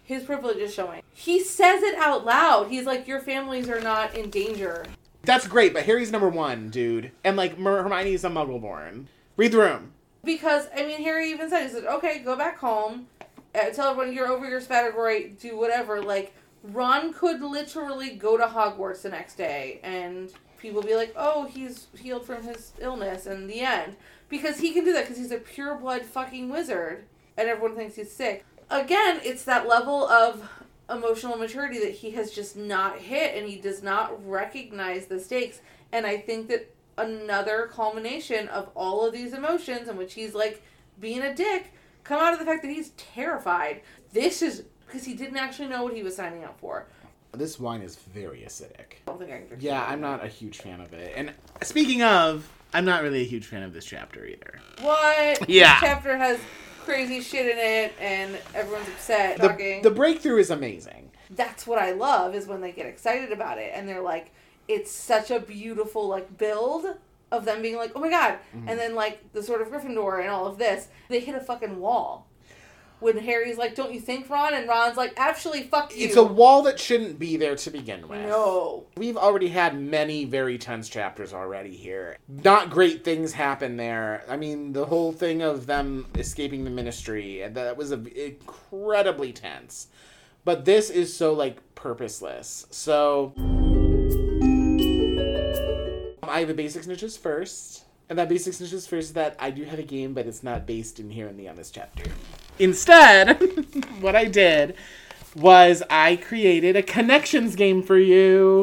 his 0.04 0.22
privilege 0.22 0.58
is 0.58 0.72
showing. 0.72 1.02
He 1.12 1.42
says 1.42 1.82
it 1.82 1.96
out 1.96 2.24
loud. 2.24 2.68
He's 2.68 2.86
like, 2.86 3.08
"Your 3.08 3.20
families 3.20 3.68
are 3.68 3.80
not 3.80 4.14
in 4.16 4.30
danger." 4.30 4.86
That's 5.22 5.48
great, 5.48 5.74
but 5.74 5.82
Harry's 5.82 6.12
number 6.12 6.28
one, 6.28 6.70
dude, 6.70 7.10
and 7.24 7.36
like 7.36 7.58
Mer- 7.58 7.82
Hermione's 7.82 8.24
a 8.24 8.28
Muggleborn. 8.28 9.06
Read 9.36 9.50
the 9.50 9.58
room. 9.58 9.92
Because 10.22 10.68
I 10.74 10.86
mean, 10.86 11.02
Harry 11.02 11.30
even 11.30 11.50
said, 11.50 11.64
"He 11.64 11.68
said, 11.68 11.84
okay, 11.84 12.20
go 12.20 12.36
back 12.36 12.58
home, 12.58 13.08
uh, 13.54 13.70
tell 13.70 13.90
everyone 13.90 14.14
you're 14.14 14.28
over 14.28 14.48
your 14.48 14.60
Spattergroit, 14.60 15.40
do 15.40 15.56
whatever." 15.56 16.00
Like 16.00 16.32
Ron 16.62 17.12
could 17.12 17.42
literally 17.42 18.10
go 18.10 18.36
to 18.36 18.46
Hogwarts 18.46 19.02
the 19.02 19.08
next 19.08 19.34
day, 19.34 19.80
and 19.82 20.32
people 20.58 20.80
be 20.82 20.94
like, 20.94 21.12
"Oh, 21.16 21.44
he's 21.46 21.88
healed 21.98 22.24
from 22.24 22.44
his 22.44 22.72
illness," 22.80 23.26
and 23.26 23.50
the 23.50 23.60
end, 23.60 23.96
because 24.28 24.58
he 24.58 24.72
can 24.72 24.84
do 24.84 24.92
that 24.92 25.02
because 25.02 25.18
he's 25.18 25.32
a 25.32 25.38
pure 25.38 25.74
blood 25.76 26.02
fucking 26.02 26.48
wizard, 26.48 27.04
and 27.36 27.48
everyone 27.48 27.76
thinks 27.76 27.96
he's 27.96 28.12
sick. 28.12 28.44
Again, 28.70 29.20
it's 29.22 29.44
that 29.44 29.68
level 29.68 30.06
of 30.08 30.48
emotional 30.90 31.36
maturity 31.36 31.78
that 31.80 31.92
he 31.92 32.12
has 32.12 32.30
just 32.30 32.56
not 32.56 32.98
hit, 32.98 33.36
and 33.36 33.48
he 33.48 33.56
does 33.56 33.82
not 33.82 34.28
recognize 34.28 35.06
the 35.06 35.20
stakes. 35.20 35.60
And 35.92 36.06
I 36.06 36.16
think 36.16 36.48
that 36.48 36.72
another 36.98 37.70
culmination 37.72 38.48
of 38.48 38.70
all 38.74 39.06
of 39.06 39.12
these 39.12 39.32
emotions 39.32 39.88
in 39.88 39.96
which 39.96 40.14
he's 40.14 40.34
like 40.34 40.62
being 40.98 41.22
a 41.22 41.34
dick 41.34 41.72
come 42.04 42.20
out 42.20 42.32
of 42.32 42.38
the 42.38 42.44
fact 42.44 42.62
that 42.62 42.70
he's 42.70 42.90
terrified. 42.90 43.82
This 44.12 44.42
is 44.42 44.64
because 44.86 45.04
he 45.04 45.14
didn't 45.14 45.36
actually 45.36 45.68
know 45.68 45.82
what 45.82 45.94
he 45.94 46.02
was 46.02 46.16
signing 46.16 46.44
up 46.44 46.58
for. 46.58 46.86
This 47.32 47.60
wine 47.60 47.82
is 47.82 47.96
very 47.96 48.40
acidic. 48.40 49.02
I 49.06 49.06
don't 49.06 49.18
think 49.18 49.30
I 49.30 49.40
can 49.40 49.60
Yeah. 49.60 49.84
I'm 49.86 50.00
not 50.00 50.24
a 50.24 50.28
huge 50.28 50.58
fan 50.58 50.80
of 50.80 50.92
it. 50.94 51.12
And 51.16 51.32
speaking 51.62 52.02
of, 52.02 52.48
I'm 52.74 52.84
not 52.84 53.02
really 53.02 53.22
a 53.22 53.26
huge 53.26 53.46
fan 53.46 53.62
of 53.62 53.72
this 53.72 53.84
chapter 53.84 54.24
either. 54.26 54.60
What? 54.80 55.48
Yeah. 55.48 55.80
This 55.80 55.88
chapter 55.90 56.16
has 56.16 56.38
crazy 56.84 57.20
shit 57.20 57.46
in 57.46 57.58
it, 57.58 57.94
and 58.00 58.38
everyone's 58.54 58.88
upset. 58.88 59.38
The, 59.38 59.80
the 59.82 59.90
breakthrough 59.90 60.38
is 60.38 60.50
amazing. 60.50 61.10
That's 61.30 61.66
what 61.66 61.78
I 61.80 61.92
love 61.92 62.34
is 62.34 62.46
when 62.46 62.60
they 62.60 62.72
get 62.72 62.86
excited 62.86 63.32
about 63.32 63.58
it, 63.58 63.72
and 63.74 63.88
they're 63.88 64.02
like, 64.02 64.32
it's 64.68 64.90
such 64.90 65.30
a 65.30 65.40
beautiful 65.40 66.06
like 66.08 66.36
build 66.38 66.86
of 67.32 67.44
them 67.44 67.60
being 67.62 67.76
like, 67.76 67.92
oh 67.96 68.00
my 68.00 68.10
god, 68.10 68.38
Mm-hmm. 68.56 68.68
and 68.68 68.78
then 68.78 68.94
like 68.94 69.32
the 69.32 69.42
sword 69.42 69.60
of 69.60 69.68
Gryffindor 69.68 70.20
and 70.20 70.28
all 70.30 70.46
of 70.46 70.58
this, 70.58 70.88
they 71.08 71.20
hit 71.20 71.34
a 71.34 71.40
fucking 71.40 71.80
wall. 71.80 72.25
When 72.98 73.18
Harry's 73.18 73.58
like, 73.58 73.74
"Don't 73.74 73.92
you 73.92 74.00
think, 74.00 74.30
Ron?" 74.30 74.54
and 74.54 74.66
Ron's 74.68 74.96
like, 74.96 75.12
"Actually, 75.16 75.64
fuck 75.64 75.94
you." 75.96 76.06
It's 76.06 76.16
a 76.16 76.24
wall 76.24 76.62
that 76.62 76.80
shouldn't 76.80 77.18
be 77.18 77.36
there 77.36 77.54
to 77.54 77.70
begin 77.70 78.08
with. 78.08 78.20
no. 78.20 78.86
We've 78.96 79.16
already 79.16 79.48
had 79.48 79.78
many 79.78 80.24
very 80.24 80.56
tense 80.56 80.88
chapters 80.88 81.34
already 81.34 81.76
here. 81.76 82.16
Not 82.26 82.70
great 82.70 83.04
things 83.04 83.32
happen 83.34 83.76
there. 83.76 84.24
I 84.28 84.36
mean, 84.36 84.72
the 84.72 84.86
whole 84.86 85.12
thing 85.12 85.42
of 85.42 85.66
them 85.66 86.06
escaping 86.14 86.64
the 86.64 86.70
ministry, 86.70 87.46
that 87.46 87.76
was 87.76 87.92
a, 87.92 88.00
incredibly 88.26 89.32
tense. 89.32 89.88
But 90.44 90.64
this 90.64 90.90
is 90.90 91.14
so, 91.14 91.32
like, 91.32 91.58
purposeless. 91.74 92.66
So. 92.70 93.34
I 96.22 96.40
have 96.40 96.50
a 96.50 96.54
basic 96.54 96.82
snitches 96.82 97.18
first. 97.18 97.85
And 98.08 98.18
that 98.18 98.28
basic 98.28 98.52
snitches 98.54 98.88
first 98.88 99.08
is 99.08 99.12
that 99.14 99.34
I 99.38 99.50
do 99.50 99.64
have 99.64 99.78
a 99.78 99.82
game, 99.82 100.14
but 100.14 100.26
it's 100.26 100.42
not 100.42 100.64
based 100.66 101.00
in 101.00 101.10
here 101.10 101.26
in 101.26 101.36
the 101.36 101.48
honest 101.48 101.74
chapter. 101.74 102.04
Instead, 102.58 103.40
what 104.00 104.14
I 104.14 104.26
did 104.26 104.76
was 105.34 105.82
I 105.90 106.16
created 106.16 106.76
a 106.76 106.82
connections 106.82 107.56
game 107.56 107.82
for 107.82 107.98
you. 107.98 108.62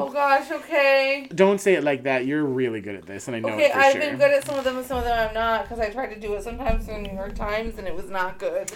Oh 0.00 0.10
gosh, 0.12 0.50
okay. 0.50 1.28
Don't 1.34 1.60
say 1.60 1.74
it 1.74 1.82
like 1.82 2.02
that. 2.04 2.26
You're 2.26 2.44
really 2.44 2.80
good 2.80 2.94
at 2.94 3.06
this, 3.06 3.26
and 3.26 3.36
I 3.36 3.40
know 3.40 3.48
Okay, 3.54 3.66
it 3.66 3.72
for 3.72 3.78
I've 3.78 3.92
sure. 3.92 4.00
been 4.02 4.16
good 4.18 4.30
at 4.32 4.44
some 4.44 4.58
of 4.58 4.64
them 4.64 4.76
and 4.76 4.86
some 4.86 4.98
of 4.98 5.04
them 5.04 5.28
I'm 5.28 5.34
not 5.34 5.62
because 5.64 5.80
I 5.80 5.90
tried 5.90 6.12
to 6.14 6.20
do 6.20 6.34
it 6.34 6.42
sometimes 6.42 6.88
in 6.88 7.02
the 7.02 7.08
New 7.08 7.14
York 7.16 7.34
Times 7.34 7.78
and 7.78 7.86
it 7.88 7.94
was 7.94 8.10
not 8.10 8.38
good. 8.38 8.70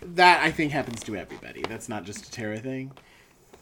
That 0.00 0.42
I 0.42 0.50
think 0.50 0.72
happens 0.72 1.02
to 1.04 1.16
everybody. 1.16 1.62
That's 1.68 1.88
not 1.88 2.04
just 2.04 2.26
a 2.26 2.30
Tara 2.30 2.58
thing. 2.58 2.90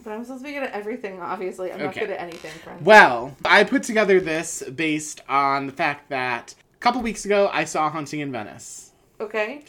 But 0.03 0.13
I'm 0.13 0.23
supposed 0.23 0.43
to 0.43 0.47
be 0.49 0.53
good 0.53 0.63
at 0.63 0.71
everything, 0.71 1.19
obviously. 1.21 1.71
I'm 1.71 1.79
not 1.79 1.93
good 1.93 2.09
at 2.09 2.19
anything, 2.19 2.51
friends. 2.63 2.83
Well, 2.83 3.35
I 3.45 3.63
put 3.63 3.83
together 3.83 4.19
this 4.19 4.63
based 4.63 5.21
on 5.29 5.67
the 5.67 5.73
fact 5.73 6.09
that 6.09 6.55
a 6.75 6.79
couple 6.79 7.01
weeks 7.01 7.25
ago 7.25 7.49
I 7.53 7.65
saw 7.65 7.89
Haunting 7.89 8.19
in 8.21 8.31
Venice, 8.31 8.91
Okay. 9.19 9.63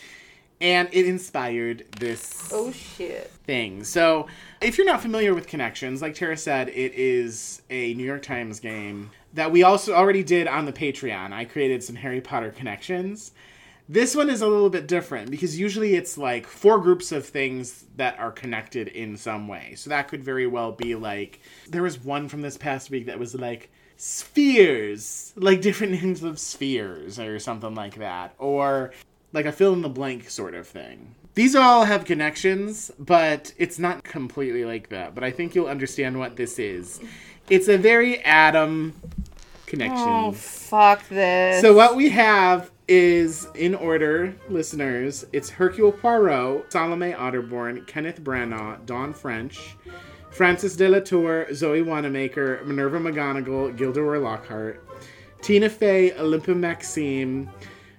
and 0.61 0.89
it 0.93 1.07
inspired 1.07 1.85
this 1.99 2.49
Oh 2.53 2.73
shit. 2.73 3.31
thing. 3.45 3.85
So, 3.85 4.27
if 4.63 4.79
you're 4.79 4.87
not 4.87 5.03
familiar 5.03 5.35
with 5.35 5.47
Connections, 5.47 6.01
like 6.01 6.15
Tara 6.15 6.37
said, 6.37 6.69
it 6.69 6.95
is 6.95 7.61
a 7.69 7.93
New 7.95 8.05
York 8.05 8.23
Times 8.23 8.59
game 8.61 9.11
that 9.35 9.51
we 9.53 9.63
also 9.63 9.93
already 9.95 10.23
did 10.23 10.47
on 10.47 10.65
the 10.67 10.73
Patreon. 10.73 11.33
I 11.33 11.45
created 11.45 11.83
some 11.83 11.97
Harry 11.97 12.21
Potter 12.21 12.51
connections. 12.51 13.33
This 13.93 14.17
one 14.17 14.31
is 14.31 14.41
a 14.41 14.49
little 14.49 14.71
bit 14.71 14.89
different 14.89 15.31
because 15.31 15.59
usually 15.59 15.97
it's 15.97 16.17
like 16.17 16.47
four 16.47 16.79
groups 16.79 17.13
of 17.13 17.27
things 17.27 17.85
that 17.97 18.19
are 18.19 18.33
connected 18.33 18.89
in 18.89 19.19
some 19.19 19.49
way. 19.49 19.75
So 19.77 19.91
that 19.91 20.09
could 20.09 20.25
very 20.25 20.47
well 20.47 20.73
be 20.73 20.95
like 20.95 21.41
there 21.69 21.83
was 21.83 22.03
one 22.03 22.27
from 22.31 22.41
this 22.41 22.57
past 22.57 22.89
week 22.89 23.05
that 23.05 23.19
was 23.19 23.35
like 23.35 23.71
spheres, 23.99 25.35
like 25.37 25.61
different 25.61 25.93
names 26.03 26.23
of 26.23 26.39
spheres 26.39 27.19
or 27.19 27.39
something 27.39 27.75
like 27.75 27.97
that, 27.97 28.35
or 28.39 28.95
like 29.35 29.45
a 29.45 29.53
fill 29.53 29.75
in 29.75 29.83
the 29.83 29.91
blank 29.91 30.31
sort 30.31 30.55
of 30.55 30.67
thing. 30.67 31.15
These 31.35 31.55
all 31.55 31.85
have 31.85 32.07
connections, 32.07 32.91
but 32.99 33.53
it's 33.59 33.79
not 33.79 34.05
completely 34.05 34.65
like 34.65 34.89
that. 34.89 35.15
But 35.15 35.23
I 35.23 35.31
think 35.31 35.55
you'll 35.55 35.67
understand 35.67 36.19
what 36.19 36.37
this 36.37 36.59
is. 36.59 36.99
It's 37.51 37.69
a 37.69 37.77
very 37.77 38.25
Adam 38.25 38.95
connection. 39.67 40.09
Oh 40.09 40.33
fuck 40.33 41.07
this. 41.09 41.61
So 41.61 41.75
what 41.75 41.95
we 41.95 42.09
have 42.09 42.71
is 42.95 43.49
in 43.55 43.75
order, 43.75 44.35
listeners. 44.51 45.25
It's 45.33 45.49
Hercule 45.49 45.93
Poirot, 45.93 46.71
Salome 46.71 47.13
Otterborn, 47.13 47.87
Kenneth 47.87 48.21
Branagh, 48.21 48.85
Dawn 48.85 49.15
French, 49.15 49.79
Frances 50.31 50.77
de 50.77 50.91
la 50.91 51.01
Tour, 51.01 51.47
Zoe 51.55 51.81
Wanamaker, 51.81 52.63
Minerva 52.67 52.99
McGonagall, 52.99 53.79
Gilderoy 53.79 54.19
Lockhart, 54.19 54.87
Tina 55.41 55.71
Fey, 55.71 56.13
Olympia 56.19 56.55
Maxime, 56.55 57.49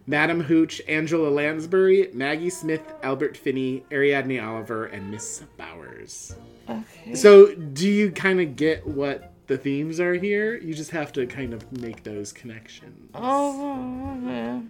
Madam 0.05 0.39
Hooch, 0.39 0.79
Angela 0.87 1.29
Lansbury, 1.29 2.11
Maggie 2.13 2.51
Smith, 2.51 2.93
Albert 3.01 3.35
Finney, 3.35 3.83
Ariadne 3.91 4.39
Oliver, 4.39 4.85
and 4.85 5.09
Miss 5.09 5.41
Bowers. 5.57 6.35
Okay. 6.69 7.15
So, 7.15 7.55
do 7.55 7.89
you 7.89 8.11
kind 8.11 8.39
of 8.39 8.55
get 8.55 8.85
what 8.85 9.32
the 9.53 9.57
themes 9.59 9.99
are 9.99 10.15
here? 10.15 10.55
You 10.57 10.73
just 10.73 10.89
have 10.91 11.13
to 11.13 11.27
kind 11.27 11.53
of 11.53 11.71
make 11.79 12.01
those 12.03 12.31
connections. 12.31 13.11
Oh, 13.13 14.17
yeah. 14.25 14.61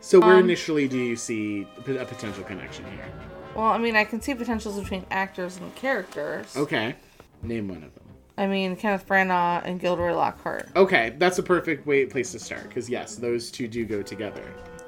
So, 0.00 0.20
where 0.20 0.34
Um, 0.34 0.40
initially 0.44 0.86
do 0.88 0.98
you 0.98 1.16
see 1.16 1.66
a 1.78 2.04
potential 2.04 2.44
connection 2.44 2.84
here? 2.86 3.06
Well, 3.54 3.66
I 3.66 3.78
mean, 3.78 3.96
I 3.96 4.04
can 4.04 4.20
see 4.20 4.34
potentials 4.34 4.78
between 4.78 5.06
actors 5.10 5.56
and 5.58 5.74
characters. 5.76 6.54
Okay, 6.56 6.96
name 7.42 7.68
one 7.68 7.84
of 7.84 7.94
them. 7.94 8.04
I 8.36 8.46
mean, 8.46 8.76
Kenneth 8.76 9.06
Branagh 9.06 9.62
and 9.64 9.80
Gilderoy 9.80 10.12
Lockhart. 10.14 10.68
Okay, 10.76 11.14
that's 11.18 11.38
a 11.38 11.42
perfect 11.42 11.86
way 11.86 12.04
place 12.04 12.32
to 12.32 12.38
start 12.38 12.64
because 12.68 12.90
yes, 12.90 13.14
those 13.16 13.50
two 13.50 13.68
do 13.68 13.84
go 13.86 14.02
together. 14.02 14.42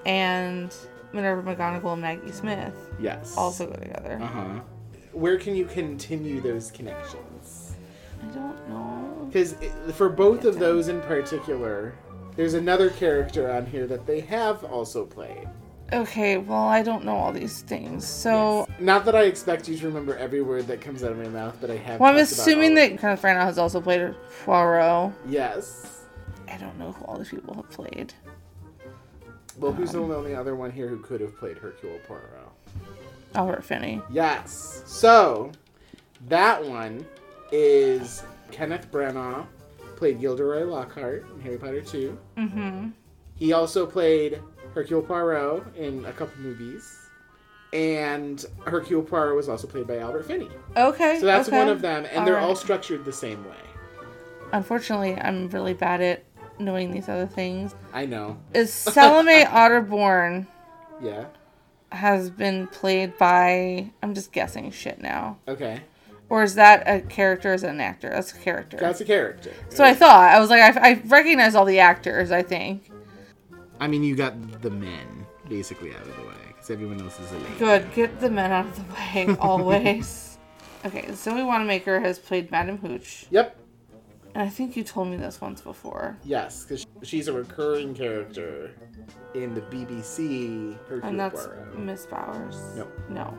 And 0.05 0.75
Minerva 1.13 1.43
McGonagall 1.55 1.93
and 1.95 2.03
Maggie 2.03 2.33
Smith 2.33 2.75
Yes. 2.99 3.35
also 3.39 3.67
go 3.67 3.75
together. 3.75 4.19
Uh 4.21 4.27
huh. 4.27 4.61
Where 5.13 5.39
can 5.39 5.55
you 5.55 5.65
continue 5.67 6.41
those 6.41 6.71
connections? 6.73 7.34
I 8.25 8.35
don't 8.35 8.69
know. 8.69 9.27
Because 9.27 9.55
for 9.95 10.09
both 10.09 10.45
of 10.45 10.59
those 10.59 10.89
in 10.89 11.01
particular, 11.03 11.95
there's 12.37 12.55
another 12.55 12.91
character 12.91 13.51
on 13.51 13.67
here 13.67 13.87
that 13.87 14.07
they 14.07 14.21
have 14.21 14.65
also 14.65 15.05
played. 15.05 15.49
Okay, 15.93 16.39
well, 16.39 16.65
I 16.65 16.83
don't 16.83 17.05
know 17.05 17.15
all 17.15 17.33
these 17.33 17.61
things. 17.61 18.07
So, 18.07 18.67
Not 18.81 19.05
that 19.05 19.15
I 19.15 19.25
expect 19.25 19.69
you 19.69 19.77
to 19.77 19.87
remember 19.87 20.17
every 20.17 20.41
word 20.41 20.67
that 20.69 20.81
comes 20.81 21.05
out 21.05 21.13
of 21.13 21.19
my 21.19 21.29
mouth, 21.29 21.57
but 21.61 21.71
I 21.71 21.77
have. 21.77 22.01
well, 22.01 22.13
I'm 22.13 22.19
assuming 22.19 22.75
that 22.77 22.99
Kenneth 22.99 23.23
Branagh 23.23 23.43
has 23.43 23.59
also 23.59 23.81
played 23.81 24.15
Poirot. 24.45 25.13
Yes. 25.27 26.05
I 26.49 26.57
don't 26.57 26.79
know 26.79 26.93
who 26.93 27.05
all 27.05 27.19
these 27.19 27.29
people 27.29 27.55
have 27.55 27.71
played. 27.71 28.15
Well, 29.59 29.73
who's 29.73 29.93
the 29.93 30.03
um, 30.03 30.11
only 30.11 30.35
other 30.35 30.57
one 30.57 30.71
here 30.71 30.89
who 30.89 30.99
could 30.99 31.21
have 31.21 31.37
played 31.37 31.59
Hercule 31.59 32.01
Poirot? 32.09 32.49
Albert 33.35 33.65
Finney. 33.65 34.03
Yes. 34.11 34.83
So, 34.87 35.53
that 36.29 36.65
one 36.65 37.07
is 37.55 38.25
Kenneth 38.51 38.91
Branagh, 38.91 39.47
played 39.95 40.21
Gilderoy 40.21 40.65
Lockhart 40.65 41.25
in 41.35 41.41
Harry 41.41 41.57
Potter 41.57 41.81
2. 41.81 42.19
Mm-hmm. 42.37 42.89
He 43.37 43.53
also 43.53 43.87
played 43.87 44.41
Hercule 44.75 45.03
Poirot 45.03 45.77
in 45.77 46.05
a 46.05 46.13
couple 46.13 46.41
movies. 46.43 46.99
And 47.73 48.45
Hercule 48.67 49.03
Poirot 49.03 49.37
was 49.37 49.49
also 49.49 49.67
played 49.69 49.87
by 49.87 49.99
Albert 49.99 50.25
Finney. 50.25 50.51
Okay. 50.77 51.19
So 51.21 51.27
that's 51.27 51.49
okay. 51.49 51.59
one 51.59 51.69
of 51.69 51.81
them, 51.81 52.07
and 52.11 52.27
they're 52.27 52.39
all 52.39 52.57
structured 52.57 53.05
the 53.05 53.13
same 53.13 53.45
way. 53.45 53.57
Unfortunately, 54.53 55.15
I'm 55.17 55.49
really 55.51 55.75
bad 55.75 56.01
at 56.01 56.25
knowing 56.59 56.91
these 56.93 57.09
other 57.09 57.27
things. 57.27 57.75
I 57.93 58.07
know. 58.07 58.39
Is 58.53 58.73
Salome 58.73 59.45
Otterborn 59.45 60.47
Yeah. 61.01 61.27
has 61.91 62.31
been 62.31 62.67
played 62.69 63.17
by? 63.19 63.91
I'm 64.03 64.15
just 64.15 64.33
guessing 64.33 64.71
shit 64.73 65.01
now. 65.01 65.39
Okay. 65.49 65.81
Or 66.35 66.43
is 66.43 66.57
that 66.57 66.83
a 66.89 67.01
character? 67.01 67.53
Or 67.53 67.55
is 67.55 67.63
it 67.63 67.69
an 67.69 67.81
actor? 67.81 68.11
That's 68.11 68.33
a 68.33 68.39
character. 68.39 68.77
That's 68.77 69.01
a 69.01 69.05
character. 69.05 69.53
so 69.69 69.85
I 69.85 69.95
thought 69.95 70.35
I 70.35 70.41
was 70.41 70.51
like 70.51 70.63
I, 70.77 70.91
I 70.91 71.03
recognize 71.07 71.55
all 71.55 71.65
the 71.65 71.79
actors. 71.79 72.33
I 72.33 72.43
think. 72.43 72.91
I 73.79 73.87
mean, 73.87 74.03
you 74.03 74.17
got 74.17 74.35
the 74.61 74.71
men 74.71 75.25
basically 75.49 75.95
out 75.95 76.01
of 76.03 76.17
the 76.17 76.23
way 76.23 76.35
because 76.49 76.71
everyone 76.73 77.01
else 77.01 77.21
is 77.21 77.31
a 77.31 77.37
lady. 77.39 77.55
Good. 77.61 77.95
Get 77.95 78.19
the 78.21 78.31
men 78.31 78.51
out 78.51 78.67
of 78.67 78.77
the 78.77 78.95
way 78.95 79.37
always. 79.41 80.37
okay, 80.85 81.13
Zoe 81.13 81.45
Wanamaker 81.45 82.01
has 82.01 82.19
played 82.19 82.51
Madam 82.51 82.79
Hooch, 82.79 83.27
Yep. 83.31 83.57
and 84.35 84.43
I 84.43 84.49
think 84.49 84.77
you 84.77 84.83
told 84.83 85.07
me 85.07 85.17
this 85.17 85.41
once 85.41 85.61
before. 85.61 86.19
Yes, 86.25 86.65
because 86.65 86.85
she's 87.05 87.29
a 87.29 87.33
recurring 87.33 87.95
character 87.95 88.73
in 89.35 89.55
the 89.55 89.61
BBC 89.61 90.77
Hercule 90.89 91.09
And 91.09 91.21
that's 91.21 91.47
Poirot. 91.47 91.79
Miss 91.79 92.07
Bowers. 92.07 92.57
No. 92.75 92.89
No. 93.09 93.39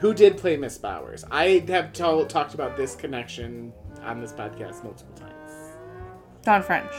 Who 0.00 0.14
did 0.14 0.36
play 0.38 0.56
Miss 0.56 0.78
Bowers? 0.78 1.24
I 1.30 1.62
have 1.68 1.92
tol- 1.92 2.24
talked 2.26 2.54
about 2.54 2.76
this 2.76 2.94
connection 2.96 3.72
on 4.02 4.20
this 4.20 4.32
podcast 4.32 4.82
multiple 4.82 5.14
times. 5.14 5.52
Dawn 6.42 6.62
French. 6.62 6.92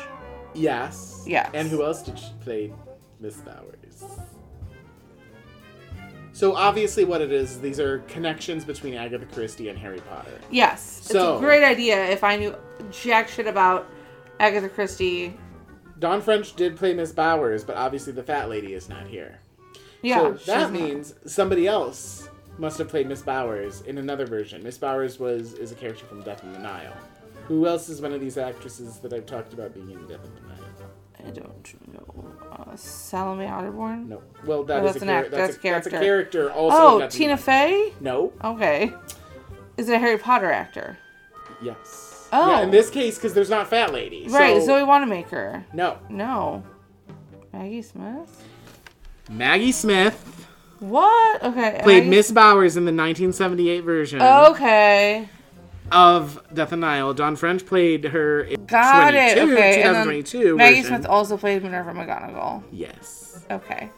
Yes. 0.53 1.23
Yes. 1.25 1.49
And 1.53 1.67
who 1.67 1.83
else 1.83 2.03
did 2.03 2.19
she 2.19 2.31
play 2.41 2.73
Miss 3.19 3.37
Bowers? 3.37 4.03
So 6.33 6.55
obviously, 6.55 7.03
what 7.03 7.21
it 7.21 7.31
is, 7.31 7.59
these 7.59 7.79
are 7.79 7.99
connections 8.07 8.63
between 8.65 8.93
Agatha 8.93 9.25
Christie 9.25 9.69
and 9.69 9.77
Harry 9.77 9.99
Potter. 10.01 10.39
Yes. 10.49 10.99
It's 10.99 11.11
So- 11.11 11.37
a 11.37 11.39
great 11.39 11.63
idea 11.63 12.05
if 12.05 12.23
I 12.23 12.35
knew 12.37 12.55
jack 12.91 13.27
shit 13.29 13.47
about 13.47 13.87
Agatha 14.39 14.69
Christie. 14.69 15.37
Dawn 15.99 16.21
French 16.21 16.55
did 16.55 16.77
play 16.77 16.93
Miss 16.93 17.11
Bowers, 17.11 17.63
but 17.63 17.75
obviously 17.77 18.13
the 18.13 18.23
fat 18.23 18.47
lady 18.49 18.73
is 18.73 18.89
not 18.89 19.07
here. 19.07 19.39
Yeah. 20.03 20.35
so 20.35 20.51
that 20.51 20.71
means 20.71 21.13
somebody 21.27 21.67
else 21.67 22.27
must 22.61 22.77
have 22.77 22.87
played 22.87 23.07
Miss 23.07 23.23
Bowers 23.23 23.81
in 23.81 23.97
another 23.97 24.25
version. 24.25 24.61
Miss 24.63 24.77
Bowers 24.77 25.19
was 25.19 25.53
is 25.53 25.71
a 25.71 25.75
character 25.75 26.05
from 26.05 26.21
Death 26.21 26.43
in 26.43 26.53
the 26.53 26.59
Nile. 26.59 26.93
Who 27.47 27.65
else 27.67 27.89
is 27.89 28.01
one 28.01 28.13
of 28.13 28.21
these 28.21 28.37
actresses 28.37 28.99
that 28.99 29.11
I've 29.11 29.25
talked 29.25 29.51
about 29.51 29.73
being 29.73 29.89
in 29.89 30.07
Death 30.07 30.23
in 30.23 30.35
the 30.35 30.41
Nile? 30.41 30.57
I 31.25 31.29
don't 31.31 31.93
know. 31.93 32.35
Uh, 32.51 32.75
Salome 32.75 33.45
Otterborn? 33.45 34.07
No. 34.07 34.21
Well, 34.45 34.63
that 34.63 34.81
Oh, 34.83 34.85
is 34.87 34.93
that's 34.93 35.03
a, 35.03 35.07
an 35.07 35.09
char- 35.09 35.19
act- 35.19 35.31
that's, 35.31 35.53
that's 35.55 35.63
a, 35.65 35.67
a 35.67 35.71
that's 35.71 35.87
a 35.87 35.89
character. 35.89 36.39
character 36.45 36.51
also. 36.51 37.03
Oh, 37.03 37.07
Tina. 37.09 37.35
Fey? 37.37 37.93
No. 37.99 38.31
Okay. 38.43 38.93
Is 39.77 39.89
it 39.89 39.93
a 39.95 39.99
Harry 39.99 40.17
Potter 40.17 40.51
actor? 40.51 40.97
Yes. 41.61 42.29
Oh. 42.31 42.51
Yeah, 42.51 42.61
in 42.61 42.71
this 42.71 42.89
case, 42.89 43.15
because 43.15 43.33
there's 43.33 43.49
not 43.49 43.67
fat 43.69 43.91
lady. 43.91 44.27
Right, 44.29 44.59
so- 44.61 44.67
Zoe 44.67 44.83
Wanamaker. 44.83 45.65
No. 45.73 45.97
No. 46.09 46.63
Maggie 47.53 47.81
Smith? 47.81 48.43
Maggie 49.29 49.71
Smith 49.71 50.40
What? 50.81 51.43
Okay. 51.43 51.79
played 51.83 51.97
Maggie- 52.05 52.09
Miss 52.09 52.31
Bowers 52.31 52.75
in 52.75 52.85
the 52.85 52.91
1978 52.91 53.83
version 53.83 54.21
Okay. 54.21 55.29
of 55.91 56.41
Death 56.53 56.71
and 56.71 56.81
Nile. 56.81 57.13
Dawn 57.13 57.35
French 57.35 57.65
played 57.65 58.05
her 58.05 58.41
in 58.41 58.65
Got 58.65 59.13
it. 59.13 59.35
22, 59.37 59.53
Okay. 59.53 59.81
and 59.83 59.95
then 59.95 60.05
2022 60.05 60.55
Maggie. 60.57 60.83
Smith 60.83 61.05
also 61.05 61.37
played 61.37 61.61
Minerva 61.63 61.91
McGonagall. 61.93 62.63
Yes. 62.71 63.45
Okay. 63.51 63.89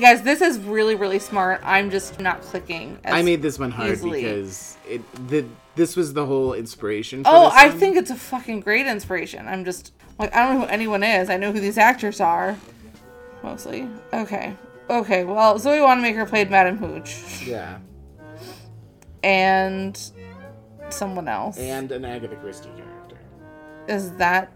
Guys, 0.00 0.22
this 0.22 0.40
is 0.40 0.58
really, 0.58 0.96
really 0.96 1.20
smart. 1.20 1.60
I'm 1.64 1.90
just 1.90 2.18
not 2.18 2.42
clicking. 2.42 2.98
as- 3.04 3.14
I 3.14 3.22
made 3.22 3.40
this 3.40 3.56
one 3.58 3.70
hard 3.70 3.92
easily. 3.92 4.22
because 4.22 4.76
it 4.88 5.00
the 5.28 5.44
this 5.76 5.94
was 5.94 6.14
the 6.14 6.26
whole 6.26 6.52
inspiration. 6.54 7.22
For 7.22 7.30
Oh, 7.30 7.50
I 7.54 7.68
one. 7.68 7.78
think 7.78 7.96
it's 7.96 8.10
a 8.10 8.16
fucking 8.16 8.60
great 8.60 8.86
inspiration. 8.86 9.46
I'm 9.46 9.64
just 9.64 9.92
like 10.18 10.34
I 10.34 10.44
don't 10.44 10.54
know 10.58 10.66
who 10.66 10.72
anyone 10.72 11.04
is. 11.04 11.30
I 11.30 11.36
know 11.36 11.52
who 11.52 11.60
these 11.60 11.78
actors 11.78 12.20
are, 12.20 12.56
mostly. 13.44 13.88
Okay, 14.12 14.54
okay. 14.90 15.24
Well, 15.24 15.58
Zoe 15.58 15.80
Wanamaker 15.80 16.26
played 16.26 16.50
Madame 16.50 16.76
Hooch, 16.78 17.42
Yeah. 17.46 17.78
and 19.22 19.98
someone 20.88 21.28
else. 21.28 21.58
and 21.58 21.90
an 21.92 22.04
Agatha 22.04 22.36
Christie 22.36 22.68
character. 22.76 23.16
Is 23.88 24.12
that 24.16 24.52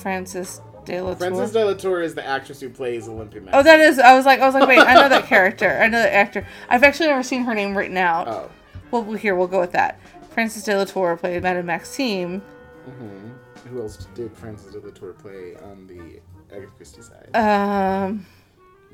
Frances 0.00 0.60
De 0.84 1.00
La 1.00 1.14
Tour? 1.14 1.16
Frances 1.16 1.52
de 1.52 1.64
la 1.64 1.74
Tour 1.74 2.00
is 2.02 2.14
the 2.14 2.24
actress 2.26 2.60
who 2.60 2.68
plays 2.70 3.08
Olympia 3.08 3.42
Oh, 3.52 3.62
that 3.62 3.80
is. 3.80 3.98
I 3.98 4.14
was 4.16 4.24
like, 4.24 4.40
I 4.40 4.46
was 4.46 4.54
like, 4.54 4.68
wait, 4.68 4.78
I 4.78 4.94
know 4.94 5.08
that 5.08 5.26
character. 5.28 5.68
I 5.68 5.88
know 5.88 5.98
that 5.98 6.12
actor. 6.12 6.46
I've 6.68 6.82
actually 6.82 7.08
never 7.08 7.22
seen 7.22 7.42
her 7.44 7.54
name 7.54 7.76
written 7.76 7.96
out. 7.96 8.28
Oh. 8.28 8.50
Well, 8.90 9.02
here 9.14 9.34
we'll 9.34 9.48
go 9.48 9.60
with 9.60 9.72
that. 9.72 9.98
Frances 10.30 10.62
De 10.64 10.76
La 10.76 10.84
Tour 10.84 11.16
played 11.16 11.42
Madame 11.42 11.66
Maxime. 11.66 12.40
hmm 12.84 13.30
Who 13.68 13.82
else 13.82 14.06
did 14.14 14.36
Frances 14.36 14.72
de 14.72 14.80
la 14.80 14.92
Tour 14.92 15.12
play 15.14 15.56
on 15.64 15.86
the 15.88 16.20
Agatha 16.54 16.70
Christie 16.76 17.02
side? 17.02 17.34
Um, 17.34 18.24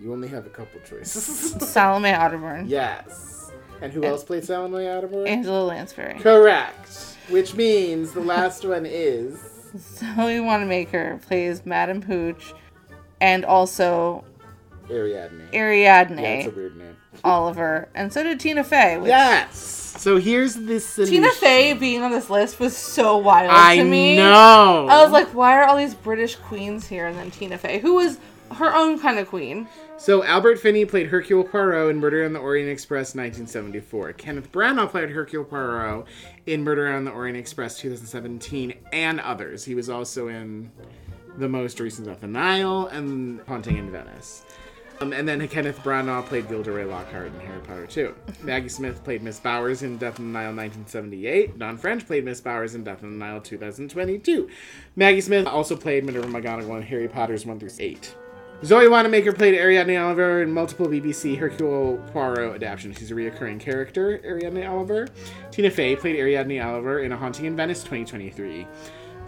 you 0.00 0.12
only 0.12 0.28
have 0.28 0.46
a 0.46 0.50
couple 0.50 0.80
choices. 0.88 1.52
Salome 1.68 2.10
Otterborn. 2.10 2.68
yes. 2.68 3.50
And 3.80 3.92
who 3.92 4.04
else 4.04 4.22
played 4.22 4.44
Salome 4.44 4.86
Atterbury? 4.86 5.28
Angela 5.28 5.64
Lansbury. 5.64 6.20
Correct. 6.20 7.16
Which 7.30 7.54
means 7.54 8.12
the 8.12 8.20
last 8.20 8.64
one 8.68 8.86
is 8.86 9.40
Zoe 9.76 10.38
Wanamaker 10.38 11.18
plays 11.26 11.66
Madame 11.66 12.00
Hooch, 12.02 12.54
and 13.20 13.44
also 13.44 14.24
Ariadne. 14.88 15.48
Ariadne 15.52 16.18
Yeah, 16.18 16.28
it's 16.28 16.46
a 16.46 16.50
weird 16.50 16.76
name. 16.76 16.96
Oliver, 17.24 17.88
and 17.94 18.12
so 18.12 18.22
did 18.22 18.38
Tina 18.38 18.62
Fey. 18.62 18.98
Which 18.98 19.08
Yes. 19.08 19.56
So 19.98 20.16
here's 20.16 20.54
this 20.54 20.86
solution. 20.86 21.14
Tina 21.16 21.30
Fey 21.32 21.72
being 21.74 22.02
on 22.02 22.10
this 22.12 22.30
list 22.30 22.60
was 22.60 22.76
so 22.76 23.16
wild 23.18 23.50
I 23.52 23.76
to 23.78 23.84
me. 23.84 24.16
know. 24.16 24.86
I 24.88 25.02
was 25.02 25.10
like, 25.12 25.28
why 25.34 25.56
are 25.56 25.64
all 25.64 25.76
these 25.76 25.94
British 25.94 26.36
queens 26.36 26.86
here? 26.86 27.06
And 27.06 27.18
then 27.18 27.30
Tina 27.30 27.58
Fey, 27.58 27.78
who 27.80 27.94
was 27.94 28.18
her 28.54 28.74
own 28.74 28.98
kind 28.98 29.18
of 29.18 29.28
queen. 29.28 29.68
So 29.96 30.24
Albert 30.24 30.58
Finney 30.58 30.84
played 30.84 31.08
Hercule 31.08 31.44
Poirot 31.44 31.90
in 31.90 32.00
Murder 32.00 32.24
on 32.24 32.32
the 32.32 32.38
Orient 32.38 32.70
Express 32.70 33.14
1974. 33.14 34.14
Kenneth 34.14 34.52
Branagh 34.52 34.90
played 34.90 35.10
Hercule 35.10 35.44
Poirot 35.44 36.06
in 36.46 36.64
Murder 36.64 36.88
on 36.88 37.04
the 37.04 37.10
Orient 37.10 37.38
Express 37.38 37.78
2017 37.78 38.74
and 38.92 39.20
others. 39.20 39.64
He 39.64 39.74
was 39.74 39.88
also 39.88 40.28
in 40.28 40.70
the 41.38 41.48
most 41.48 41.80
recent 41.80 42.06
Death 42.06 42.22
on 42.22 42.32
the 42.32 42.38
Nile 42.38 42.86
and 42.86 43.40
Haunting 43.46 43.78
in 43.78 43.90
Venice. 43.90 44.44
Um, 45.02 45.12
and 45.12 45.26
then 45.26 45.46
Kenneth 45.48 45.80
Branagh 45.82 46.24
played 46.26 46.48
Gilderoy 46.48 46.86
Lockhart 46.86 47.26
in 47.26 47.40
Harry 47.40 47.60
Potter 47.62 47.86
2. 47.86 48.14
Maggie 48.42 48.68
Smith 48.68 49.02
played 49.02 49.22
Miss 49.22 49.40
Bowers 49.40 49.82
in 49.82 49.98
Death 49.98 50.20
on 50.20 50.32
the 50.32 50.38
Nile 50.38 50.54
1978. 50.54 51.58
Dawn 51.58 51.76
French 51.76 52.06
played 52.06 52.24
Miss 52.24 52.40
Bowers 52.40 52.76
in 52.76 52.84
Death 52.84 53.02
on 53.02 53.18
the 53.18 53.24
Nile 53.24 53.40
2022. 53.40 54.48
Maggie 54.94 55.20
Smith 55.20 55.46
also 55.46 55.74
played 55.74 56.04
Minerva 56.04 56.28
McGonagall 56.28 56.76
in 56.76 56.82
Harry 56.82 57.08
Potter's 57.08 57.44
1 57.44 57.58
through 57.58 57.70
8. 57.80 58.14
Zoe 58.64 58.86
Wanamaker 58.86 59.32
played 59.32 59.54
Ariadne 59.54 59.96
Oliver 59.96 60.40
in 60.40 60.52
multiple 60.52 60.86
BBC 60.86 61.36
Hercule 61.36 61.98
Poirot 62.12 62.54
adaptations. 62.54 62.96
She's 62.96 63.10
a 63.10 63.14
reoccurring 63.14 63.58
character, 63.58 64.20
Ariadne 64.24 64.64
Oliver. 64.68 65.08
Tina 65.50 65.68
Fey 65.68 65.96
played 65.96 66.14
Ariadne 66.14 66.60
Oliver 66.60 67.00
in 67.00 67.10
A 67.10 67.16
Haunting 67.16 67.46
in 67.46 67.56
Venice 67.56 67.80
2023. 67.80 68.64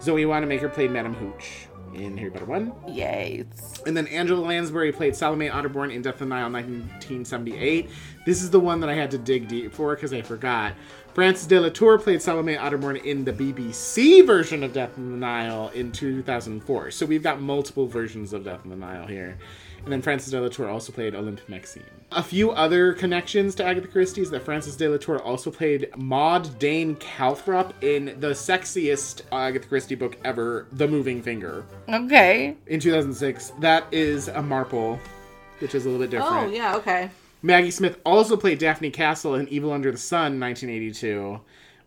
Zoe 0.01 0.25
Wanamaker 0.25 0.69
played 0.69 0.89
Madame 0.89 1.13
Hooch 1.15 1.67
in 1.95 2.17
Harry 2.17 2.31
Potter 2.31 2.45
1. 2.45 2.73
Yay. 2.89 3.45
And 3.85 3.95
then 3.95 4.07
Angela 4.07 4.41
Lansbury 4.41 4.91
played 4.91 5.15
Salome 5.15 5.49
Otterborn 5.49 5.93
in 5.93 6.01
Death 6.01 6.21
on 6.21 6.29
the 6.29 6.35
Nile 6.35 6.51
1978. 6.51 7.89
This 8.25 8.41
is 8.41 8.49
the 8.49 8.59
one 8.59 8.79
that 8.81 8.89
I 8.89 8.95
had 8.95 9.11
to 9.11 9.17
dig 9.17 9.47
deep 9.47 9.73
for 9.73 9.95
because 9.95 10.13
I 10.13 10.21
forgot. 10.21 10.73
Frances 11.13 11.47
de 11.47 11.59
la 11.59 11.69
Tour 11.69 11.97
played 11.97 12.21
Salome 12.21 12.55
Otterborn 12.55 13.01
in 13.03 13.23
the 13.23 13.31
BBC 13.31 14.25
version 14.25 14.63
of 14.63 14.73
Death 14.73 14.97
on 14.97 15.11
the 15.11 15.17
Nile 15.17 15.69
in 15.73 15.91
2004. 15.91 16.91
So 16.91 17.05
we've 17.05 17.23
got 17.23 17.39
multiple 17.39 17.87
versions 17.87 18.33
of 18.33 18.43
Death 18.43 18.61
on 18.63 18.69
the 18.69 18.75
Nile 18.75 19.07
here. 19.07 19.37
And 19.85 19.93
then 19.93 20.01
Frances 20.01 20.31
de 20.31 20.41
la 20.41 20.47
Tour 20.47 20.67
also 20.67 20.91
played 20.91 21.13
Olympe 21.13 21.47
Maxime. 21.47 21.83
A 22.11 22.23
few 22.23 22.49
other 22.51 22.93
connections 22.93 23.53
to 23.55 23.63
Agatha 23.63 23.87
Christie 23.87 24.21
is 24.21 24.31
that 24.31 24.41
Frances 24.41 24.75
de 24.75 24.89
la 24.89 24.97
Tour 24.97 25.21
also 25.21 25.51
played 25.51 25.95
Maud 25.95 26.57
Dane 26.57 26.95
Calthrop 26.95 27.71
in 27.83 28.17
the 28.19 28.31
sexiest 28.31 29.21
Agatha 29.31 29.67
Christie 29.67 29.93
book 29.93 30.17
ever, 30.25 30.65
The 30.71 30.87
Moving 30.87 31.21
Finger 31.21 31.65
Okay. 31.87 32.55
in 32.65 32.79
2006. 32.79 33.51
That 33.59 33.85
is 33.91 34.27
a 34.27 34.41
Marple, 34.41 34.99
which 35.59 35.75
is 35.75 35.85
a 35.85 35.89
little 35.89 36.03
bit 36.07 36.15
oh, 36.15 36.23
different. 36.23 36.47
Oh, 36.47 36.55
yeah, 36.55 36.75
okay. 36.77 37.11
Maggie 37.43 37.69
Smith 37.69 37.99
also 38.03 38.35
played 38.37 38.57
Daphne 38.57 38.89
Castle 38.89 39.35
in 39.35 39.47
Evil 39.49 39.71
Under 39.71 39.91
the 39.91 39.99
Sun 39.99 40.39
1982 40.39 41.39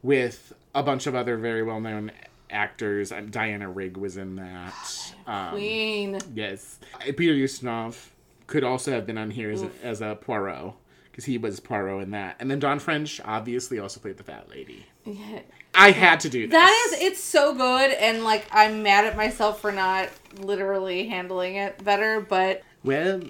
with 0.05 0.53
a 0.72 0.84
bunch 0.84 1.09
of 1.09 1.16
other 1.16 1.36
very 1.36 1.64
well 1.64 1.80
known 1.80 2.12
actors. 2.51 3.12
Um, 3.12 3.30
Diana 3.30 3.68
Rigg 3.70 3.96
was 3.96 4.16
in 4.16 4.36
that. 4.36 4.74
Um, 5.28 5.51
Queen. 5.51 6.18
yes. 6.34 6.78
Uh, 6.94 7.12
Peter 7.14 7.34
Ustinov 7.34 8.07
could 8.46 8.64
also 8.64 8.92
have 8.92 9.07
been 9.07 9.18
on 9.18 9.30
here 9.30 9.51
as 9.51 9.62
a, 9.62 9.70
as 9.82 10.01
a 10.01 10.16
Poirot 10.18 10.72
because 11.11 11.26
he 11.26 11.36
was 11.36 11.61
Poirot 11.61 12.03
in 12.03 12.12
that. 12.12 12.36
And 12.40 12.51
then 12.51 12.59
Dawn 12.61 12.78
French 12.78 13.20
obviously 13.26 13.78
also 13.78 14.01
played 14.01 14.16
the 14.16 14.24
Fat 14.24 14.49
Lady. 14.49 14.86
Yeah. 15.05 15.40
I 15.74 15.90
had 15.90 16.20
to 16.20 16.30
do 16.30 16.46
this. 16.46 16.53
That 16.53 16.90
is, 16.94 17.03
it's 17.03 17.22
so 17.22 17.55
good, 17.55 17.90
and 17.92 18.24
like 18.24 18.46
I'm 18.51 18.82
mad 18.82 19.05
at 19.05 19.18
myself 19.18 19.61
for 19.61 19.70
not 19.70 20.09
literally 20.38 21.07
handling 21.09 21.57
it 21.57 21.84
better, 21.84 22.20
but 22.22 22.62
Well, 22.82 23.20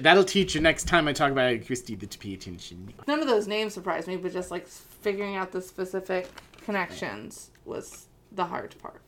that'll 0.00 0.24
teach 0.24 0.54
you 0.54 0.62
next 0.62 0.84
time 0.88 1.06
I 1.08 1.12
talk 1.12 1.30
about 1.30 1.66
Christie 1.66 1.94
to 1.96 2.18
pay 2.18 2.32
attention. 2.32 2.94
none 3.06 3.20
of 3.20 3.28
those 3.28 3.46
names 3.46 3.74
surprised 3.74 4.08
me, 4.08 4.16
but 4.16 4.32
just 4.32 4.50
like 4.50 4.66
figuring 4.66 5.36
out 5.36 5.52
the 5.52 5.60
specific 5.60 6.26
connections 6.64 7.50
was 7.66 8.06
the 8.32 8.46
hard 8.46 8.74
part. 8.78 9.02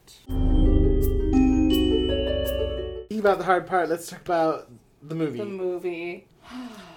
Think 3.09 3.21
about 3.21 3.39
the 3.39 3.45
hard 3.45 3.67
part. 3.67 3.89
Let's 3.89 4.09
talk 4.09 4.21
about 4.21 4.71
the 5.03 5.15
movie. 5.15 5.39
The 5.39 5.45
movie. 5.47 6.27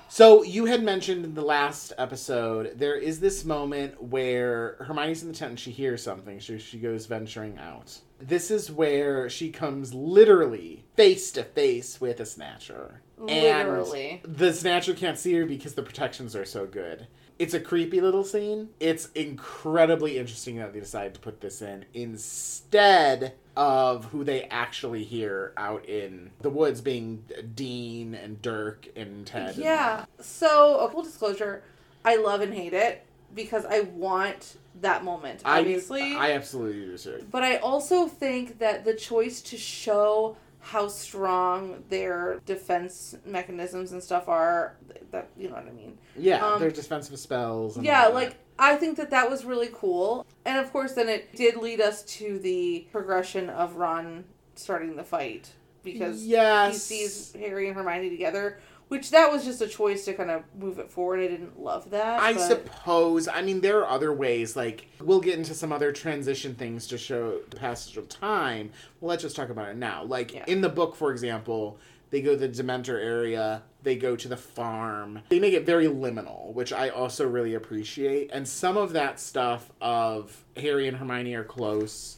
So 0.09 0.43
you 0.43 0.65
had 0.65 0.83
mentioned 0.83 1.25
in 1.25 1.33
the 1.33 1.41
last 1.41 1.91
episode 1.97 2.73
there 2.77 2.95
is 2.95 3.19
this 3.19 3.43
moment 3.43 3.99
where 3.99 4.75
Hermione's 4.81 5.23
in 5.23 5.29
the 5.29 5.33
tent 5.33 5.49
and 5.49 5.59
she 5.59 5.71
hears 5.71 6.03
something. 6.03 6.39
So 6.39 6.59
she 6.59 6.77
goes 6.77 7.07
venturing 7.07 7.57
out. 7.57 7.97
This 8.19 8.51
is 8.51 8.69
where 8.69 9.27
she 9.27 9.49
comes 9.49 9.91
literally 9.91 10.85
face 10.95 11.31
to 11.31 11.43
face 11.43 11.99
with 11.99 12.19
a 12.19 12.27
snatcher. 12.27 13.01
Literally. 13.17 14.21
And 14.23 14.35
the 14.35 14.53
snatcher 14.53 14.93
can't 14.93 15.17
see 15.17 15.33
her 15.33 15.47
because 15.47 15.73
the 15.73 15.81
protections 15.81 16.35
are 16.35 16.45
so 16.45 16.67
good. 16.67 17.07
It's 17.43 17.53
a 17.53 17.59
creepy 17.59 17.99
little 17.99 18.23
scene. 18.23 18.69
It's 18.79 19.09
incredibly 19.15 20.17
interesting 20.17 20.55
that 20.59 20.71
they 20.71 20.79
decided 20.79 21.13
to 21.15 21.19
put 21.19 21.41
this 21.41 21.61
in 21.61 21.83
instead 21.93 23.33
of 23.57 24.05
who 24.05 24.23
they 24.23 24.43
actually 24.43 25.03
hear 25.03 25.51
out 25.57 25.85
in 25.85 26.31
the 26.39 26.49
woods 26.49 26.79
being 26.79 27.25
Dean 27.53 28.15
and 28.15 28.41
Dirk 28.41 28.87
and 28.95 29.27
Ted. 29.27 29.57
Yeah. 29.57 30.05
So, 30.21 30.77
a 30.79 30.89
full 30.89 31.03
disclosure, 31.03 31.63
I 32.05 32.15
love 32.15 32.39
and 32.39 32.53
hate 32.53 32.73
it 32.73 33.05
because 33.35 33.65
I 33.65 33.81
want 33.81 34.55
that 34.79 35.03
moment, 35.03 35.41
I- 35.43 35.59
obviously. 35.59 36.15
I, 36.15 36.31
absolutely 36.31 36.85
do 36.85 36.97
too. 36.97 37.27
but 37.29 37.43
I 37.43 37.57
also 37.57 38.07
think 38.07 38.59
that 38.59 38.85
the 38.85 38.93
choice 38.93 39.41
to 39.41 39.57
show 39.57 40.37
how 40.63 40.87
strong 40.87 41.83
their 41.89 42.39
defense 42.45 43.15
mechanisms 43.25 43.91
and 43.91 44.01
stuff 44.01 44.29
are, 44.29 44.77
that 45.11 45.27
you 45.37 45.49
know 45.49 45.55
what 45.55 45.67
I 45.67 45.71
mean. 45.71 45.97
Yeah, 46.17 46.45
Um, 46.45 46.59
their 46.59 46.71
defensive 46.71 47.19
spells. 47.19 47.75
And 47.75 47.85
Yeah, 47.85 48.07
like 48.07 48.37
I 48.57 48.77
think 48.77 48.95
that 48.97 49.09
that 49.09 49.29
was 49.29 49.43
really 49.43 49.69
cool. 49.73 50.25
And 50.45 50.57
of 50.57 50.71
course 50.71 50.93
then 50.93 51.09
it 51.09 51.35
did 51.35 51.57
lead 51.57 51.81
us 51.81 52.03
to 52.03 52.39
the 52.39 52.87
progression 52.93 53.49
of 53.49 53.75
Ron 53.75 54.23
starting 54.55 54.95
the 54.95 55.03
fight 55.03 55.51
because 55.83 56.25
yes, 56.25 56.71
he 56.71 56.79
sees 56.79 57.33
Harry 57.37 57.67
and 57.67 57.75
Hermione 57.75 58.09
together, 58.09 58.59
which 58.93 59.09
that 59.09 59.31
was 59.31 59.43
just 59.43 59.59
a 59.59 59.67
choice 59.67 60.05
to 60.05 60.13
kind 60.13 60.29
of 60.29 60.43
move 60.55 60.77
it 60.77 60.91
forward. 60.91 61.19
I 61.19 61.27
didn't 61.27 61.59
love 61.59 61.89
that. 61.89 62.21
I 62.21 62.33
but- 62.33 62.47
suppose. 62.47 63.27
I 63.27 63.41
mean, 63.41 63.61
there 63.61 63.79
are 63.79 63.89
other 63.89 64.13
ways. 64.13 64.55
Like 64.55 64.85
we'll 65.01 65.19
get 65.19 65.35
into 65.37 65.55
some 65.55 65.71
other 65.71 65.91
transition 65.91 66.53
things 66.53 66.85
to 66.87 66.97
show 66.99 67.39
the 67.49 67.55
passage 67.57 67.97
of 67.97 68.07
time. 68.07 68.69
Well, 69.01 69.09
let's 69.09 69.23
just 69.23 69.35
talk 69.35 69.49
about 69.49 69.69
it 69.69 69.77
now. 69.77 70.03
Like 70.03 70.31
Yeah. 70.33 70.43
in 70.47 70.61
the 70.61 70.69
book, 70.69 70.95
for 70.95 71.11
example, 71.11 71.79
they 72.11 72.21
go 72.21 72.37
to 72.37 72.47
the 72.47 72.49
Dementor 72.63 73.03
area. 73.03 73.63
They 73.81 73.95
go 73.95 74.15
to 74.15 74.27
the 74.27 74.37
farm. 74.37 75.21
They 75.29 75.39
make 75.39 75.55
it 75.55 75.65
very 75.65 75.87
liminal, 75.87 76.53
which 76.53 76.71
I 76.71 76.89
also 76.89 77.27
really 77.27 77.55
appreciate. 77.55 78.29
And 78.31 78.47
some 78.47 78.77
of 78.77 78.93
that 78.93 79.19
stuff 79.19 79.71
of 79.81 80.45
Harry 80.55 80.87
and 80.87 80.97
Hermione 80.97 81.33
are 81.33 81.43
close 81.43 82.17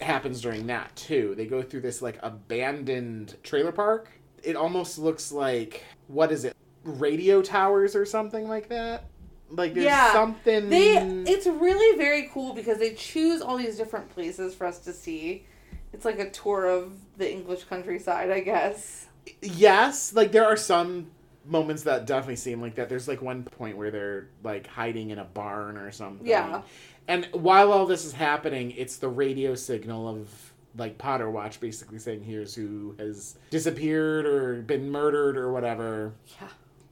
happens 0.00 0.40
during 0.40 0.66
that 0.66 0.94
too. 0.96 1.34
They 1.36 1.46
go 1.46 1.62
through 1.62 1.82
this 1.82 2.02
like 2.02 2.18
abandoned 2.22 3.36
trailer 3.44 3.72
park. 3.72 4.08
It 4.42 4.56
almost 4.56 4.98
looks 4.98 5.30
like 5.32 5.84
what 6.10 6.32
is 6.32 6.44
it? 6.44 6.56
Radio 6.84 7.42
towers 7.42 7.94
or 7.94 8.04
something 8.06 8.48
like 8.48 8.68
that. 8.68 9.04
Like 9.50 9.74
there's 9.74 9.84
Yeah, 9.86 10.12
something 10.12 10.68
They 10.68 10.96
it's 11.26 11.46
really 11.46 11.96
very 11.98 12.30
cool 12.32 12.54
because 12.54 12.78
they 12.78 12.94
choose 12.94 13.40
all 13.42 13.56
these 13.56 13.76
different 13.76 14.08
places 14.10 14.54
for 14.54 14.66
us 14.66 14.78
to 14.80 14.92
see. 14.92 15.46
It's 15.92 16.04
like 16.04 16.18
a 16.18 16.30
tour 16.30 16.66
of 16.66 16.92
the 17.16 17.30
English 17.30 17.64
countryside, 17.64 18.30
I 18.30 18.40
guess. 18.40 19.08
yes, 19.42 20.12
like 20.14 20.32
there 20.32 20.44
are 20.46 20.56
some 20.56 21.10
moments 21.44 21.82
that 21.84 22.06
definitely 22.06 22.36
seem 22.36 22.60
like 22.60 22.74
that. 22.76 22.88
There's 22.88 23.08
like 23.08 23.22
one 23.22 23.44
point 23.44 23.76
where 23.76 23.90
they're 23.90 24.28
like 24.42 24.66
hiding 24.66 25.10
in 25.10 25.18
a 25.18 25.24
barn 25.24 25.76
or 25.76 25.90
something. 25.90 26.26
Yeah. 26.26 26.62
And 27.08 27.28
while 27.32 27.72
all 27.72 27.86
this 27.86 28.04
is 28.04 28.12
happening, 28.12 28.72
it's 28.72 28.96
the 28.98 29.08
radio 29.08 29.54
signal 29.54 30.08
of 30.08 30.49
like 30.80 30.98
Potter 30.98 31.30
Watch 31.30 31.60
basically 31.60 31.98
saying 31.98 32.24
here's 32.24 32.54
who 32.54 32.96
has 32.98 33.36
disappeared 33.50 34.26
or 34.26 34.62
been 34.62 34.90
murdered 34.90 35.36
or 35.36 35.52
whatever. 35.52 36.14
Yeah. 36.40 36.48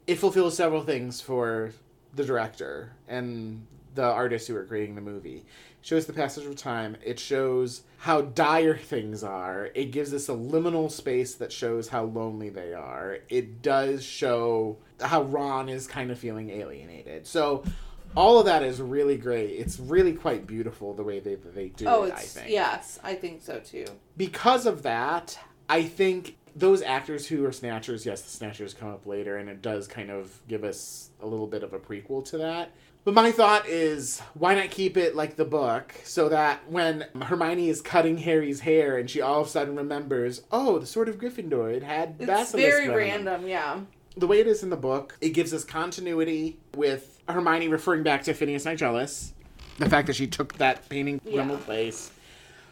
It 0.07 0.15
fulfills 0.15 0.55
several 0.55 0.83
things 0.83 1.19
for 1.19 1.71
the 2.15 2.23
director 2.23 2.93
and 3.07 3.65
the 3.95 4.03
artists 4.03 4.47
who 4.47 4.55
are 4.55 4.63
creating 4.63 4.95
the 4.95 5.01
movie. 5.01 5.37
It 5.37 5.85
shows 5.85 6.05
the 6.05 6.13
passage 6.13 6.45
of 6.45 6.55
time. 6.55 6.95
It 7.03 7.19
shows 7.19 7.81
how 7.97 8.21
dire 8.21 8.77
things 8.77 9.23
are. 9.23 9.69
It 9.75 9.91
gives 9.91 10.13
us 10.13 10.29
a 10.29 10.33
liminal 10.33 10.89
space 10.89 11.35
that 11.35 11.51
shows 11.51 11.89
how 11.89 12.05
lonely 12.05 12.49
they 12.49 12.73
are. 12.73 13.19
It 13.27 13.61
does 13.61 14.03
show 14.03 14.77
how 15.01 15.23
Ron 15.23 15.69
is 15.69 15.87
kind 15.87 16.11
of 16.11 16.19
feeling 16.19 16.49
alienated. 16.49 17.27
So 17.27 17.63
all 18.15 18.39
of 18.39 18.45
that 18.45 18.63
is 18.63 18.81
really 18.81 19.17
great. 19.17 19.51
It's 19.51 19.79
really 19.79 20.13
quite 20.13 20.47
beautiful 20.47 20.93
the 20.93 21.03
way 21.03 21.19
they 21.19 21.35
they 21.35 21.69
do 21.69 21.85
Oh, 21.87 22.03
it. 22.03 22.13
I 22.13 22.19
think 22.21 22.49
yes, 22.49 22.99
I 23.03 23.15
think 23.15 23.41
so 23.41 23.59
too. 23.59 23.85
because 24.17 24.65
of 24.65 24.83
that, 24.83 25.37
I 25.69 25.83
think 25.83 26.37
those 26.55 26.81
actors 26.81 27.27
who 27.27 27.45
are 27.45 27.51
snatchers, 27.51 28.05
yes, 28.05 28.21
the 28.23 28.29
snatchers 28.31 28.73
come 28.73 28.89
up 28.89 29.05
later, 29.05 29.37
and 29.37 29.47
it 29.49 29.61
does 29.61 29.87
kind 29.87 30.09
of 30.09 30.39
give 30.47 30.63
us 30.63 31.11
a 31.21 31.27
little 31.27 31.47
bit 31.47 31.63
of 31.63 31.73
a 31.73 31.79
prequel 31.79 32.25
to 32.29 32.37
that. 32.39 32.71
But 33.05 33.13
my 33.13 33.31
thought 33.31 33.65
is, 33.67 34.19
why 34.33 34.55
not 34.55 34.71
keep 34.71 34.97
it 34.97 35.15
like 35.15 35.35
the 35.37 35.45
book 35.45 35.95
so 36.03 36.27
that 36.29 36.69
when 36.69 37.05
Hermione 37.21 37.69
is 37.69 37.81
cutting 37.81 38.17
Harry's 38.17 38.59
hair 38.59 38.97
and 38.97 39.09
she 39.09 39.21
all 39.21 39.41
of 39.41 39.47
a 39.47 39.49
sudden 39.49 39.75
remembers, 39.75 40.41
oh, 40.51 40.79
the 40.79 40.85
Sword 40.85 41.07
of 41.07 41.17
Gryffindor, 41.17 41.73
it 41.73 41.81
had 41.83 42.15
It's 42.19 42.25
basilisk 42.25 42.67
very 42.69 42.87
venom." 42.87 42.97
random, 43.25 43.47
yeah. 43.47 43.79
The 44.19 44.27
way 44.27 44.41
it 44.41 44.47
is 44.47 44.63
in 44.63 44.69
the 44.69 44.75
book, 44.75 45.17
it 45.21 45.29
gives 45.29 45.53
us 45.53 45.63
continuity 45.63 46.57
with 46.75 47.21
Hermione 47.29 47.69
referring 47.69 48.03
back 48.03 48.23
to 48.23 48.33
Phineas 48.33 48.65
Nigellus, 48.65 49.31
the 49.77 49.89
fact 49.89 50.07
that 50.07 50.17
she 50.17 50.27
took 50.27 50.57
that 50.57 50.89
painting 50.89 51.19
from 51.21 51.31
Yeah. 51.33 51.53
a 51.53 51.57
place 51.57 52.11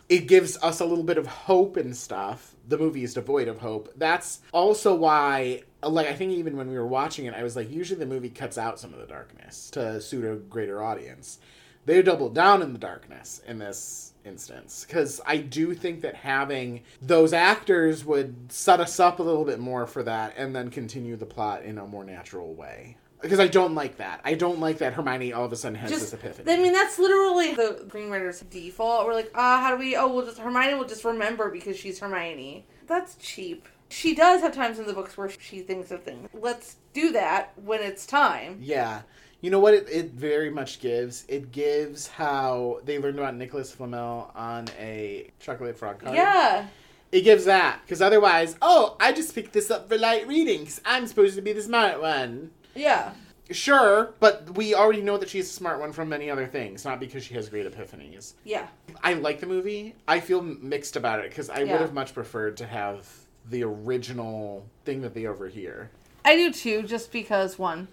it 0.10 0.26
gives 0.28 0.58
us 0.64 0.80
a 0.80 0.86
little 0.86 1.04
bit 1.04 1.18
of 1.18 1.28
hope 1.28 1.76
and 1.76 1.96
stuff. 1.96 2.54
The 2.68 2.78
movie 2.78 3.04
is 3.04 3.14
devoid 3.14 3.50
of 3.50 3.58
hope. 3.60 3.92
That's 3.98 4.40
also 4.54 4.96
why, 4.96 5.64
like, 5.84 6.08
I 6.08 6.14
think 6.14 6.32
even 6.32 6.56
when 6.56 6.70
we 6.70 6.76
were 6.76 6.88
watching 6.88 7.26
it, 7.26 7.34
I 7.34 7.44
was 7.44 7.58
like, 7.58 7.70
usually 7.70 8.00
the 8.00 8.06
movie 8.06 8.30
cuts 8.30 8.58
out 8.58 8.80
some 8.80 8.94
of 8.94 9.00
the 9.02 9.06
darkness 9.06 9.70
to 9.72 10.00
suit 10.00 10.24
a 10.24 10.36
greater 10.36 10.82
audience. 10.82 11.40
They 11.88 12.02
doubled 12.02 12.36
down 12.36 12.62
in 12.62 12.74
the 12.74 12.80
darkness 12.80 13.42
in 13.48 13.60
this 13.60 14.12
instance 14.26 14.86
because 14.86 15.22
I 15.26 15.38
do 15.38 15.74
think 15.74 16.02
that 16.02 16.16
having 16.16 16.84
those 17.02 17.32
actors 17.32 18.04
would 18.04 18.52
set 18.52 18.82
us 18.82 19.00
up 19.00 19.20
a 19.20 19.24
little 19.24 19.46
bit 19.46 19.58
more 19.58 19.88
for 19.88 20.04
that 20.04 20.34
and 20.36 20.54
then 20.54 20.70
continue 20.70 21.16
the 21.16 21.26
plot 21.26 21.64
in 21.64 21.78
a 21.78 21.88
more 21.88 22.04
natural 22.04 22.54
way. 22.54 22.98
Because 23.22 23.40
I 23.40 23.48
don't 23.48 23.74
like 23.74 23.98
that. 23.98 24.20
I 24.26 24.34
don't 24.34 24.60
like 24.60 24.80
that 24.80 24.94
Hermione 24.94 25.32
all 25.32 25.46
of 25.46 25.54
a 25.54 25.56
sudden 25.56 25.78
has 25.78 25.90
Just, 25.90 26.12
this 26.12 26.14
epiphany. 26.14 26.52
I 26.52 26.58
mean, 26.58 26.74
that's 26.74 27.00
literally 27.00 27.56
the 27.56 27.86
screenwriter's 27.88 28.42
default. 28.42 29.08
We're 29.08 29.14
like, 29.14 29.32
ah, 29.34 29.62
how 29.62 29.72
do 29.72 29.78
we? 29.78 29.96
Oh, 29.96 30.14
we'll 30.14 30.26
just 30.26 30.40
Hermione 30.40 30.74
will 30.74 30.86
just 30.86 31.06
remember 31.06 31.50
because 31.50 31.78
she's 31.78 32.00
Hermione. 32.00 32.68
That's 32.86 33.16
cheap. 33.16 33.70
She 33.88 34.14
does 34.14 34.42
have 34.42 34.54
times 34.54 34.78
in 34.78 34.88
the 34.88 34.94
books 34.94 35.18
where 35.18 35.30
she 35.30 35.62
thinks 35.62 35.90
of 35.92 36.04
things. 36.04 36.30
Let's 36.34 36.76
do 36.92 37.14
that 37.14 37.54
when 37.56 37.82
it's 37.82 38.06
time. 38.06 38.58
Yeah. 38.62 39.04
You 39.42 39.52
know 39.52 39.60
what 39.60 39.74
it, 39.76 39.88
it 39.90 40.12
very 40.12 40.50
much 40.50 40.80
gives? 40.80 41.24
It 41.28 41.52
gives 41.52 42.08
how 42.08 42.80
they 42.86 42.98
learned 42.98 43.20
about 43.20 43.36
Nicholas 43.36 43.72
Flamel 43.72 44.32
on 44.36 44.66
a 44.80 45.30
chocolate 45.40 45.78
frog 45.78 46.00
card. 46.00 46.16
Yeah. 46.16 46.66
It 47.12 47.22
gives 47.22 47.46
that. 47.46 47.80
Because 47.86 48.02
otherwise, 48.02 48.56
oh, 48.62 48.98
I 49.00 49.12
just 49.12 49.36
picked 49.36 49.54
this 49.54 49.70
up 49.70 49.88
for 49.88 49.98
light 49.98 50.28
reading 50.28 50.66
'cause 50.66 50.82
I'm 50.86 51.06
supposed 51.08 51.36
to 51.36 51.42
be 51.42 51.54
the 51.54 51.62
smart 51.62 52.02
one. 52.02 52.52
Yeah. 52.76 53.12
Sure, 53.50 54.14
but 54.20 54.58
we 54.58 54.74
already 54.76 55.02
know 55.02 55.18
that 55.18 55.30
she's 55.30 55.50
a 55.50 55.54
smart 55.54 55.80
one 55.80 55.94
from 55.94 56.10
many 56.10 56.30
other 56.30 56.48
things, 56.48 56.84
not 56.84 57.00
because 57.00 57.24
she 57.24 57.34
has 57.36 57.48
great 57.48 57.66
epiphanies. 57.72 58.34
Yeah. 58.44 58.68
I 59.04 59.14
like 59.14 59.40
the 59.40 59.46
movie. 59.46 59.96
I 60.06 60.20
feel 60.20 60.42
mixed 60.42 60.98
about 60.98 61.20
it 61.20 61.30
because 61.30 61.50
I 61.50 61.60
Yeah. 61.60 61.72
would 61.74 61.82
have 61.82 61.94
much 61.94 62.14
preferred 62.14 62.58
to 62.58 62.66
have 62.66 63.08
the 63.50 63.64
original 63.64 64.66
thing 64.84 65.00
that 65.02 65.14
they 65.14 65.26
overhear. 65.28 65.92
I 66.26 66.36
do 66.36 66.52
too, 66.52 66.82
just 66.84 67.10
because 67.14 67.58
one, 67.58 67.88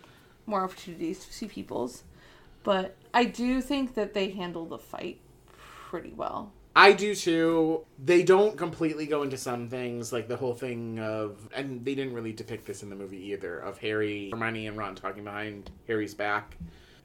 more 0.46 0.62
opportunities 0.62 1.24
to 1.24 1.32
see 1.32 1.46
people's, 1.46 2.04
but 2.62 2.96
I 3.12 3.24
do 3.24 3.60
think 3.60 3.94
that 3.94 4.14
they 4.14 4.30
handle 4.30 4.66
the 4.66 4.78
fight 4.78 5.20
pretty 5.90 6.12
well. 6.12 6.52
I 6.76 6.92
do 6.92 7.14
too. 7.14 7.84
They 8.04 8.24
don't 8.24 8.56
completely 8.56 9.06
go 9.06 9.22
into 9.22 9.36
some 9.36 9.68
things, 9.68 10.12
like 10.12 10.26
the 10.26 10.36
whole 10.36 10.54
thing 10.54 10.98
of, 10.98 11.48
and 11.54 11.84
they 11.84 11.94
didn't 11.94 12.14
really 12.14 12.32
depict 12.32 12.66
this 12.66 12.82
in 12.82 12.90
the 12.90 12.96
movie 12.96 13.32
either, 13.32 13.58
of 13.58 13.78
Harry, 13.78 14.30
Hermione, 14.30 14.66
and 14.66 14.76
Ron 14.76 14.96
talking 14.96 15.22
behind 15.22 15.70
Harry's 15.86 16.14
back. 16.14 16.56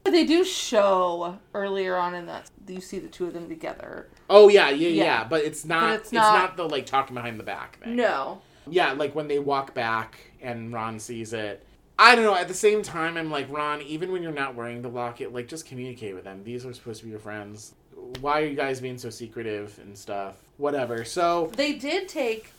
But 0.02 0.12
they 0.12 0.24
do 0.24 0.44
show 0.44 1.38
earlier 1.54 1.94
on 1.96 2.14
in 2.14 2.26
that 2.26 2.50
you 2.66 2.80
see 2.80 2.98
the 2.98 3.08
two 3.08 3.26
of 3.26 3.32
them 3.34 3.48
together. 3.48 4.08
Oh 4.28 4.48
yeah, 4.48 4.70
yeah, 4.70 4.88
yeah. 4.88 5.04
Yeah. 5.04 5.24
But 5.24 5.44
it's 5.44 5.64
not. 5.64 5.92
it's 5.92 6.02
it's, 6.04 6.12
not- 6.12 6.34
not, 6.34 6.56
the 6.56 6.68
like 6.68 6.86
talking 6.86 7.14
behind 7.14 7.38
the 7.38 7.44
back 7.44 7.78
thing. 7.80 7.96
No. 7.96 8.42
Yeah, 8.68 8.92
like 8.92 9.14
when 9.14 9.28
they 9.28 9.38
walk 9.38 9.74
back 9.74 10.18
and 10.40 10.72
Ron 10.72 10.98
sees 10.98 11.32
it. 11.32 11.64
I 12.00 12.14
don't 12.14 12.24
know. 12.24 12.34
At 12.34 12.48
the 12.48 12.54
same 12.54 12.82
time, 12.82 13.18
I'm 13.18 13.30
like 13.30 13.50
Ron. 13.50 13.82
Even 13.82 14.10
when 14.10 14.22
you're 14.22 14.32
not 14.32 14.54
wearing 14.54 14.80
the 14.80 14.88
locket, 14.88 15.34
like 15.34 15.48
just 15.48 15.66
communicate 15.66 16.14
with 16.14 16.24
them. 16.24 16.42
These 16.42 16.64
are 16.64 16.72
supposed 16.72 17.00
to 17.00 17.04
be 17.04 17.10
your 17.10 17.20
friends. 17.20 17.74
Why 18.20 18.40
are 18.40 18.46
you 18.46 18.56
guys 18.56 18.80
being 18.80 18.96
so 18.96 19.10
secretive 19.10 19.78
and 19.82 19.96
stuff? 19.96 20.36
Whatever. 20.56 21.04
So 21.04 21.52
They 21.54 21.74
did 21.74 22.08
take 22.08 22.52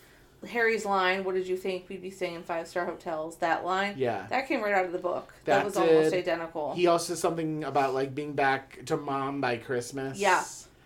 Harry's 0.48 0.86
line, 0.86 1.24
what 1.24 1.36
did 1.36 1.48
you 1.48 1.56
think 1.56 1.88
we'd 1.88 2.02
be 2.02 2.10
staying 2.10 2.36
in 2.36 2.44
five 2.44 2.68
star 2.68 2.86
hotels? 2.86 3.38
That 3.38 3.66
line. 3.66 3.96
yeah. 3.98 4.26
That 4.30 4.48
came 4.48 4.62
right 4.62 4.74
out 4.74 4.86
of 4.86 4.92
the 4.92 5.00
book. 5.00 5.34
That, 5.46 5.58
That 5.58 5.66
was 5.66 5.78
almost 5.78 6.14
identical. 6.14 6.74
He 6.74 6.88
also 6.88 7.16
something 7.16 7.64
about 7.64 7.94
like 7.94 8.16
being 8.16 8.34
back 8.34 8.86
to 8.86 8.98
mom 8.98 9.42
by 9.42 9.58
Christmas. 9.58 10.20
Yeah. 10.20 10.44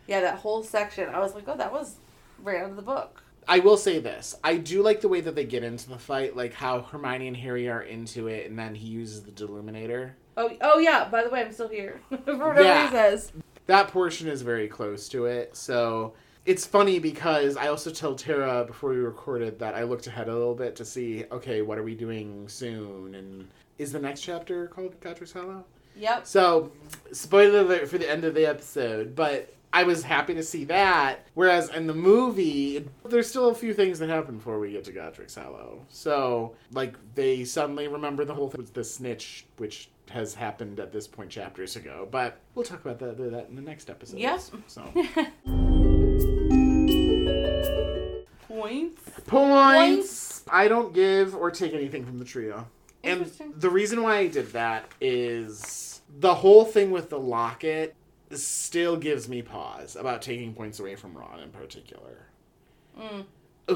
yeah, 0.08 0.22
that 0.22 0.40
whole 0.40 0.64
section. 0.64 1.10
I 1.10 1.20
was 1.20 1.36
like, 1.36 1.46
oh, 1.48 1.58
that 1.58 1.72
was 1.72 1.96
right 2.42 2.62
out 2.62 2.70
of 2.70 2.76
the 2.76 2.82
book. 2.82 3.22
I 3.48 3.60
will 3.60 3.78
say 3.78 4.00
this. 4.00 4.36
I 4.44 4.58
do 4.58 4.82
like 4.82 5.02
the 5.02 5.08
way 5.08 5.22
that 5.22 5.36
they 5.36 5.46
get 5.46 5.64
into 5.64 5.90
the 5.90 5.98
fight, 5.98 6.36
like 6.36 6.54
how 6.54 6.82
Hermione 6.82 7.28
and 7.28 7.38
Harry 7.38 7.70
are 7.70 7.82
into 7.82 8.28
it, 8.28 8.50
and 8.50 8.58
then 8.58 8.76
he 8.76 8.88
uses 8.88 9.24
the 9.24 9.32
Deluminator. 9.32 10.12
Oh, 10.38 10.52
oh 10.62 10.80
yeah. 10.80 11.08
By 11.10 11.24
the 11.24 11.30
way, 11.30 11.42
I'm 11.42 11.52
still 11.52 11.70
here. 11.70 12.02
For 12.10 12.36
whatever 12.38 12.64
Yeah. 12.64 12.86
he 12.88 12.92
says. 12.92 13.32
That 13.68 13.88
portion 13.88 14.28
is 14.28 14.42
very 14.42 14.68
close 14.68 15.08
to 15.10 15.26
it. 15.26 15.56
So 15.56 16.14
it's 16.46 16.66
funny 16.66 17.00
because 17.00 17.58
I 17.58 17.68
also 17.68 17.90
told 17.90 18.20
Tara 18.20 18.64
before 18.66 18.92
we 18.92 18.98
recorded 18.98 19.58
that 19.60 19.74
I 19.76 19.84
looked 19.84 20.08
ahead 20.08 20.28
a 20.28 20.34
little 20.34 20.54
bit 20.54 20.76
to 20.78 20.86
see, 20.86 21.26
okay, 21.32 21.62
what 21.62 21.78
are 21.78 21.84
we 21.84 21.96
doing 21.96 22.48
soon? 22.48 23.16
And 23.16 23.48
is 23.78 23.92
the 23.92 24.00
next 24.00 24.22
chapter 24.22 24.68
called 24.68 25.00
Godric's 25.00 25.32
Hollow? 25.34 25.66
Yep. 25.96 26.28
So, 26.28 26.72
spoiler 27.14 27.60
alert 27.62 27.88
for 27.88 27.98
the 27.98 28.10
end 28.10 28.26
of 28.26 28.36
the 28.36 28.46
episode, 28.46 29.16
but 29.16 29.55
I 29.76 29.84
was 29.84 30.04
happy 30.04 30.34
to 30.36 30.42
see 30.42 30.64
that. 30.66 31.28
Whereas 31.34 31.68
in 31.70 31.86
the 31.86 31.94
movie, 31.94 32.88
there's 33.04 33.28
still 33.28 33.50
a 33.50 33.54
few 33.54 33.74
things 33.74 34.00
that 34.00 34.08
happen 34.08 34.38
before 34.38 34.58
we 34.58 34.72
get 34.72 34.86
to 34.86 34.94
Godric's 34.94 35.36
Hollow. 35.36 35.82
So, 35.90 36.56
like, 36.72 36.96
they 37.14 37.44
suddenly 37.44 37.90
remember 37.90 38.24
the 38.24 38.34
whole 38.34 38.50
thing 38.50 38.62
with 38.62 38.74
the 38.74 38.86
snitch, 38.86 39.46
which 39.58 39.90
has 40.12 40.34
happened 40.34 40.80
at 40.80 40.94
this 40.94 41.08
point 41.10 41.30
chapters 41.30 41.76
ago. 41.76 42.08
But 42.10 42.40
we'll 42.56 42.64
talk 42.64 42.86
about 42.86 43.00
that, 43.00 43.18
that 43.18 43.50
in 43.50 43.58
the 43.58 43.62
next 43.62 43.90
episode. 43.90 44.18
Yep. 44.18 44.40
So, 44.68 44.84
Points. 48.48 49.02
points. 49.28 50.44
I 50.50 50.70
don't 50.70 50.94
give 50.94 51.36
or 51.36 51.52
take 51.52 51.74
anything 51.74 52.06
from 52.06 52.18
the 52.18 52.24
trio. 52.24 52.66
And 53.04 53.18
Interesting. 53.24 53.54
the 53.58 53.70
reason 53.70 54.02
why 54.02 54.20
I 54.20 54.28
did 54.28 54.54
that 54.54 54.90
is 55.02 56.00
the 56.20 56.34
whole 56.34 56.64
thing 56.64 56.92
with 56.92 57.10
the 57.10 57.20
locket 57.20 57.94
still 58.32 58.98
gives 58.98 59.30
me 59.30 59.42
pause 59.42 59.96
about 59.96 60.22
taking 60.22 60.54
points 60.54 60.80
away 60.80 60.96
from 60.96 61.18
Ron 61.18 61.40
in 61.40 61.50
particular. 61.50 62.28
Mm. 63.00 63.26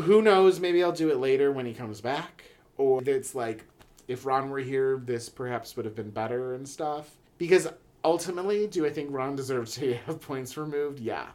Who 0.01 0.21
knows? 0.21 0.59
Maybe 0.59 0.83
I'll 0.83 0.91
do 0.91 1.09
it 1.09 1.17
later 1.17 1.51
when 1.51 1.65
he 1.65 1.73
comes 1.73 2.01
back. 2.01 2.45
Or 2.77 3.01
it's 3.03 3.35
like, 3.35 3.65
if 4.07 4.25
Ron 4.25 4.49
were 4.49 4.59
here, 4.59 5.01
this 5.03 5.29
perhaps 5.29 5.75
would 5.75 5.85
have 5.85 5.95
been 5.95 6.11
better 6.11 6.53
and 6.53 6.67
stuff. 6.67 7.15
Because 7.37 7.67
ultimately, 8.03 8.67
do 8.67 8.85
I 8.85 8.89
think 8.89 9.09
Ron 9.11 9.35
deserves 9.35 9.75
to 9.75 9.93
have 10.05 10.21
points 10.21 10.57
removed? 10.57 10.99
Yeah, 10.99 11.27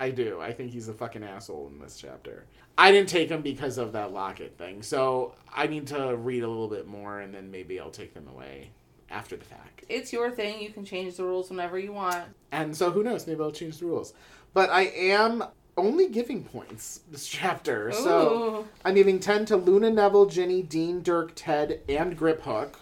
I 0.00 0.10
do. 0.10 0.40
I 0.40 0.52
think 0.52 0.72
he's 0.72 0.88
a 0.88 0.94
fucking 0.94 1.22
asshole 1.22 1.70
in 1.72 1.78
this 1.78 1.96
chapter. 1.96 2.44
I 2.76 2.92
didn't 2.92 3.08
take 3.08 3.28
him 3.28 3.42
because 3.42 3.76
of 3.76 3.92
that 3.92 4.12
locket 4.12 4.56
thing. 4.56 4.82
So 4.82 5.34
I 5.52 5.66
need 5.66 5.88
to 5.88 6.16
read 6.16 6.44
a 6.44 6.48
little 6.48 6.68
bit 6.68 6.86
more 6.86 7.20
and 7.20 7.34
then 7.34 7.50
maybe 7.50 7.80
I'll 7.80 7.90
take 7.90 8.14
them 8.14 8.28
away 8.28 8.70
after 9.10 9.36
the 9.36 9.44
fact. 9.44 9.84
It's 9.88 10.12
your 10.12 10.30
thing. 10.30 10.60
You 10.60 10.70
can 10.70 10.84
change 10.84 11.16
the 11.16 11.24
rules 11.24 11.50
whenever 11.50 11.78
you 11.78 11.92
want. 11.92 12.24
And 12.52 12.76
so 12.76 12.90
who 12.90 13.02
knows? 13.02 13.26
Maybe 13.26 13.40
I'll 13.40 13.50
change 13.50 13.78
the 13.78 13.86
rules. 13.86 14.12
But 14.54 14.70
I 14.70 14.82
am 14.82 15.44
only 15.76 16.08
giving 16.08 16.44
points 16.44 17.00
this 17.10 17.26
chapter. 17.28 17.92
So 17.92 18.66
I'm 18.84 18.94
giving 18.94 19.20
10 19.20 19.46
to 19.46 19.56
Luna, 19.56 19.90
Neville, 19.90 20.26
Ginny, 20.26 20.62
Dean, 20.62 21.02
Dirk, 21.02 21.32
Ted, 21.34 21.80
and 21.88 22.18
Griphook. 22.18 22.74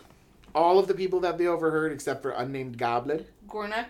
All 0.55 0.79
of 0.79 0.89
the 0.89 0.95
people 0.95 1.21
that 1.21 1.37
they 1.37 1.47
overheard 1.47 1.93
except 1.93 2.23
for 2.23 2.31
unnamed 2.31 2.79
Goblin. 2.79 3.27
Gornuk. 3.49 3.87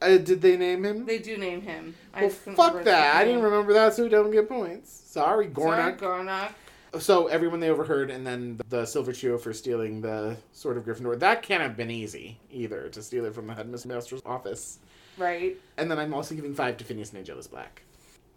Uh, 0.00 0.18
did 0.18 0.42
they 0.42 0.56
name 0.56 0.84
him? 0.84 1.06
They 1.06 1.18
do 1.18 1.36
name 1.38 1.62
him. 1.62 1.94
Well, 2.18 2.28
fuck 2.28 2.84
that. 2.84 3.16
I 3.16 3.24
didn't 3.24 3.42
remember 3.42 3.72
that, 3.74 3.94
so 3.94 4.08
don't 4.08 4.30
get 4.30 4.48
points. 4.48 4.90
Sorry, 4.90 5.50
Sorry, 5.54 5.92
Gornuk. 5.92 6.52
So 6.98 7.26
everyone 7.26 7.60
they 7.60 7.70
overheard, 7.70 8.10
and 8.10 8.26
then 8.26 8.60
the 8.68 8.86
Silver 8.86 9.12
Trio 9.12 9.38
for 9.38 9.52
stealing 9.52 10.00
the 10.00 10.36
Sword 10.52 10.76
of 10.76 10.84
Gryffindor. 10.84 11.18
That 11.18 11.42
can't 11.42 11.62
have 11.62 11.76
been 11.76 11.90
easy 11.90 12.38
either 12.50 12.88
to 12.88 13.02
steal 13.02 13.24
it 13.24 13.34
from 13.34 13.46
the 13.46 13.54
headmaster's 13.54 14.22
office. 14.24 14.78
Right. 15.18 15.56
And 15.76 15.90
then 15.90 15.98
I'm 15.98 16.14
also 16.14 16.34
giving 16.34 16.54
five 16.54 16.76
to 16.78 16.84
Phineas 16.84 17.10
Nigellus 17.10 17.50
Black 17.50 17.82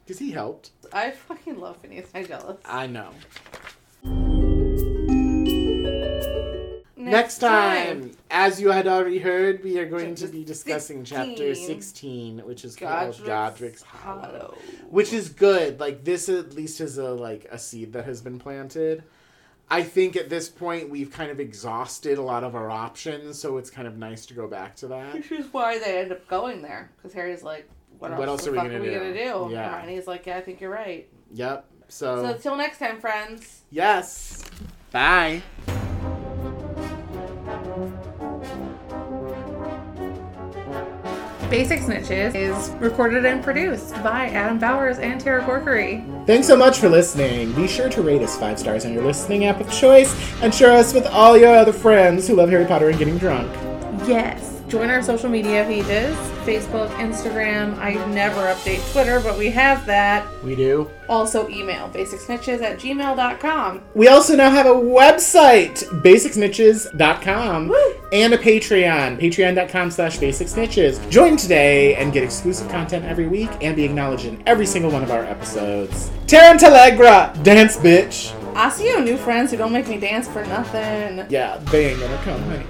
because 0.06 0.20
he 0.20 0.32
helped. 0.32 0.72
I 0.94 1.12
fucking 1.12 1.60
love 1.60 1.78
Phineas 1.78 2.10
Nigellus. 2.12 2.58
I 2.66 2.88
know. 2.88 3.12
Next 7.00 7.38
time, 7.38 8.12
as 8.30 8.60
you 8.60 8.72
had 8.72 8.86
already 8.86 9.20
heard, 9.20 9.64
we 9.64 9.80
are 9.80 9.86
going 9.86 10.16
to 10.16 10.28
be 10.28 10.44
discussing 10.44 11.06
16. 11.06 11.06
chapter 11.06 11.56
16, 11.56 12.40
which 12.40 12.66
is 12.66 12.76
called 12.76 12.92
Godric's 12.92 13.20
Godric's 13.22 13.82
Hollow. 13.84 14.22
Hollow. 14.22 14.58
Which 14.90 15.14
is 15.14 15.30
good. 15.30 15.80
Like 15.80 16.04
this 16.04 16.28
at 16.28 16.54
least 16.54 16.82
is 16.82 16.98
a 16.98 17.10
like 17.12 17.46
a 17.52 17.58
seed 17.58 17.94
that 17.94 18.04
has 18.04 18.22
been 18.22 18.38
planted. 18.38 19.04
I 19.72 19.84
think 19.84 20.18
at 20.18 20.30
this 20.30 20.50
point 20.50 20.90
we've 20.90 21.12
kind 21.12 21.32
of 21.32 21.40
exhausted 21.40 22.18
a 22.18 22.22
lot 22.22 22.44
of 22.44 22.54
our 22.56 22.70
options, 22.70 23.40
so 23.40 23.58
it's 23.58 23.70
kind 23.70 23.88
of 23.88 23.98
nice 23.98 24.26
to 24.26 24.34
go 24.34 24.48
back 24.48 24.76
to 24.78 24.88
that. 24.88 25.14
Which 25.14 25.32
is 25.32 25.46
why 25.54 25.80
they 25.80 26.00
end 26.00 26.12
up 26.12 26.28
going 26.28 26.62
there. 26.62 26.92
Because 26.98 27.14
Harry's 27.14 27.44
like, 27.44 27.70
what, 28.00 28.12
What 28.18 28.28
else, 28.28 28.42
else 28.42 28.48
are 28.48 28.52
we 28.52 28.58
gonna 28.58 28.76
are 28.78 28.82
we 28.82 28.88
do? 28.90 28.94
gonna 29.00 29.14
do? 29.14 29.48
Yeah. 29.54 29.80
Hermione's 29.80 30.08
like, 30.08 30.26
yeah, 30.26 30.38
I 30.38 30.42
think 30.42 30.60
you're 30.60 30.72
right. 30.72 31.08
Yep. 31.32 31.66
So 31.88 32.24
So, 32.24 32.26
until 32.26 32.56
next 32.58 32.80
time, 32.80 33.00
friends. 33.00 33.62
yes. 33.70 34.44
Bye. 34.92 35.44
Basic 41.50 41.80
Snitches 41.80 42.36
is 42.36 42.70
recorded 42.80 43.26
and 43.26 43.44
produced 43.44 43.94
by 44.04 44.28
Adam 44.30 44.60
Bowers 44.60 45.00
and 45.00 45.20
Tara 45.20 45.44
Corkery. 45.44 46.06
Thanks 46.28 46.46
so 46.46 46.56
much 46.56 46.78
for 46.78 46.90
listening. 46.90 47.52
Be 47.54 47.68
sure 47.68 47.90
to 47.90 48.04
rate 48.04 48.22
us 48.22 48.38
five 48.38 48.60
stars 48.60 48.86
on 48.86 48.94
your 48.94 49.04
listening 49.04 49.46
app 49.46 49.60
of 49.60 49.72
choice 49.72 50.14
and 50.44 50.54
share 50.54 50.72
us 50.72 50.94
with 50.94 51.08
all 51.08 51.36
your 51.36 51.56
other 51.56 51.74
friends 51.74 52.28
who 52.28 52.36
love 52.36 52.50
Harry 52.50 52.66
Potter 52.66 52.90
and 52.90 53.00
getting 53.00 53.18
drunk. 53.18 53.52
Yes. 54.08 54.62
Join 54.68 54.92
our 54.92 55.02
social 55.02 55.30
media 55.30 55.66
pages 55.66 56.16
Facebook, 56.50 56.90
Instagram. 56.96 57.78
I 57.78 57.94
never 58.08 58.42
update 58.42 58.92
Twitter, 58.92 59.20
but 59.20 59.38
we 59.38 59.50
have 59.52 59.86
that. 59.86 60.26
We 60.44 60.56
do. 60.56 60.90
Also, 61.08 61.48
email 61.50 61.90
basicsnitches 61.90 62.62
at 62.62 62.80
gmail.com. 62.80 63.84
We 63.94 64.08
also 64.08 64.36
now 64.36 64.50
have 64.50 64.66
a 64.66 64.70
website, 64.70 65.84
basicsnitches.com, 66.02 67.68
Woo! 67.68 67.99
And 68.12 68.34
a 68.34 68.38
Patreon, 68.38 69.20
patreon.com 69.20 69.92
slash 69.92 70.18
basicsnitches. 70.18 71.10
Join 71.12 71.38
today 71.38 71.96
and 71.96 72.12
get 72.12 72.24
exclusive 72.24 72.68
content 72.70 73.06
every 73.06 73.28
week 73.28 73.50
and 73.62 73.76
be 73.76 73.84
acknowledged 73.84 74.26
in 74.26 74.42
every 74.48 74.66
single 74.66 74.92
one 74.92 75.04
of 75.04 75.12
our 75.12 75.24
episodes. 75.24 76.10
Tarantallegra, 76.26 77.44
dance 77.44 77.78
bitch. 77.78 78.36
I 78.56 78.70
see 78.70 78.88
you 78.88 79.00
new 79.02 79.18
friends 79.18 79.52
who 79.52 79.58
don't 79.58 79.72
make 79.72 79.88
me 79.88 80.00
dance 80.00 80.28
for 80.28 80.44
nothing. 80.46 81.26
Yeah, 81.30 81.58
they 81.72 81.92
ain't 81.92 82.00
gonna 82.00 82.22
come, 82.24 82.42
honey. 82.44 82.66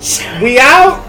We 0.42 0.58
out! 0.58 1.06